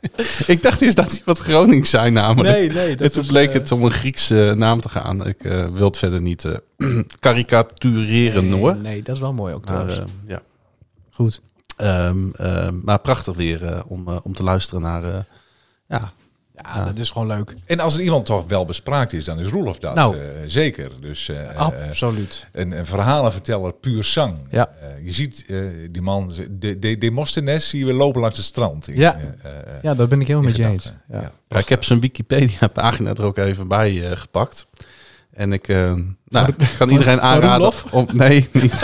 ik 0.46 0.62
dacht 0.62 0.80
eerst 0.80 0.96
dat 0.96 1.10
hij 1.10 1.20
wat 1.24 1.38
Gronings 1.38 1.90
zijn 1.90 2.12
namelijk. 2.12 2.56
Nee, 2.56 2.70
nee. 2.70 2.96
en 2.96 3.12
toen 3.12 3.26
bleek 3.26 3.52
het 3.52 3.72
om 3.72 3.84
een 3.84 3.90
Griekse 3.90 4.54
naam 4.56 4.80
te 4.80 4.88
gaan. 4.88 5.26
Ik 5.26 5.44
uh, 5.44 5.68
wil 5.68 5.86
het 5.86 5.98
verder 5.98 6.20
niet 6.20 6.44
uh, 6.76 7.02
karikatureren 7.18 8.48
nee, 8.48 8.60
hoor. 8.60 8.76
Nee, 8.76 9.02
dat 9.02 9.14
is 9.14 9.20
wel 9.20 9.32
mooi 9.32 9.54
ook 9.54 9.64
Maar, 9.64 9.86
trouwens. 9.86 10.12
ja. 10.26 10.42
Goed. 11.10 11.40
Um, 11.80 12.32
uh, 12.40 12.68
maar 12.82 12.98
prachtig 12.98 13.36
weer 13.36 13.82
om, 13.86 14.08
om 14.08 14.34
te 14.34 14.42
luisteren 14.42 14.82
naar 14.82 15.26
ja, 15.88 16.12
Ja, 16.62 16.84
dat 16.84 16.98
is 16.98 17.10
gewoon 17.10 17.26
leuk. 17.26 17.54
En 17.66 17.80
als 17.80 17.94
er 17.94 18.00
iemand 18.00 18.26
toch 18.26 18.44
wel 18.48 18.64
bespraakt 18.64 19.12
is, 19.12 19.24
dan 19.24 19.38
is 19.40 19.48
Roelof 19.48 19.78
dat. 19.78 19.94
Nou. 19.94 20.16
eh, 20.16 20.22
zeker. 20.46 20.90
Dus 21.00 21.28
eh, 21.28 21.50
eh, 21.50 21.56
Absoluut. 21.56 22.46
een, 22.52 22.78
een 22.78 22.86
verhalenverteller 22.86 23.72
puur 23.72 24.04
zang. 24.04 24.36
Ja. 24.50 24.68
Eh, 24.80 25.04
je 25.04 25.12
ziet 25.12 25.44
eh, 25.48 25.56
die 25.90 26.02
man, 26.02 26.32
de, 26.50 26.78
de, 26.78 26.98
Demosthenes 26.98 27.68
zien 27.68 27.86
we 27.86 27.92
lopen 27.92 28.20
langs 28.20 28.36
het 28.36 28.46
strand. 28.46 28.88
In, 28.88 28.96
Ja. 28.96 29.16
eh, 29.42 29.50
eh, 29.50 29.82
Ja, 29.82 29.94
dat 29.94 30.08
ben 30.08 30.20
ik 30.20 30.26
helemaal 30.26 30.48
met 30.48 30.56
je 30.58 30.64
eens. 30.66 30.92
Ja. 31.10 31.32
Ja. 31.48 31.58
Ik 31.58 31.68
heb 31.68 31.84
zijn 31.84 32.00
Wikipedia-pagina 32.00 33.10
er 33.14 33.24
ook 33.24 33.36
even 33.36 33.68
bij 33.68 34.10
eh, 34.10 34.16
gepakt. 34.16 34.66
En 35.32 35.52
ik 35.52 35.68
eh, 35.68 35.92
nou, 36.28 36.48
ik 36.58 36.74
kan 36.78 36.88
iedereen 36.88 37.20
aanraden. 37.20 37.72
Om, 37.90 38.06
nee, 38.12 38.48
niet. 38.52 38.74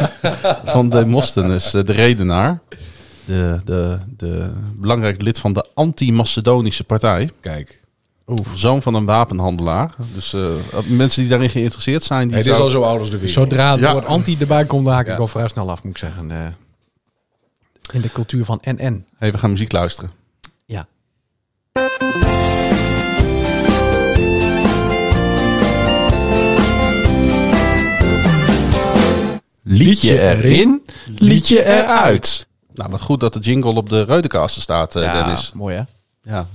Van 0.64 0.89
Demosthenes, 0.91 1.70
de 1.70 1.81
redenaar. 1.93 2.61
De, 3.25 3.61
de, 3.64 3.99
de 4.16 4.51
belangrijk 4.77 5.23
lid 5.23 5.39
van 5.39 5.53
de 5.53 5.66
anti-Macedonische 5.75 6.85
partij. 6.85 7.31
Kijk. 7.41 7.81
Zoon 8.55 8.83
van 8.83 8.95
een 8.95 9.05
wapenhandelaar. 9.05 9.95
Dus 10.14 10.33
eh, 10.33 10.51
mensen 10.87 11.20
die 11.20 11.31
daarin 11.31 11.51
geïnteresseerd 11.51 12.03
zijn. 12.03 12.29
Die 12.29 12.37
Het 12.37 12.47
is 12.47 12.59
al 12.59 12.68
zo 12.68 12.83
oud 12.83 12.99
als 13.01 13.11
de 13.11 13.18
wereld. 13.18 13.33
Zodra 13.49 13.70
het 13.73 13.81
Ja. 13.81 13.93
woord 13.93 14.07
anti 14.07 14.37
erbij 14.41 14.64
komt, 14.64 14.85
dan 14.85 14.95
haak 14.95 15.07
ik 15.07 15.12
Ja. 15.12 15.18
al 15.18 15.29
vrij 15.29 15.49
snel 15.49 15.70
af, 15.70 15.83
moet 15.83 15.93
ik 15.93 15.99
zeggen. 15.99 16.31
Eh, 16.31 16.47
in 17.93 18.01
de 18.01 18.12
cultuur 18.12 18.45
van 18.45 18.61
NN. 18.62 19.07
Hey, 19.18 19.33
we 19.33 19.39
gaan 19.39 19.51
muziek 19.51 19.73
luisteren. 19.73 20.11
Ja. 20.66 20.87
Liedje 29.64 30.20
erin, 30.20 30.83
liedje 31.18 31.64
eruit. 31.64 32.47
Nou, 32.75 32.91
wat 32.91 33.01
goed 33.01 33.20
dat 33.20 33.33
de 33.33 33.41
jingle 33.41 33.73
op 33.75 33.89
de 33.89 34.03
Reudecaster 34.03 34.62
staat, 34.62 34.97
eh, 34.97 35.12
Dennis. 35.12 35.53
mooi 35.53 35.77
hè? 35.77 35.83
Ja, 36.33 36.47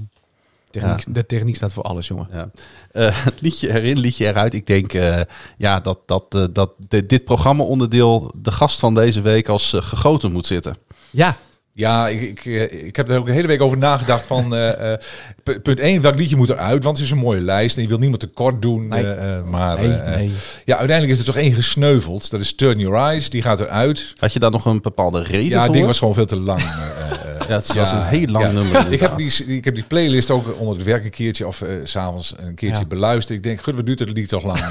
Techniek, 0.72 1.04
De 1.16 1.26
techniek 1.26 1.56
staat 1.56 1.74
voor 1.74 1.84
alles, 1.84 2.08
jongen. 2.08 2.28
ja. 2.32 2.50
Eh, 2.92 3.24
het 3.26 3.42
liedje 3.42 3.70
erin, 3.74 3.98
liedje 3.98 4.26
eruit. 4.28 4.54
Ik 4.54 4.68
denk 4.68 4.94
eh, 4.94 5.22
ja, 5.58 5.80
dat, 5.80 6.00
dat, 6.06 6.50
dat 6.52 6.72
di- 6.88 7.06
dit 7.06 7.24
programma-onderdeel 7.26 8.32
de 8.36 8.52
gast 8.52 8.80
van 8.80 8.94
deze 8.94 9.22
week 9.22 9.48
als 9.50 9.74
gegoten 9.78 10.32
moet 10.32 10.46
zitten. 10.46 10.76
Ja, 11.10 11.36
Ja, 11.78 12.08
ik, 12.08 12.22
ik, 12.22 12.46
eh, 12.46 12.86
ik 12.86 12.96
heb 12.96 13.10
er 13.10 13.18
ook 13.18 13.26
de 13.26 13.32
hele 13.32 13.48
week 13.48 13.62
over 13.62 13.78
nagedacht 13.78 14.28
van... 14.28 14.56
eh, 14.56 14.94
eh, 14.94 15.00
pu- 15.44 15.60
punt 15.60 15.80
1, 15.80 16.02
welk 16.02 16.16
liedje 16.16 16.36
moet 16.36 16.50
eruit? 16.50 16.84
Want 16.84 16.98
het 16.98 17.06
is 17.06 17.12
een 17.12 17.18
mooie 17.18 17.42
lijst 17.42 17.76
en 17.76 17.82
je 17.82 17.88
wil 17.88 17.98
niemand 17.98 18.20
tekort 18.20 18.62
doen. 18.62 18.88
Nee. 18.88 19.06
maar 19.50 19.80
nee, 19.82 19.94
eh, 19.94 20.16
nee. 20.16 20.32
ja, 20.66 20.78
uiteindelijk 20.78 21.20
is 21.20 21.26
er 21.28 21.34
toch 21.34 21.44
één 21.44 21.54
gesneuveld. 21.54 22.30
Dat 22.32 22.42
is 22.42 22.56
Turn 22.56 22.80
Your 22.80 22.98
Eyes, 22.98 23.30
die 23.30 23.42
gaat 23.42 23.60
eruit. 23.60 24.14
Had 24.18 24.34
je 24.34 24.40
daar 24.40 24.52
nog 24.52 24.66
een 24.66 24.82
bepaalde 24.82 25.24
reden 25.24 25.44
Ja, 25.46 25.52
voor? 25.56 25.64
het 25.64 25.74
ding 25.74 25.86
was 25.86 26.00
gewoon 26.00 26.14
veel 26.14 26.26
te 26.26 26.40
lang. 26.40 26.60
eh, 26.62 26.68
eh, 26.68 27.48
ja, 27.50 27.56
het 27.56 27.74
was 27.74 27.92
ja, 27.92 27.98
een 28.02 28.08
heel 28.08 28.28
lang 28.28 28.46
ja. 28.46 28.52
nummer. 28.52 28.92
Ik 28.92 29.00
heb, 29.00 29.18
die, 29.18 29.46
ik 29.46 29.66
heb 29.66 29.76
die 29.76 29.84
playlist 29.88 30.32
ook 30.32 30.60
onder 30.60 30.76
het 30.76 30.86
werk 30.86 31.04
een 31.04 31.10
keertje 31.10 31.48
of 31.48 31.64
s 31.84 31.92
s'avonds 31.92 32.34
een 32.38 32.56
keertje 32.56 32.82
Ja. 32.82 32.88
beluisterd. 32.88 33.38
Ik 33.38 33.44
denk, 33.44 33.62
goed, 33.62 33.76
wat 33.76 33.86
duurt 33.86 34.00
het 34.00 34.10
lied 34.10 34.28
toch 34.30 34.44
lang? 34.44 34.60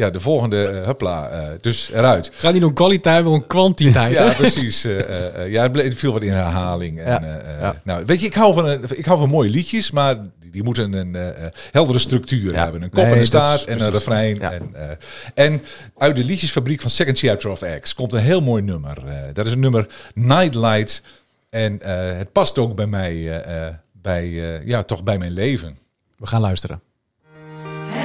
Ja, 0.00 0.10
de 0.10 0.20
volgende, 0.20 0.66
eh, 0.66 0.86
hupla, 0.86 1.28
eh, 1.28 1.48
dus 1.60 1.90
eruit. 1.92 2.30
Gaat 2.34 2.52
niet 2.52 2.64
om 2.64 2.72
kwaliteit, 2.72 3.24
maar 3.24 3.32
om 3.32 3.46
kwantiteit. 3.46 4.12
Ja, 4.18 4.28
hè? 4.28 4.34
precies. 4.34 4.84
eh, 4.84 5.48
ja, 5.50 5.70
het 5.70 5.94
viel 5.96 6.12
wat 6.12 6.22
in 6.22 6.32
herhaling. 6.32 6.98
En, 7.00 7.06
Ja, 7.06 7.22
eh, 7.22 7.54
eh, 7.54 7.60
ja. 7.60 7.74
Nou, 7.84 8.04
weet 8.06 8.20
je, 8.20 8.26
ik 8.26 8.34
hou 8.34 8.54
van, 8.54 8.66
een, 8.68 8.80
ik 8.94 9.04
hou 9.04 9.18
van 9.18 9.28
mooie 9.28 9.50
liedjes, 9.50 9.90
maar 9.90 10.16
die, 10.40 10.50
die 10.50 10.62
moeten 10.62 10.92
een 10.92 11.14
eh, 11.16 11.28
eh, 11.28 11.52
heldere 11.70 11.98
structuur 11.98 12.52
Ja. 12.52 12.62
hebben. 12.62 12.82
Een 12.82 12.90
kop 12.90 13.02
Nee, 13.04 13.12
en 13.12 13.18
een 13.18 13.26
staart 13.26 13.64
en 13.64 13.80
een 13.80 13.90
refrein. 13.90 14.36
Ja. 14.36 14.52
En, 14.52 14.70
eh, 14.74 15.44
en 15.44 15.62
uit 15.98 16.16
de 16.16 16.24
liedjesfabriek 16.24 16.80
van 16.80 16.90
Second 16.90 17.18
Chapter 17.18 17.50
of 17.50 17.62
X 17.80 17.94
komt 17.94 18.12
een 18.12 18.20
heel 18.20 18.40
mooi 18.42 18.62
nummer. 18.62 18.98
Eh, 19.06 19.14
dat 19.32 19.46
is 19.46 19.52
een 19.52 19.60
nummer 19.60 19.86
Nightlight. 20.14 21.02
En 21.50 21.82
eh, 21.82 22.16
het 22.18 22.32
past 22.32 22.58
ook 22.58 22.74
bij 22.74 22.86
mij, 22.86 23.12
eh, 23.42 23.66
eh, 23.66 23.74
bij, 23.92 24.24
eh, 24.24 24.66
ja, 24.66 24.82
toch 24.82 25.02
bij 25.02 25.18
mijn 25.18 25.32
leven. 25.32 25.78
We 26.16 26.26
gaan 26.26 26.40
luisteren. 26.40 26.80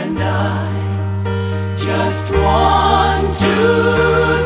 And 0.03 0.19
I 0.19 0.84
just 1.85 2.31
want 2.31 3.31
to 3.37 4.44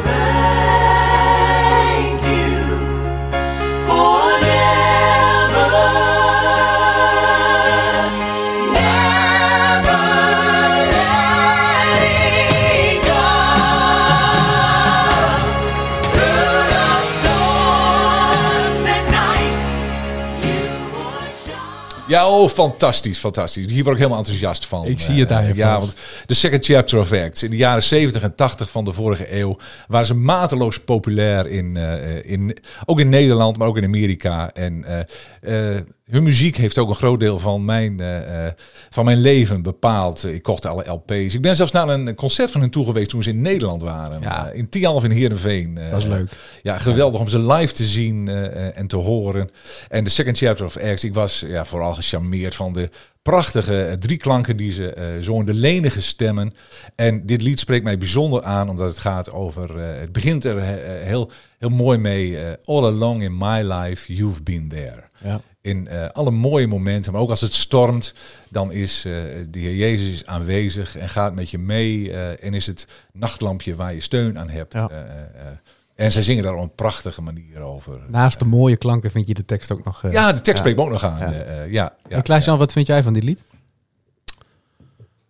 Ja, 22.09 22.29
oh, 22.29 22.49
fantastisch, 22.49 23.19
fantastisch. 23.19 23.65
Hier 23.65 23.83
word 23.83 23.95
ik 23.95 23.97
helemaal 23.97 24.19
enthousiast 24.19 24.65
van. 24.65 24.85
Ik 24.85 24.99
zie 24.99 25.19
het 25.19 25.29
je, 25.29 25.35
Eh, 25.35 25.53
Ja, 25.53 25.79
want 25.79 25.95
de 26.25 26.33
Second 26.33 26.65
Chapter 26.65 26.99
of 26.99 27.11
Acts. 27.11 27.43
In 27.43 27.49
de 27.49 27.57
jaren 27.57 27.83
70 27.83 28.21
en 28.21 28.35
80 28.35 28.69
van 28.69 28.85
de 28.85 28.93
vorige 28.93 29.35
eeuw 29.35 29.57
waren 29.87 30.07
ze 30.07 30.13
mateloos 30.13 30.79
populair 30.79 31.47
in, 31.47 31.77
eh, 31.77 32.31
in 32.31 32.57
ook 32.85 32.99
in 32.99 33.09
Nederland, 33.09 33.57
maar 33.57 33.67
ook 33.67 33.77
in 33.77 33.83
Amerika. 33.83 34.51
En 34.53 34.83
eh, 34.83 35.75
eh, 35.75 35.81
hun 36.09 36.23
muziek 36.23 36.55
heeft 36.55 36.77
ook 36.77 36.89
een 36.89 36.95
groot 36.95 37.19
deel 37.19 37.39
van 37.39 37.65
mijn, 37.65 37.99
eh, 37.99 38.45
eh, 38.45 38.53
van 38.89 39.05
mijn 39.05 39.17
leven 39.17 39.61
bepaald. 39.61 40.25
Ik 40.25 40.43
kocht 40.43 40.65
alle 40.65 40.89
LP's. 40.89 41.33
Ik 41.33 41.41
ben 41.41 41.55
zelfs 41.55 41.71
naar 41.71 41.89
een 41.89 42.15
concert 42.15 42.51
van 42.51 42.61
hen 42.61 42.69
toe 42.69 42.85
geweest 42.85 43.09
toen 43.09 43.23
ze 43.23 43.29
in 43.29 43.41
Nederland 43.41 43.81
waren. 43.81 44.21
Ja. 44.21 44.49
Eh, 44.49 44.57
in 44.57 44.69
Tialf 44.69 45.03
in 45.03 45.11
Heerenveen. 45.11 45.79
Dat 45.89 45.97
is 45.97 46.05
leuk. 46.05 46.31
ja, 46.61 46.77
geweldig 46.77 47.19
om 47.19 47.29
ze 47.29 47.39
live 47.39 47.73
te 47.73 47.85
zien 47.85 48.27
en 48.73 48.87
te 48.87 48.95
horen. 48.95 49.49
En 49.89 50.03
de 50.03 50.09
Second 50.09 50.37
Chapter 50.37 50.65
of 50.65 50.77
X, 50.93 51.03
ik 51.03 51.13
was 51.13 51.43
ja, 51.47 51.65
vooral 51.65 51.93
gecharmeerd 51.93 52.55
van 52.55 52.73
de 52.73 52.89
prachtige 53.21 53.95
drie 53.99 54.17
klanken 54.17 54.57
die 54.57 54.71
ze 54.71 54.93
eh, 54.93 55.05
zo 55.21 55.39
in 55.39 55.45
de 55.45 55.53
lenige 55.53 56.01
stemmen. 56.01 56.53
En 56.95 57.25
dit 57.25 57.41
lied 57.41 57.59
spreekt 57.59 57.83
mij 57.83 57.97
bijzonder 57.97 58.43
aan, 58.43 58.69
omdat 58.69 58.89
het 58.89 58.99
gaat 58.99 59.31
over... 59.31 59.79
het 59.79 60.11
begint 60.11 60.45
er 60.45 60.61
heel, 61.03 61.31
heel 61.59 61.69
mooi 61.69 61.97
mee. 61.97 62.37
All 62.63 62.85
along 62.85 63.23
in 63.23 63.37
my 63.37 63.61
life, 63.61 64.13
you've 64.13 64.43
been 64.43 64.67
there. 64.67 65.08
Ja. 65.23 65.41
In 65.61 65.87
eh, 65.87 66.09
alle 66.09 66.31
mooie 66.31 66.67
momenten, 66.67 67.11
maar 67.11 67.21
ook 67.21 67.29
als 67.29 67.41
het 67.41 67.53
stormt, 67.53 68.13
dan 68.49 68.71
is 68.71 69.05
eh, 69.05 69.13
de 69.49 69.59
Heer 69.59 69.75
Jezus 69.75 70.25
aanwezig 70.25 70.97
en 70.97 71.09
gaat 71.09 71.35
met 71.35 71.49
je 71.49 71.57
mee. 71.57 72.11
eh, 72.11 72.43
en 72.45 72.53
is 72.53 72.67
het 72.67 72.87
nachtlampje 73.13 73.75
waar 73.75 73.93
je 73.93 73.99
steun 73.99 74.39
aan 74.39 74.49
hebt. 74.49 74.73
Ja. 74.73 74.89
Eh, 74.89 74.99
eh, 75.01 75.21
eh. 75.21 75.57
en 75.95 76.11
zij 76.11 76.21
zingen 76.21 76.43
daar 76.43 76.55
op 76.55 76.61
een 76.63 76.75
prachtige 76.75 77.21
manier 77.21 77.61
over. 77.61 77.99
Naast 78.07 78.39
de 78.39 78.45
mooie 78.45 78.77
klanken 78.77 79.11
vind 79.11 79.27
je 79.27 79.33
de 79.33 79.45
tekst 79.45 79.71
ook 79.71 79.83
nog... 79.85 80.03
eh, 80.03 80.11
Ja, 80.11 80.27
de 80.33 80.41
tekst 80.41 80.51
ja. 80.51 80.57
spreekt 80.57 80.77
me 80.77 80.83
ook 80.83 80.91
nog 80.91 81.03
aan. 81.03 81.19
Ja. 81.19 81.31
ja, 81.63 81.65
ja, 81.69 81.95
en 82.09 82.21
Klaas-Jan, 82.21 82.57
wat 82.57 82.71
vind 82.71 82.87
jij 82.87 83.03
van 83.03 83.13
dit 83.13 83.23
lied? 83.23 83.43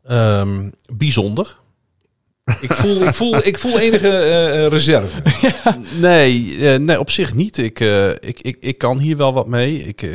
Ehm, 0.04 0.70
bijzonder. 0.96 1.58
Ik, 2.62 2.74
voel, 2.74 3.02
ik, 3.08 3.14
voel, 3.14 3.46
ik 3.46 3.60
voel 3.60 3.80
enige 3.80 4.08
eh, 4.10 4.66
eh, 4.66 4.72
reserve. 4.72 5.22
Nee, 6.00 6.58
eh, 6.68 6.80
nee, 6.80 7.00
op 7.00 7.12
zich 7.12 7.34
niet. 7.34 7.58
Ik, 7.58 7.80
eh, 7.80 8.10
ik, 8.10 8.40
ik, 8.42 8.58
ik 8.60 8.78
kan 8.78 9.00
hier 9.00 9.18
wel 9.18 9.34
wat 9.34 9.48
mee. 9.48 9.78
Ik, 9.88 10.02
eh, 10.02 10.10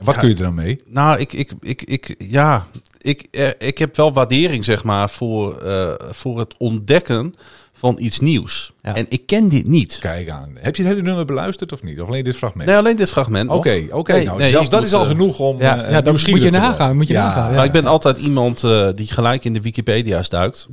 Wat 0.00 0.14
Ja. 0.14 0.20
kun 0.20 0.28
je 0.28 0.34
er 0.34 0.42
dan 0.42 0.54
mee? 0.54 0.80
nou, 0.86 1.18
ik, 1.20 1.32
ik, 1.32 1.52
ik, 1.60 1.82
ik, 1.82 2.14
ja, 2.18 2.66
ik, 3.00 3.26
eh, 3.30 3.48
ik 3.58 3.78
heb 3.78 3.96
wel 3.96 4.12
waardering, 4.12 4.64
zeg 4.64 4.84
maar, 4.84 5.10
voor, 5.10 5.58
eh, 5.58 5.92
voor 6.10 6.38
het 6.38 6.54
ontdekken 6.58 7.34
van 7.78 7.96
iets 7.98 8.18
nieuws. 8.20 8.72
Ja. 8.82 8.94
En 8.94 9.06
ik 9.08 9.26
ken 9.26 9.48
dit 9.48 9.66
niet. 9.66 9.98
Kijk 10.00 10.30
aan. 10.30 10.50
Heb 10.60 10.76
je 10.76 10.82
het 10.82 10.90
hele 10.92 11.04
nummer 11.04 11.24
beluisterd 11.24 11.72
of 11.72 11.82
niet? 11.82 12.00
Of 12.00 12.08
alleen 12.08 12.24
dit 12.24 12.36
fragment? 12.36 12.68
Nee, 12.68 12.76
alleen 12.76 12.96
dit 12.96 13.10
fragment. 13.10 13.50
Oké, 13.50 13.84
oké. 13.90 14.12
Nee, 14.12 14.24
nou, 14.24 14.38
nee, 14.38 14.50
zelfs 14.50 14.68
dat 14.68 14.78
moet, 14.80 14.88
is 14.88 14.94
al 14.94 15.04
genoeg 15.04 15.38
om. 15.38 15.58
Ja, 15.58 15.82
eh, 15.84 15.90
ja, 16.04 16.10
moet 16.10 16.42
je 16.42 16.50
nagaan, 16.50 16.96
moet 16.96 17.06
je 17.08 17.14
nagaan, 17.14 17.48
ja. 17.50 17.56
Maar 17.56 17.64
ik 17.64 17.72
ben 17.72 17.86
altijd 17.86 18.18
iemand 18.18 18.64
eh, 18.64 18.88
die 18.94 19.06
gelijk 19.06 19.44
in 19.44 19.52
de 19.52 19.60
Wikipedia's 19.60 20.28
duikt. 20.28 20.68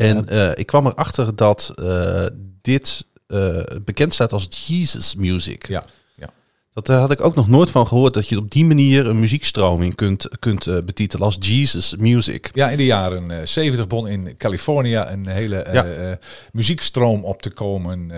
En 0.00 0.28
eh, 0.28 0.50
ik 0.54 0.66
kwam 0.66 0.86
erachter 0.86 1.36
dat 1.36 1.72
eh, 1.74 2.26
dit 2.62 3.04
eh, 3.26 3.56
bekend 3.84 4.14
staat 4.14 4.32
als 4.32 4.48
Jesus 4.66 5.14
Music. 5.14 5.66
Ja, 5.68 5.84
ja. 6.14 6.28
Dat 6.72 6.86
had 6.86 7.10
ik 7.10 7.20
ook 7.24 7.34
nog 7.34 7.48
nooit 7.48 7.70
van 7.70 7.86
gehoord, 7.86 8.14
dat 8.14 8.28
je 8.28 8.36
op 8.38 8.50
die 8.50 8.64
manier 8.64 9.06
een 9.06 9.18
muziekstroming 9.20 9.94
kunt, 9.94 10.28
kunt 10.38 10.84
betitelen 10.84 11.24
als 11.24 11.36
Jesus 11.40 11.96
Music. 11.96 12.50
Ja, 12.52 12.68
in 12.70 12.76
de 12.76 12.84
jaren 12.84 13.30
eh, 13.30 13.46
70 13.46 13.86
begon 13.86 14.08
in 14.08 14.36
Californië 14.36 14.96
een 14.96 15.26
hele 15.26 15.66
Ja. 15.72 16.18
muziekstroom 16.52 17.24
op 17.24 17.42
te 17.42 17.50
komen. 17.50 18.12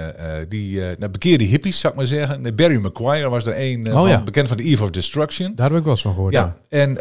die 0.49 0.81
nou, 0.81 1.09
bekeerde 1.11 1.45
hippies, 1.45 1.81
zou 1.81 1.93
ik 1.93 1.99
maar 1.99 2.09
zeggen. 2.09 2.55
Barry 2.57 2.77
McGuire 2.77 3.29
was 3.29 3.47
er 3.47 3.55
een, 3.61 3.95
Oh, 3.97 4.09
ja. 4.09 4.23
bekend 4.23 4.49
van 4.49 4.57
de 4.57 4.63
Eve 4.63 4.83
of 4.83 4.91
Destruction. 4.91 5.53
Daar 5.55 5.69
heb 5.69 5.79
ik 5.79 5.85
wel 5.85 5.93
eens 5.93 6.03
van 6.03 6.15
gehoord. 6.15 6.33
Ja, 6.33 6.57
en 6.69 6.95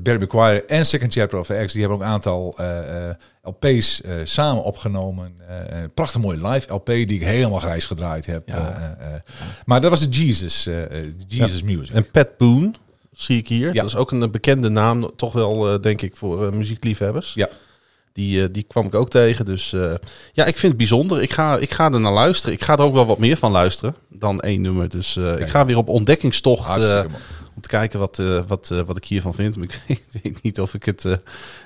Barry 0.00 0.22
McGuire 0.22 0.64
en 0.64 0.86
Second 0.86 1.12
Chapter 1.12 1.38
of 1.38 1.46
X, 1.66 1.72
die 1.72 1.80
hebben 1.80 1.98
ook 1.98 2.04
een 2.04 2.10
aantal 2.10 2.56
LP's 3.48 4.00
eh, 4.00 4.14
samen 4.24 4.62
opgenomen. 4.62 5.32
Een 5.68 5.92
prachtig 5.92 6.20
mooie 6.20 6.48
live 6.48 6.72
LP 6.72 6.86
die 6.86 7.06
ik 7.06 7.22
helemaal 7.22 7.58
grijs 7.58 7.86
gedraaid 7.86 8.26
heb. 8.26 8.48
Ja. 8.48 8.96
Eh. 9.00 9.06
Maar 9.64 9.80
dat 9.80 9.90
was 9.90 10.00
de 10.00 10.08
Jesus, 10.08 10.68
Jesus 11.28 11.62
Music. 11.62 11.94
En 11.94 12.10
Pat 12.10 12.36
Boone 12.36 12.72
zie 13.12 13.38
ik 13.38 13.48
hier. 13.48 13.66
Ja. 13.66 13.72
Dat 13.72 13.90
is 13.90 13.96
ook 13.96 14.10
een 14.10 14.30
bekende 14.30 14.68
naam, 14.68 15.10
toch 15.16 15.32
wel 15.32 15.80
denk 15.80 16.02
ik 16.02 16.16
voor 16.16 16.54
muziekliefhebbers. 16.54 17.34
Ja. 17.34 17.48
Die, 18.18 18.42
eh, 18.42 18.48
die 18.52 18.62
kwam 18.68 18.86
ik 18.86 18.94
ook 18.94 19.10
tegen. 19.10 19.44
Dus 19.44 19.72
eh, 19.72 19.94
ja, 20.32 20.44
ik 20.44 20.56
vind 20.56 20.62
het 20.62 20.76
bijzonder. 20.76 21.22
Ik 21.22 21.32
ga, 21.32 21.56
ik 21.56 21.70
ga 21.72 21.92
er 21.92 22.00
naar 22.00 22.12
luisteren. 22.12 22.54
Ik 22.54 22.64
ga 22.64 22.72
er 22.72 22.82
ook 22.82 22.92
wel 22.94 23.06
wat 23.06 23.18
meer 23.18 23.36
van 23.36 23.50
luisteren 23.52 23.94
dan 24.08 24.40
één 24.40 24.60
nummer. 24.60 24.88
Dus 24.88 25.16
eh, 25.16 25.38
ik 25.38 25.48
ga 25.48 25.66
weer 25.66 25.76
op 25.76 25.88
ontdekkingstocht 25.88 26.76
eh, 26.76 27.04
om 27.54 27.60
te 27.62 27.68
kijken 27.68 27.98
wat, 27.98 28.18
eh, 28.18 28.40
wat, 28.46 28.70
eh, 28.70 28.80
wat 28.86 28.96
ik 28.96 29.04
hiervan 29.04 29.34
vind. 29.34 29.56
Maar 29.56 29.64
ik 29.64 29.80
weet, 29.88 30.02
weet 30.22 30.42
niet 30.42 30.60
of 30.60 30.74
ik 30.74 30.84
het... 30.84 31.04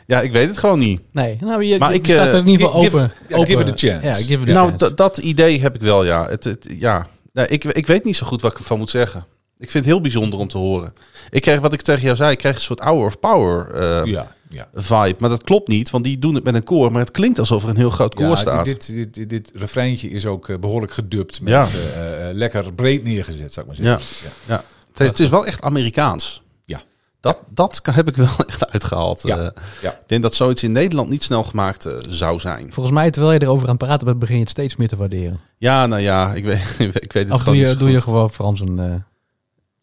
ja, 0.07 0.20
ik 0.20 0.32
weet 0.32 0.48
het 0.48 0.59
gewoon 0.59 0.78
niet. 0.78 1.00
Nee, 1.11 1.38
nou, 1.40 1.62
je, 1.64 1.78
Maar 1.78 1.90
je 1.92 1.98
ik, 1.98 2.05
staat 2.12 2.26
er 2.26 2.34
in 2.34 2.46
ieder 2.46 2.66
geval 2.66 2.82
give- 2.82 2.96
open. 3.28 3.46
give 3.46 3.61
it 3.61 3.68
a 3.68 3.76
chance. 3.76 4.07
Ja, 4.07 4.14
give 4.14 4.42
it 4.42 4.48
a 4.48 4.53
nou, 4.53 4.72
chance. 4.76 4.94
dat 4.94 5.18
idee 5.18 5.61
heb 5.61 5.74
ik 5.74 5.80
wel, 5.80 6.05
ja. 6.05 6.26
Het, 6.28 6.44
het, 6.44 6.74
ja. 6.78 7.07
Ik, 7.46 7.64
ik 7.64 7.86
weet 7.86 8.05
niet 8.05 8.16
zo 8.16 8.26
goed 8.26 8.42
wat 8.42 8.53
ik 8.53 8.59
ervan 8.59 8.78
moet 8.78 8.90
zeggen. 8.90 9.24
Ik 9.59 9.70
vind 9.70 9.84
het 9.84 9.92
heel 9.92 10.03
bijzonder 10.03 10.38
om 10.38 10.48
te 10.48 10.59
horen. 10.59 10.92
Ik 11.30 11.42
kreeg, 11.42 11.61
wat 11.61 11.72
ik 11.72 11.80
tegen 11.82 12.03
jou 12.03 12.16
zei, 12.16 12.30
ik 12.30 12.38
kreeg 12.38 12.55
een 12.55 12.61
soort 12.61 12.80
Hour 12.80 13.05
of 13.07 13.18
Power 13.20 13.70
eh, 13.74 14.05
Ja, 14.05 14.34
ja. 14.53 14.68
vibe. 14.74 15.14
Maar 15.18 15.28
dat 15.30 15.42
klopt 15.42 15.68
niet, 15.68 15.90
want 15.90 16.05
die 16.05 16.18
doen 16.18 16.34
het 16.34 16.44
met 16.44 16.55
een 16.55 16.62
koor. 16.64 16.92
Maar 16.92 17.00
het 17.00 17.11
klinkt 17.11 17.38
alsof 17.38 17.62
er 17.62 17.68
een 17.68 17.76
heel 17.76 17.90
groot 17.90 18.14
koor 18.14 18.26
Ja, 18.28 18.36
staat. 18.36 18.64
dit, 18.64 18.94
dit, 18.94 19.14
dit, 19.14 19.28
dit 19.30 19.50
refreintje 19.55 20.11
is 20.11 20.26
ook 20.26 20.48
eh, 20.48 20.59
behoorlijk 20.59 20.92
gedubt. 20.92 21.40
Met, 21.40 21.53
Ja. 21.53 21.66
eh, 21.66 22.28
eh, 22.28 22.34
lekker 22.34 22.72
breed 22.74 23.05
neergezet, 23.05 23.53
zou 23.53 23.66
ik 23.70 23.78
maar 23.78 23.86
Ja. 23.86 23.98
zeggen. 23.98 24.30
ja. 24.46 24.64
Het, 24.92 25.00
is, 25.00 25.07
het 25.07 25.20
is 25.20 25.28
wel 25.28 25.46
echt 25.46 25.62
Amerikaans. 25.62 26.42
Ja. 26.64 26.80
Dat, 27.20 27.38
dat 27.48 27.80
kan- 27.82 27.94
heb 27.94 28.09
ik 28.09 28.16
wel 28.16 28.28
echt 28.46 28.70
uitgehaald. 28.70 29.22
Ja. 29.22 29.53
Ja. 29.82 29.90
Ik 29.90 29.98
denk 30.07 30.22
dat 30.22 30.34
zoiets 30.34 30.62
in 30.62 30.72
Nederland 30.72 31.09
niet 31.09 31.22
snel 31.22 31.44
gemaakt 31.44 31.88
zou 32.09 32.40
zijn. 32.40 32.72
Volgens 32.72 32.94
mij, 32.94 33.11
terwijl 33.11 33.32
je 33.32 33.42
erover 33.42 33.68
aan 33.68 33.74
het 33.76 33.84
praten 33.84 34.07
bent, 34.07 34.18
begin 34.18 34.34
je 34.34 34.40
het 34.40 34.50
steeds 34.50 34.76
meer 34.76 34.88
te 34.88 34.96
waarderen. 34.96 35.40
Ja, 35.59 35.86
nou 35.86 36.03
ja, 36.03 36.32
ik 36.34 36.44
weet, 36.44 36.76
ik 36.78 37.12
weet 37.12 37.24
het 37.24 37.32
Of 37.32 37.40
gewoon 37.40 37.44
doe 37.44 37.55
niet 37.64 37.72
je, 37.72 37.76
doe 37.78 37.90
je 37.90 38.00
gewoon 38.00 38.30
Frans 38.30 38.61
een, 38.61 38.78
eh, 38.78 38.94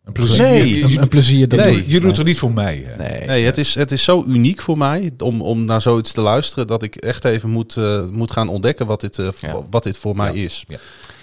Een 0.09 0.15
plezier. 0.15 0.43
Nee, 0.43 0.75
je, 0.77 0.83
een, 0.83 0.89
je- 0.89 0.99
een 0.99 1.07
plezier. 1.07 1.47
Dat 1.47 1.59
Nee. 1.59 1.71
doe 1.73 1.89
je 1.91 1.99
doet 1.99 2.17
het 2.17 2.25
niet 2.25 2.39
voor 2.39 2.51
mij. 2.53 2.83
Hè? 2.85 2.95
Nee. 3.09 3.27
Nee, 3.27 3.45
het 3.45 3.57
is, 3.57 3.75
het 3.75 3.91
is 3.91 4.03
zo 4.03 4.23
uniek 4.27 4.61
voor 4.61 4.77
mij 4.77 5.11
om, 5.17 5.41
om 5.41 5.65
naar 5.65 5.81
zoiets 5.81 6.11
te 6.11 6.21
luisteren 6.21 6.67
dat 6.67 6.83
ik 6.83 6.95
echt 6.95 7.25
even 7.25 7.49
moet, 7.49 7.77
eh, 7.77 8.05
moet 8.11 8.31
gaan 8.31 8.47
ontdekken 8.49 8.85
wat 8.85 9.01
dit, 9.01 9.19
eh, 9.19 9.27
voor- 9.33 9.49
Ja. 9.49 9.61
wat 9.69 9.83
dit 9.83 9.97
voor 9.97 10.15
mij 10.15 10.33
Ja. 10.33 10.43
is. 10.43 10.63
Ja. 10.67 10.77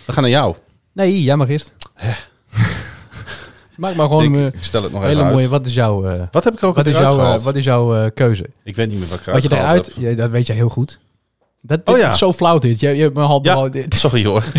We 0.06 0.12
gaan 0.12 0.22
naar 0.22 0.32
jou. 0.32 0.54
Nee, 0.92 1.22
jij 1.22 1.36
mag 1.36 1.48
eerst. 1.48 1.70
Maak 3.76 3.94
maar 3.94 4.06
gewoon 4.08 4.22
ik, 4.24 4.34
een 4.34 4.46
ik 4.46 4.54
stel 4.60 4.82
het 4.82 4.92
nog 4.92 5.00
hele 5.00 5.12
even 5.14 5.24
uit. 5.24 5.34
mooie. 5.34 5.48
Wat 5.48 5.66
is 5.66 5.74
jouw, 5.74 6.06
eh, 6.06 6.22
Wat 6.30 6.44
heb 6.44 6.54
ik 6.54 6.62
ook 6.62 6.76
wat 6.76 6.86
is 6.86 6.96
jouw, 6.96 7.18
eh, 7.34 7.40
wat 7.42 7.56
is 7.56 7.64
jouw 7.64 7.96
eh, 7.96 8.10
keuze? 8.14 8.46
Ik 8.64 8.76
weet 8.76 8.88
niet 8.88 8.98
meer 8.98 9.08
wat 9.08 9.18
ik 9.18 9.24
Wat 9.24 9.42
je 9.42 9.52
eruit, 9.52 10.16
dat 10.16 10.30
weet 10.30 10.46
je 10.46 10.52
heel 10.52 10.68
goed. 10.68 10.98
Dat, 11.62 11.80
Oh 11.84 11.98
ja. 11.98 12.12
is 12.12 12.18
zo 12.18 12.32
flauw 12.32 12.58
dit. 12.58 12.80
Je, 12.80 12.88
je 12.88 13.02
hebt 13.02 13.14
me 13.14 13.22
al 13.22 13.38
Ja, 13.42 13.54
al 13.54 13.70
dit. 13.70 13.94
sorry 13.94 14.24
hoor. 14.24 14.44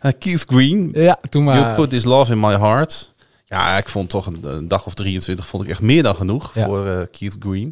Eh, 0.00 0.12
Keith 0.18 0.44
Green, 0.48 0.90
Ja, 0.94 1.18
toen 1.28 1.44
You. 1.44 1.74
Put 1.74 1.90
This 1.90 2.04
Love 2.04 2.32
In 2.32 2.40
My 2.40 2.56
Heart. 2.58 3.12
Ja, 3.48 3.78
ik 3.78 3.88
vond 3.88 4.10
toch 4.10 4.26
een, 4.26 4.38
een 4.42 4.68
dag 4.68 4.86
of 4.86 4.94
23 4.94 5.46
vond 5.46 5.62
ik 5.62 5.68
echt 5.68 5.80
meer 5.80 6.02
dan 6.02 6.14
genoeg 6.16 6.54
Ja. 6.54 6.64
voor 6.64 6.86
eh, 6.86 7.00
Keith 7.10 7.36
Green. 7.38 7.66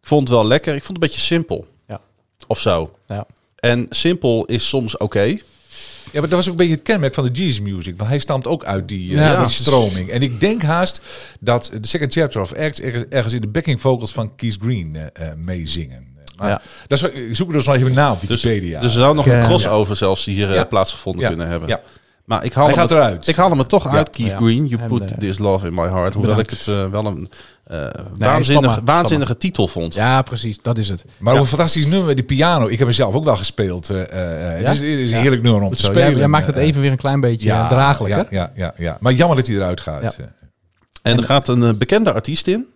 Ik 0.00 0.08
vond 0.08 0.20
het 0.28 0.36
wel 0.36 0.46
lekker. 0.46 0.74
Ik 0.74 0.82
vond 0.82 0.96
het 0.96 1.02
een 1.02 1.08
beetje 1.10 1.26
simpel. 1.26 1.66
Ja. 1.88 2.00
Of 2.46 2.60
zo. 2.60 2.96
Ja. 3.06 3.26
En 3.56 3.86
simpel 3.90 4.44
is 4.44 4.68
soms 4.68 4.96
oké. 4.96 5.22
Ja, 5.22 6.20
maar 6.20 6.28
dat 6.28 6.30
was 6.30 6.44
ook 6.44 6.50
een 6.50 6.56
beetje 6.56 6.74
het 6.74 6.82
kenmerk 6.82 7.14
van 7.14 7.24
de 7.24 7.30
Jesus 7.30 7.60
music. 7.60 7.96
Want 7.96 8.08
hij 8.08 8.18
stamt 8.18 8.46
ook 8.46 8.64
uit 8.64 8.88
die, 8.88 9.20
eh, 9.20 9.40
die 9.40 9.48
stroming. 9.54 10.10
En 10.10 10.22
ik 10.22 10.40
denk 10.40 10.62
haast 10.62 11.00
dat 11.40 11.70
de 11.80 11.86
second 11.86 12.12
chapter 12.12 12.40
of 12.40 12.52
Acts 12.54 12.80
ergens, 12.80 13.04
ergens 13.08 13.34
in 13.34 13.40
de 13.40 13.46
backing 13.48 13.80
vocals 13.80 14.12
van 14.12 14.34
Keith 14.34 14.56
Green 14.60 14.96
eh, 14.96 15.28
eh, 15.28 15.36
meezingen. 15.36 16.06
Maar 16.36 16.48
Ja. 16.48 16.62
dat 16.86 17.02
ik 17.02 17.36
zoek 17.36 17.48
er 17.48 17.54
dus 17.54 17.64
nog 17.64 17.74
even 17.74 17.92
na 17.92 18.12
op 18.12 18.20
Wikipedia. 18.20 18.80
Dus 18.80 18.94
er 18.94 19.00
zou 19.00 19.14
nog 19.14 19.26
een 19.26 19.42
crossover 19.42 19.96
zelfs 19.96 20.24
hier 20.24 20.52
Ja. 20.54 20.64
plaatsgevonden 20.64 21.22
Ja. 21.22 21.28
kunnen 21.28 21.48
hebben. 21.48 21.68
Ja. 21.68 21.80
Maar 22.24 22.44
ik 22.44 22.52
haal, 22.52 22.64
Hij 22.66 22.74
hem 22.74 22.82
gaat 22.82 22.90
er- 22.90 22.96
eruit. 22.96 23.26
ik 23.28 23.36
haal 23.36 23.50
hem 23.50 23.58
er 23.58 23.66
toch 23.66 23.86
uit, 23.88 24.10
Keith 24.10 24.30
Ja. 24.30 24.36
Green. 24.36 24.66
You 24.66 24.82
En, 24.82 24.88
Put 24.88 25.12
eh, 25.12 25.18
This 25.18 25.38
Love 25.38 25.66
In 25.66 25.74
My 25.74 25.88
Heart. 25.88 26.14
Hoewel 26.14 26.34
bedankt. 26.34 26.52
ik 26.52 26.58
het 26.58 26.68
eh, 26.68 26.86
wel 26.90 27.06
een 27.06 27.30
eh, 27.64 27.86
waanzinnig, 28.18 28.80
waanzinnige 28.84 29.36
titel 29.36 29.68
vond. 29.68 29.94
Ja, 29.94 30.22
precies. 30.22 30.62
Dat 30.62 30.78
is 30.78 30.88
het. 30.88 31.04
Maar 31.18 31.34
ook 31.34 31.40
een 31.40 31.46
fantastisch 31.46 31.86
nummer, 31.86 32.14
die 32.14 32.24
piano. 32.24 32.64
Ik 32.64 32.70
heb 32.78 32.86
hem 32.86 32.92
zelf 32.92 33.14
ook 33.14 33.24
wel 33.24 33.36
gespeeld. 33.36 33.90
eh, 33.90 34.00
eh, 34.02 34.60
Ja? 34.60 34.66
Het 34.66 34.74
is, 34.74 34.78
het 34.78 34.86
is 34.98 35.10
een 35.10 35.16
Ja. 35.16 35.20
heerlijk 35.22 35.42
nummer 35.42 35.62
om 35.62 35.70
te 35.70 35.76
zo. 35.76 35.86
spelen. 35.86 36.08
Jij, 36.10 36.18
jij 36.18 36.28
maakt 36.28 36.46
het 36.46 36.56
even 36.56 36.80
weer 36.80 36.90
een 36.90 36.96
klein 36.96 37.20
beetje 37.20 37.46
ja, 37.46 37.56
ja, 37.62 37.68
draaglijker. 37.68 38.26
Ja, 38.30 38.50
ja, 38.54 38.72
ja, 38.76 38.84
ja. 38.84 38.96
Maar 39.00 39.12
jammer 39.12 39.36
dat 39.36 39.46
hij 39.46 39.56
eruit 39.56 39.80
gaat. 39.80 40.02
Ja. 40.02 40.24
Eh, 40.24 41.12
En 41.12 41.16
er 41.16 41.24
gaat 41.24 41.48
een 41.48 41.78
bekende 41.78 42.12
artiest 42.12 42.46
in. 42.46 42.66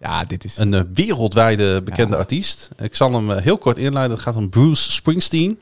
Ja, 0.00 0.24
dit 0.24 0.44
is... 0.44 0.56
Een 0.58 0.88
wereldwijde 0.94 1.82
bekende 1.82 2.12
Ja. 2.12 2.18
artiest. 2.18 2.68
Ik 2.78 2.96
zal 2.96 3.12
hem 3.12 3.30
heel 3.30 3.58
kort 3.58 3.78
inleiden. 3.78 4.16
Het 4.16 4.24
gaat 4.24 4.36
om 4.36 4.48
Bruce 4.48 4.90
Springsteen. 4.92 5.58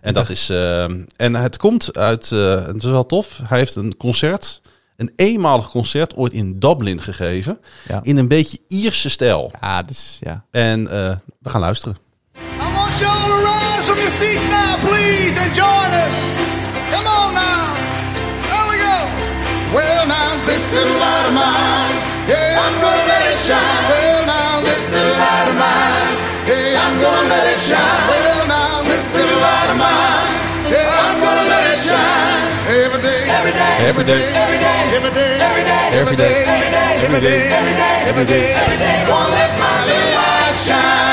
En 0.00 0.14
dat 0.14 0.28
is. 0.28 0.50
eh, 0.50 0.82
en 1.16 1.34
het 1.34 1.56
komt 1.56 1.96
uit. 1.96 2.32
eh, 2.32 2.66
het 2.66 2.76
is 2.76 2.90
wel 2.90 3.06
tof. 3.06 3.40
Hij 3.44 3.58
heeft 3.58 3.74
een 3.74 3.96
concert. 3.96 4.60
Een 4.96 5.12
eenmalig 5.16 5.70
concert 5.70 6.16
ooit 6.16 6.32
in 6.32 6.58
Dublin 6.58 7.00
gegeven. 7.00 7.58
Ja. 7.88 7.98
In 8.02 8.16
een 8.16 8.28
beetje 8.28 8.58
Ierse 8.68 9.08
stijl. 9.10 9.52
Ja, 9.60 9.82
dus 9.82 10.16
ja. 10.20 10.44
En 10.50 10.88
eh, 10.90 11.16
we 11.38 11.48
gaan 11.50 11.60
luisteren. 11.60 11.96
I 12.36 12.72
want 12.74 12.98
y'all 12.98 13.26
to 13.28 13.36
rise 13.36 13.82
from 13.88 13.96
your 13.96 14.10
seats 14.20 14.46
now, 14.48 14.72
please, 14.88 15.34
and 15.42 15.54
join 15.62 15.90
us. 16.06 16.16
Come 16.92 17.06
on 17.20 17.32
now. 17.34 17.64
There 18.50 18.66
we 18.70 18.76
go. 18.88 18.98
Well, 19.76 20.06
now, 20.06 20.28
this 20.44 20.62
is 20.72 20.78
a 20.82 20.84
light 21.02 21.26
of 21.30 21.34
mine. 21.42 21.94
Yeah, 22.32 22.64
I'm 22.64 22.74
gonna 22.84 23.06
let 23.12 23.24
it 23.32 23.38
shine. 23.48 23.82
Well, 23.92 24.20
now, 24.34 24.60
this 24.68 24.82
is 24.88 24.94
a 24.94 25.06
light 25.22 25.48
of 25.52 25.56
mine. 25.64 26.10
Yeah, 26.50 26.82
I'm 26.84 26.94
gonna 27.04 27.28
let 27.34 27.46
it 27.54 27.60
shine. 27.70 27.97
every 33.86 34.04
day, 34.04 34.22
every 34.32 34.58
day, 34.58 34.96
every 34.96 35.12
day, 35.14 35.38
every 35.98 36.16
day, 36.16 36.42
every 37.04 37.20
day, 37.20 37.50
every 38.08 38.26
day, 38.26 39.04
let 39.30 39.50
my 39.58 39.84
little 39.86 40.10
light 40.18 40.54
shine. 40.64 41.06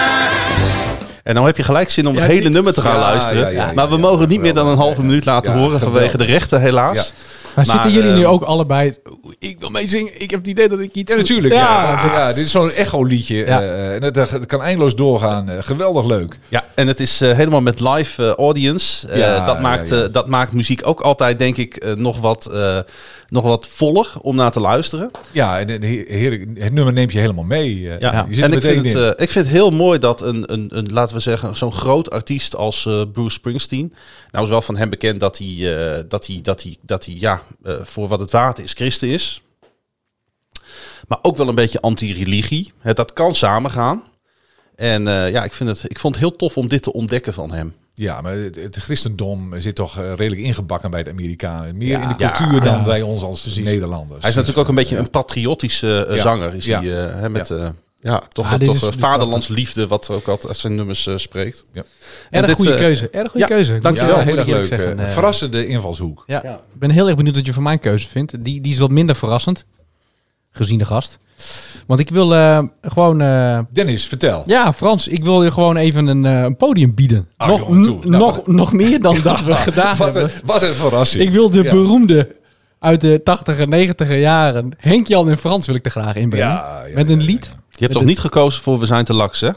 En 1.23 1.35
dan 1.35 1.45
heb 1.45 1.57
je 1.57 1.63
gelijk 1.63 1.89
zin 1.89 2.07
om 2.07 2.15
het 2.15 2.25
hele 2.25 2.49
nummer 2.49 2.73
te 2.73 2.81
gaan 2.81 2.99
luisteren. 2.99 3.75
maar 3.75 3.89
we 3.89 3.97
mogen 3.97 4.27
niet 4.27 4.39
meer 4.39 4.53
dan 4.53 4.67
een 4.67 4.77
halve 4.77 5.01
minuut 5.01 5.25
laten 5.25 5.53
horen 5.53 5.79
vanwege 5.79 6.17
de 6.17 6.25
rechten 6.25 6.61
helaas. 6.61 7.13
Maar, 7.55 7.65
Maar, 7.65 7.75
zitten 7.75 7.91
jullie 7.91 8.13
nu 8.13 8.25
ook 8.25 8.43
allebei... 8.43 8.95
Ik 9.39 9.59
wil 9.59 9.69
meezingen. 9.69 10.21
Ik 10.21 10.29
heb 10.29 10.39
het 10.39 10.49
idee 10.49 10.69
dat 10.69 10.79
ik 10.79 10.93
iets... 10.93 11.11
Ja, 11.11 11.17
natuurlijk. 11.17 11.53
Ja, 11.53 12.01
Ja, 12.05 12.13
ja, 12.13 12.27
dit 12.27 12.45
is 12.45 12.51
zo'n 12.51 12.71
echo-liedje. 12.71 13.35
Ja. 13.35 13.61
eh, 13.61 13.95
en 13.95 14.03
het, 14.03 14.15
het 14.15 14.45
kan 14.45 14.61
eindeloos 14.61 14.95
doorgaan. 14.95 15.49
Eh, 15.49 15.57
geweldig 15.59 16.05
leuk. 16.05 16.39
Ja, 16.49 16.63
en 16.75 16.87
het 16.87 16.99
is 16.99 17.21
eh, 17.21 17.31
helemaal 17.31 17.61
met 17.61 17.79
live 17.79 18.35
audience. 18.35 19.07
Eh, 19.07 19.17
Ja, 19.17 19.45
dat, 19.45 19.61
maakt, 19.61 19.89
ja, 19.89 19.95
ja. 19.97 20.07
dat 20.07 20.27
maakt 20.27 20.53
muziek 20.53 20.87
ook 20.87 21.01
altijd, 21.01 21.39
denk 21.39 21.57
ik, 21.57 21.95
nog, 21.95 22.19
wat, 22.19 22.45
eh, 22.45 22.79
nog 23.27 23.43
wat 23.43 23.67
voller 23.67 24.07
om 24.21 24.35
naar 24.35 24.51
te 24.51 24.59
luisteren. 24.59 25.11
Ja, 25.31 25.59
en, 25.59 25.81
heerlijk. 25.81 26.45
Het 26.53 26.73
nummer 26.73 26.93
neemt 26.93 27.11
je 27.11 27.19
helemaal 27.19 27.43
mee. 27.43 27.81
Ja. 27.81 28.25
Je 28.29 28.35
zit 28.35 28.43
en 28.43 28.53
ik 28.53 28.61
vind, 28.61 28.93
het, 28.93 29.21
ik 29.21 29.29
vind 29.29 29.45
het 29.45 29.55
heel 29.55 29.71
mooi 29.71 29.99
dat 29.99 30.21
een, 30.21 30.53
een, 30.53 30.69
een 30.73 30.87
laten 30.91 31.15
we 31.15 31.21
zeggen, 31.21 31.55
zo'n 31.55 31.73
groot 31.73 32.11
artiest 32.11 32.55
als 32.55 32.89
Bruce 33.13 33.35
Springsteen. 33.35 33.93
Nou 34.35 34.47
is 34.47 34.53
wel 34.53 34.61
van 34.61 34.77
hem 34.77 34.89
bekend 34.89 35.19
dat 35.19 35.37
hij, 35.37 35.47
eh, 35.47 36.03
dat 36.07 36.27
hij, 36.27 36.39
dat 36.41 36.63
hij, 36.63 36.75
dat 36.81 37.05
hij 37.05 37.15
ja, 37.19 37.41
voor 37.63 38.07
wat 38.07 38.19
het 38.19 38.31
waard 38.31 38.59
is, 38.59 38.73
christen 38.73 39.07
is. 39.09 39.41
Maar 41.07 41.19
ook 41.21 41.37
wel 41.37 41.47
een 41.47 41.55
beetje 41.55 41.81
anti-religie. 41.81 42.73
Hè, 42.79 42.93
Dat 42.93 43.13
kan 43.13 43.35
samengaan. 43.35 44.03
En 44.75 45.07
eh, 45.07 45.31
ja, 45.31 45.43
ik, 45.43 45.53
vind 45.53 45.69
het, 45.69 45.83
ik 45.91 45.99
vond 45.99 46.15
het 46.15 46.23
heel 46.23 46.35
tof 46.35 46.57
om 46.57 46.67
dit 46.67 46.83
te 46.83 46.93
ontdekken 46.93 47.33
van 47.33 47.51
hem. 47.51 47.75
Ja, 47.93 48.21
maar 48.21 48.33
het, 48.35 48.55
het 48.55 48.75
christendom 48.75 49.59
zit 49.61 49.75
toch 49.75 49.97
eh, 49.99 50.13
redelijk 50.15 50.41
ingebakken 50.41 50.91
bij 50.91 51.03
de 51.03 51.09
Amerikanen. 51.09 51.77
Meer 51.77 51.87
Ja. 51.87 52.01
in 52.01 52.07
de 52.07 52.15
Ja. 52.17 52.31
cultuur 52.31 52.61
dan 52.61 52.77
Ja. 52.77 52.83
bij 52.83 53.01
ons 53.01 53.21
als 53.23 53.55
Nederlanders. 53.57 54.19
Hij 54.21 54.29
is 54.29 54.35
natuurlijk 54.35 54.61
ook 54.63 54.67
een 54.69 54.75
beetje 54.75 54.97
een 54.97 55.09
patriotische 55.09 56.05
eh, 56.09 56.15
Ja. 56.15 56.21
zanger. 56.21 56.53
Is 56.53 56.65
Ja. 56.65 56.81
hij, 56.81 57.05
eh, 57.07 57.19
hè, 57.19 57.29
met 57.29 57.53
Ja. 58.11 58.21
toch, 58.29 58.45
Ah, 58.53 58.59
toch 58.59 58.75
is- 58.75 58.83
eh, 58.83 58.89
vaderlandsliefde, 58.97 59.87
wat 59.87 60.09
ook 60.09 60.27
altijd 60.27 60.47
uit 60.47 60.57
zijn 60.57 60.75
nummers 60.75 61.07
eh, 61.07 61.17
spreekt. 61.17 61.65
Ja. 61.73 61.81
En 62.29 62.37
Erg 62.39 62.45
dit, 62.45 62.55
goede 62.55 62.71
eh, 62.73 62.77
keuze. 62.79 63.09
Erg 63.09 63.31
goede 63.31 63.47
ja, 63.47 63.55
keuze. 63.55 63.75
Ik 63.75 63.81
dankjewel. 63.81 64.19
heel 64.19 64.37
erg 64.37 64.47
leuk. 64.47 64.65
zeggen. 64.65 65.09
verrassende 65.09 65.67
invalshoek. 65.67 66.23
Ja. 66.27 66.43
Ik 66.43 66.79
ben 66.79 66.89
heel 66.89 67.07
erg 67.07 67.15
benieuwd 67.15 67.35
wat 67.35 67.45
je 67.45 67.53
van 67.53 67.63
mijn 67.63 67.79
keuze 67.79 68.07
vindt. 68.07 68.43
Die, 68.43 68.61
die 68.61 68.71
is 68.73 68.79
wat 68.79 68.89
minder 68.91 69.15
verrassend. 69.15 69.65
Gezien 70.51 70.77
de 70.77 70.85
gast. 70.85 71.17
Want 71.87 71.99
ik 71.99 72.09
wil 72.09 72.33
eh, 72.35 72.59
gewoon... 72.81 73.21
eh, 73.21 73.59
Dennis, 73.71 74.05
vertel. 74.05 74.43
ja, 74.45 74.73
Frans, 74.73 75.07
ik 75.07 75.23
wil 75.23 75.43
je 75.43 75.51
gewoon 75.51 75.77
even 75.77 76.07
een, 76.07 76.25
eh, 76.25 76.41
een 76.41 76.55
podium 76.55 76.93
bieden. 76.93 77.27
Ah, 77.37 77.47
nog, 77.47 77.59
jongen, 77.59 77.83
toe. 77.83 77.99
n- 78.05 78.09
Nou, 78.09 78.23
nog, 78.23 78.47
nog 78.47 78.73
meer 78.73 79.01
dan 79.01 79.21
dat 79.23 79.41
we 79.43 79.55
gedaan 79.55 79.97
Wat 79.97 80.13
hebben. 80.13 80.33
een, 80.33 80.41
wat 80.45 80.61
een 80.63 80.73
verrassing. 80.73 81.23
Ik 81.23 81.29
wil 81.31 81.49
de 81.49 81.63
Ja. 81.63 81.69
beroemde 81.69 82.35
uit 82.79 83.01
de 83.01 83.21
80er, 83.23 83.67
90er 84.07 84.19
jaren. 84.19 84.71
Henk 84.77 85.07
Jan 85.07 85.29
en 85.29 85.37
Frans 85.37 85.65
wil 85.67 85.75
ik 85.75 85.85
er 85.85 85.91
graag 85.91 86.15
inbrengen. 86.15 86.47
Ja, 86.49 86.83
ja, 86.87 86.93
Met 86.95 87.09
een 87.09 87.15
ja, 87.19 87.25
ja, 87.25 87.31
lied. 87.31 87.55
Je 87.77 87.83
hebt 87.83 87.93
toch 87.93 88.03
niet 88.03 88.19
gekozen 88.19 88.63
voor 88.63 88.79
We 88.79 88.85
zijn 88.85 89.05
te 89.05 89.13
laks, 89.13 89.41
hè? 89.41 89.49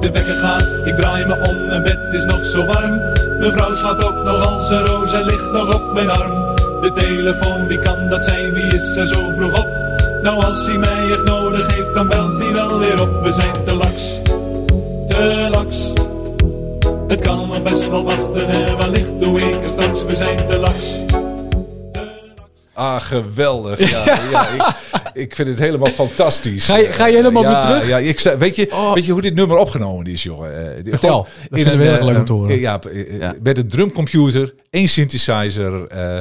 De 0.00 0.10
wekker 0.12 0.34
gaat, 0.34 0.86
ik 0.86 0.94
draai 0.94 1.26
me 1.26 1.34
om, 1.34 1.66
mijn 1.66 1.82
bed 1.82 2.12
is 2.12 2.24
nog 2.24 2.46
zo 2.46 2.66
warm. 2.66 2.96
Mijn 3.38 3.52
vrouw 3.52 3.76
slaapt 3.76 4.04
ook 4.04 4.24
nog 4.24 4.46
als 4.46 4.70
een 4.70 4.86
roos 4.86 5.12
en 5.12 5.24
ligt 5.24 5.50
nog 5.52 5.74
op 5.74 5.92
mijn 5.94 6.10
arm. 6.10 6.56
De 6.56 6.92
telefoon, 6.94 7.66
wie 7.66 7.78
kan 7.78 8.08
dat 8.08 8.24
zijn, 8.24 8.52
wie 8.52 8.64
is 8.64 8.96
er 8.96 9.06
zo 9.06 9.30
vroeg 9.36 9.58
op? 9.58 9.68
Nou, 10.22 10.44
als 10.44 10.66
hij 10.66 10.78
mij 10.78 11.10
echt 11.10 11.24
nodig 11.24 11.74
heeft, 11.74 11.94
dan 11.94 12.08
belt 12.08 12.42
hij 12.42 12.52
wel 12.52 12.78
weer 12.78 13.00
op. 13.00 13.24
We 13.24 13.32
zijn 13.32 13.64
te 13.64 13.74
laks, 13.74 14.22
te 15.06 15.48
laks. 15.50 15.92
Het 17.10 17.20
kan 17.20 17.36
nog 17.48 17.62
best 17.62 17.88
wel 17.88 18.04
wachten 18.04 18.48
en 18.48 18.76
wellicht 18.76 19.20
doe 19.20 19.40
ik 19.40 19.54
er 19.62 19.68
straks. 19.68 20.04
We 20.04 20.14
zijn 20.14 20.36
te 20.48 20.58
laks. 20.58 20.96
Ah, 22.72 23.00
geweldig. 23.00 23.90
Ja, 23.90 24.04
ja, 24.30 24.48
ik, 24.48 24.74
ik 25.22 25.34
vind 25.34 25.48
het 25.48 25.58
helemaal 25.58 25.90
fantastisch. 25.90 26.64
Ga 26.64 26.76
je- 26.76 26.92
ga 26.92 27.06
je 27.06 27.16
helemaal 27.16 27.42
ja, 27.42 27.50
weer 27.52 27.60
terug? 27.60 27.88
Ja, 27.88 27.98
ik, 27.98 28.20
weet, 28.38 28.56
je, 28.56 28.68
Oh. 28.72 28.94
weet 28.94 29.04
je 29.06 29.12
hoe 29.12 29.22
dit 29.22 29.34
nummer 29.34 29.56
opgenomen 29.56 30.06
is, 30.06 30.22
jongen? 30.22 30.76
Eh, 30.76 30.82
Vertel. 30.90 31.26
Dat 31.50 31.60
vinden 31.60 31.78
we 31.78 31.84
heel 31.84 31.92
erg 31.92 32.04
leuk 32.04 32.16
om 32.18 32.24
te 32.24 32.32
horen. 32.32 32.58
Ja, 32.60 32.80
eh, 32.80 33.18
Ja. 33.18 33.34
met 33.42 33.58
een 33.58 33.68
drumcomputer, 33.68 34.54
één 34.70 34.88
synthesizer 34.88 35.86
eh, 35.86 36.16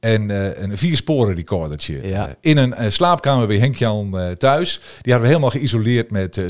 en 0.00 0.30
eh, 0.30 0.62
een 0.62 0.76
vier 0.78 0.96
sporen 0.96 1.34
recordertje. 1.34 2.08
Ja. 2.08 2.26
Eh, 2.28 2.32
in 2.40 2.56
een 2.56 2.74
eh, 2.74 2.90
slaapkamer 2.90 3.46
bij 3.46 3.58
Henk-Jan 3.58 4.18
eh, 4.18 4.30
thuis. 4.30 4.80
Die 5.02 5.12
hadden 5.12 5.20
we 5.20 5.26
helemaal 5.26 5.50
geïsoleerd 5.50 6.10
met 6.10 6.36
eh, 6.36 6.44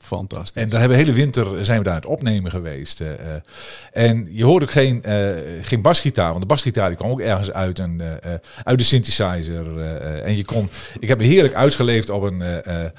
eh, 0.00 0.06
eh. 0.06 0.18
Fantastisch. 0.18 0.62
En 0.62 0.68
daar 0.68 0.80
hebben 0.80 0.98
we 0.98 1.04
de 1.04 1.10
hele 1.10 1.22
winter 1.24 1.64
zijn 1.64 1.78
we 1.78 1.84
daar 1.84 1.92
aan 1.94 2.00
het 2.00 2.08
opnemen 2.10 2.50
geweest. 2.50 3.00
eh, 3.00 3.10
eh. 3.12 3.16
en 3.92 4.28
je 4.30 4.44
hoort 4.44 4.62
ook 4.62 4.70
geen, 4.70 5.02
eh, 5.04 5.28
geen 5.62 5.82
basgitaar, 5.82 6.28
want 6.28 6.40
de 6.40 6.46
basgitaar 6.46 6.88
die 6.88 6.96
kwam 6.96 7.10
ook 7.10 7.20
ergens 7.20 7.52
uit, 7.52 7.78
een, 7.78 8.00
eh, 8.00 8.32
eh, 8.34 8.40
uit 8.64 8.78
de 8.78 8.84
synthesizer. 8.84 9.78
eh, 9.80 9.96
eh. 9.96 10.26
en 10.26 10.36
je 10.36 10.44
kon, 10.44 10.68
ik 11.00 11.08
heb 11.08 11.18
me 11.18 11.24
heerlijk 11.24 11.54
uitgeleefd 11.54 12.10
op 12.10 12.22
een, 12.22 12.42
eh, 12.42 12.84
eh, 12.84 12.90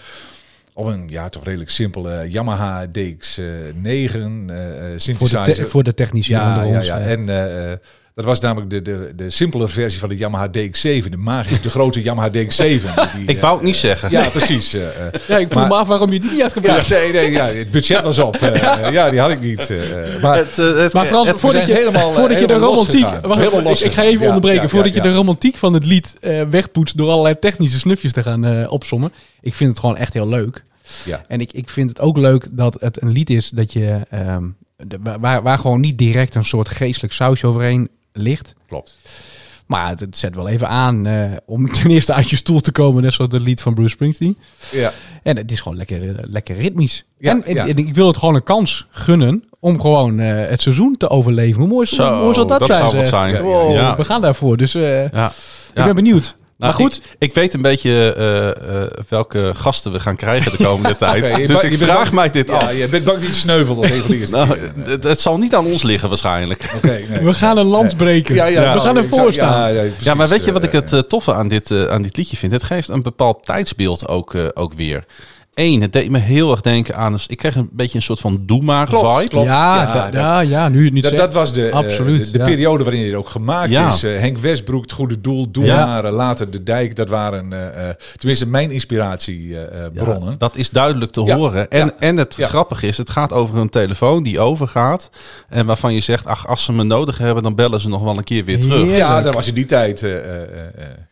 op 0.73 0.85
een 0.85 1.05
ja, 1.09 1.29
toch 1.29 1.43
redelijk 1.43 1.69
simpele 1.69 2.25
Yamaha 2.29 2.85
DX9 2.87 2.91
eh 2.91 4.13
voor, 4.13 4.47
de 4.47 4.93
synthesizer. 4.97 5.53
te- 5.53 5.67
voor 5.67 5.83
de 5.83 5.93
technici 5.93 6.31
ja, 6.31 6.63
ja, 6.63 6.81
ja. 6.81 6.99
eh. 6.99 7.11
En 7.11 7.29
eh, 7.29 7.71
eh, 7.71 7.77
dat 8.15 8.25
was 8.25 8.39
namelijk 8.39 8.69
de, 8.69 8.81
de, 8.81 9.13
de 9.15 9.29
simpele 9.29 9.67
versie 9.67 9.99
van 9.99 10.09
de 10.09 10.15
Yamaha 10.17 10.47
DX7, 10.47 11.09
de 11.09 11.17
magische, 11.17 11.61
de 11.61 11.69
grote 11.69 12.01
Yamaha 12.01 12.29
DX7. 12.29 12.33
Die, 12.57 12.77
Ik 13.25 13.35
eh, 13.35 13.41
wou 13.41 13.55
het 13.55 13.63
niet 13.63 13.75
zeggen. 13.75 14.11
ja, 14.11 14.29
precies. 14.29 14.73
eh, 14.73 14.81
eh. 14.87 15.13
ja, 15.27 15.37
ik 15.37 15.47
vroeg 15.51 15.53
maar- 15.61 15.67
me 15.67 15.75
af 15.75 15.87
waarom 15.87 16.11
je 16.13 16.19
die 16.19 16.31
niet 16.31 16.41
had 16.41 16.53
Ja, 16.53 16.53
gebruikt. 16.61 16.89
nee, 16.89 17.11
nee, 17.11 17.31
ja, 17.31 17.45
het 17.47 17.71
budget 17.71 18.01
was 18.01 18.17
op. 18.19 18.35
Eh, 18.35 18.91
ja, 18.91 19.09
die 19.09 19.19
had 19.19 19.29
ik 19.31 19.41
niet. 19.41 19.69
eh, 19.69 20.15
eh, 20.15 20.21
maar 20.21 20.37
Het, 20.37 20.59
eh, 20.59 20.75
het- 20.77 20.93
Maar 20.93 21.05
Frans, 21.05 21.27
het- 21.27 21.39
voordat 21.39 21.65
je, 21.65 21.73
helemaal, 21.73 22.09
eh, 22.09 22.15
voordat 22.15 22.39
je 22.39 22.47
de 22.47 22.53
romantiek... 22.57 23.07
Wacht 23.21 23.81
ik, 23.81 23.85
ik 23.87 23.91
ga 23.93 24.03
even 24.03 24.19
Ja, 24.21 24.25
onderbreken. 24.27 24.61
ja, 24.61 24.67
voordat 24.69 24.93
ja, 24.93 25.01
je 25.01 25.07
ja. 25.07 25.13
de 25.13 25.17
romantiek 25.19 25.57
van 25.57 25.73
het 25.73 25.85
lied 25.85 26.15
eh, 26.21 26.41
wegpoetst 26.49 26.97
door 26.97 27.09
allerlei 27.09 27.39
technische 27.39 27.79
snufjes 27.79 28.11
te 28.13 28.23
gaan 28.23 28.45
eh, 28.45 28.71
opsommen. 28.71 29.11
Ik 29.41 29.53
vind 29.53 29.69
het 29.69 29.79
gewoon 29.79 29.97
echt 29.97 30.13
heel 30.13 30.27
leuk. 30.27 30.63
Ja. 31.05 31.21
En 31.27 31.41
ik, 31.41 31.51
ik 31.53 31.69
vind 31.69 31.89
het 31.89 31.99
ook 31.99 32.17
leuk 32.17 32.47
dat 32.51 32.77
het 32.79 33.01
een 33.01 33.11
lied 33.11 33.29
is 33.29 33.49
dat 33.49 33.73
je, 33.73 33.99
ehm, 34.09 34.43
de- 34.77 34.99
waar, 35.19 35.41
waar 35.41 35.57
gewoon 35.59 35.79
niet 35.79 35.97
direct 35.97 36.35
een 36.35 36.43
soort 36.43 36.69
geestelijk 36.69 37.13
sausje 37.13 37.47
overheen 37.47 37.89
ligt. 38.13 38.53
Klopt. 38.67 38.97
Maar 39.65 39.89
het, 39.89 40.17
zet 40.17 40.35
wel 40.35 40.47
even 40.47 40.67
aan 40.69 41.05
eh, 41.05 41.31
om 41.45 41.65
ten 41.73 41.89
eerste 41.91 42.13
uit 42.13 42.29
je 42.29 42.35
stoel 42.35 42.59
te 42.59 42.71
komen. 42.71 43.03
Net 43.03 43.13
zoals 43.13 43.33
het 43.33 43.41
lied 43.41 43.61
van 43.61 43.73
Bruce 43.73 43.89
Springsteen. 43.89 44.37
Ja. 44.71 44.91
En 45.23 45.37
het 45.37 45.51
is 45.51 45.61
gewoon 45.61 45.77
lekker, 45.77 46.09
eh, 46.09 46.23
lekker 46.27 46.55
ritmisch. 46.55 47.05
Ja, 47.17 47.31
en, 47.31 47.43
en- 47.45 47.53
ja. 47.53 47.67
en 47.67 47.77
ik 47.77 47.93
wil 47.95 48.07
het 48.07 48.17
gewoon 48.17 48.35
een 48.35 48.43
kans 48.43 48.85
gunnen 48.89 49.43
om 49.59 49.81
gewoon 49.81 50.19
eh, 50.19 50.49
het 50.49 50.61
seizoen 50.61 50.97
te 50.97 51.09
overleven. 51.09 51.59
Hoe 51.61 51.69
mooi, 51.69 51.85
Zo, 51.87 52.07
hoe 52.13 52.21
mooi 52.21 52.33
zal 52.33 52.45
dat, 52.47 52.59
dat 52.59 52.67
zijn? 52.67 52.89
zou 52.89 53.05
zijn. 53.05 53.41
Wow, 53.41 53.73
Ja. 53.75 53.95
We 53.97 54.03
gaan 54.03 54.21
daarvoor. 54.21 54.57
Dus 54.57 54.71
Ja. 54.71 55.31
ik 55.73 55.83
ben 55.83 55.95
benieuwd. 55.95 56.35
Nou, 56.61 56.73
maar 56.73 56.81
goed, 56.81 56.95
ik, 56.95 57.03
ik 57.19 57.33
weet 57.33 57.53
een 57.53 57.61
beetje 57.61 58.13
eh, 58.17 58.49
eh, 58.49 58.87
welke 59.09 59.51
gasten 59.55 59.91
we 59.91 59.99
gaan 59.99 60.15
krijgen 60.15 60.51
de 60.57 60.63
komende 60.63 60.95
tijd. 61.05 61.47
Dus 61.47 61.61
ik 61.61 61.77
vraag 61.77 61.95
bang- 61.97 62.11
mij 62.11 62.29
dit 62.29 62.47
Ja, 62.47 62.53
af. 62.57 62.77
je 62.77 62.87
bent 62.87 63.03
bang 63.03 63.19
de 63.19 63.25
eerste 64.17 64.35
Nou, 64.35 64.57
het, 64.83 65.03
het 65.03 65.19
zal 65.19 65.37
niet 65.37 65.55
aan 65.55 65.65
ons 65.65 65.83
liggen 65.83 66.09
waarschijnlijk. 66.09 66.73
Oké, 66.75 66.87
nee. 67.09 67.19
we 67.29 67.33
gaan 67.33 67.57
een 67.57 67.65
lans 67.65 67.93
breken. 67.93 68.35
Ja, 68.35 68.45
ja, 68.45 68.73
we 68.73 68.79
gaan 68.79 68.97
ervoor 68.97 69.33
staan. 69.33 69.59
Ja, 69.61 69.67
ja, 69.67 69.81
precies, 69.81 70.03
Ja, 70.03 70.13
maar 70.13 70.27
weet 70.29 70.43
je 70.45 70.51
wat 70.51 70.63
ik 70.63 70.73
eh, 70.73 70.79
het 70.79 70.93
eh, 70.93 70.99
toffe 70.99 71.33
aan 71.33 71.47
dit, 71.47 71.71
eh, 71.71 71.87
aan 71.87 72.01
dit 72.01 72.17
liedje 72.17 72.37
vind? 72.37 72.51
Het 72.51 72.63
geeft 72.63 72.89
een 72.89 73.01
bepaald 73.03 73.45
tijdsbeeld 73.45 74.07
ook, 74.07 74.33
eh, 74.33 74.45
ook 74.53 74.73
weer. 74.73 75.05
Eén, 75.53 75.81
het 75.81 75.93
deed 75.93 76.09
me 76.09 76.17
heel 76.17 76.51
erg 76.51 76.61
denken 76.61 76.95
aan... 76.95 77.13
Een, 77.13 77.19
ik 77.27 77.37
kreeg 77.37 77.55
een 77.55 77.69
beetje 77.71 77.95
een 77.97 78.03
soort 78.03 78.19
van 78.19 78.43
doe 78.45 78.61
maar 78.61 78.85
Klopt, 78.87 79.15
vibe. 79.17 79.29
klopt. 79.29 79.45
Ja, 79.47 79.75
Ja, 79.83 79.93
da- 79.93 80.03
dat- 80.05 80.13
ja, 80.13 80.39
ja, 80.39 80.69
nu 80.69 80.89
niet 80.89 81.03
Dat, 81.03 81.17
dat 81.17 81.33
was 81.33 81.53
de, 81.53 81.67
eh, 81.69 81.73
Absoluut, 81.75 82.25
de, 82.25 82.31
de 82.31 82.37
ja. 82.37 82.43
periode 82.43 82.83
waarin 82.83 83.03
dit 83.03 83.13
ook 83.13 83.29
gemaakt 83.29 83.71
Ja. 83.71 83.87
is. 83.87 84.03
Eh, 84.03 84.19
Henk 84.19 84.37
Westbroek, 84.37 84.81
Het 84.81 84.91
Goede 84.91 85.21
Doel, 85.21 85.51
Doe 85.51 85.65
Ja. 85.65 85.85
maar, 85.85 86.03
eh, 86.05 86.11
later 86.11 86.51
De 86.51 86.63
Dijk. 86.63 86.95
Dat 86.95 87.09
waren 87.09 87.53
eh, 87.53 87.89
eh, 87.89 87.95
tenminste 88.15 88.47
mijn 88.47 88.71
inspiratiebronnen. 88.71 90.29
Ja, 90.31 90.35
dat 90.37 90.55
is 90.55 90.69
duidelijk 90.69 91.11
te 91.11 91.21
Ja, 91.21 91.35
horen. 91.35 91.69
En, 91.69 91.85
ja. 91.85 91.91
en 91.99 92.17
het 92.17 92.35
Ja. 92.35 92.47
grappige 92.47 92.87
is, 92.87 92.97
het 92.97 93.09
gaat 93.09 93.33
over 93.33 93.57
een 93.57 93.69
telefoon 93.69 94.23
die 94.23 94.39
overgaat. 94.39 95.09
En 95.49 95.65
waarvan 95.65 95.93
je 95.93 95.99
zegt, 95.99 96.25
ach, 96.25 96.47
als 96.47 96.63
ze 96.65 96.73
me 96.73 96.83
nodig 96.83 97.17
hebben, 97.17 97.43
dan 97.43 97.55
bellen 97.55 97.79
ze 97.81 97.89
nog 97.89 98.03
wel 98.03 98.17
een 98.17 98.23
keer 98.23 98.45
weer 98.45 98.59
terug. 98.61 98.75
Heerlijk. 98.77 98.97
ja, 98.97 99.21
dat 99.21 99.33
was 99.33 99.47
in 99.47 99.53
die 99.53 99.65
tijd. 99.65 100.03
eh, 100.03 100.15
eh, 100.17 100.41
eh, 100.41 100.47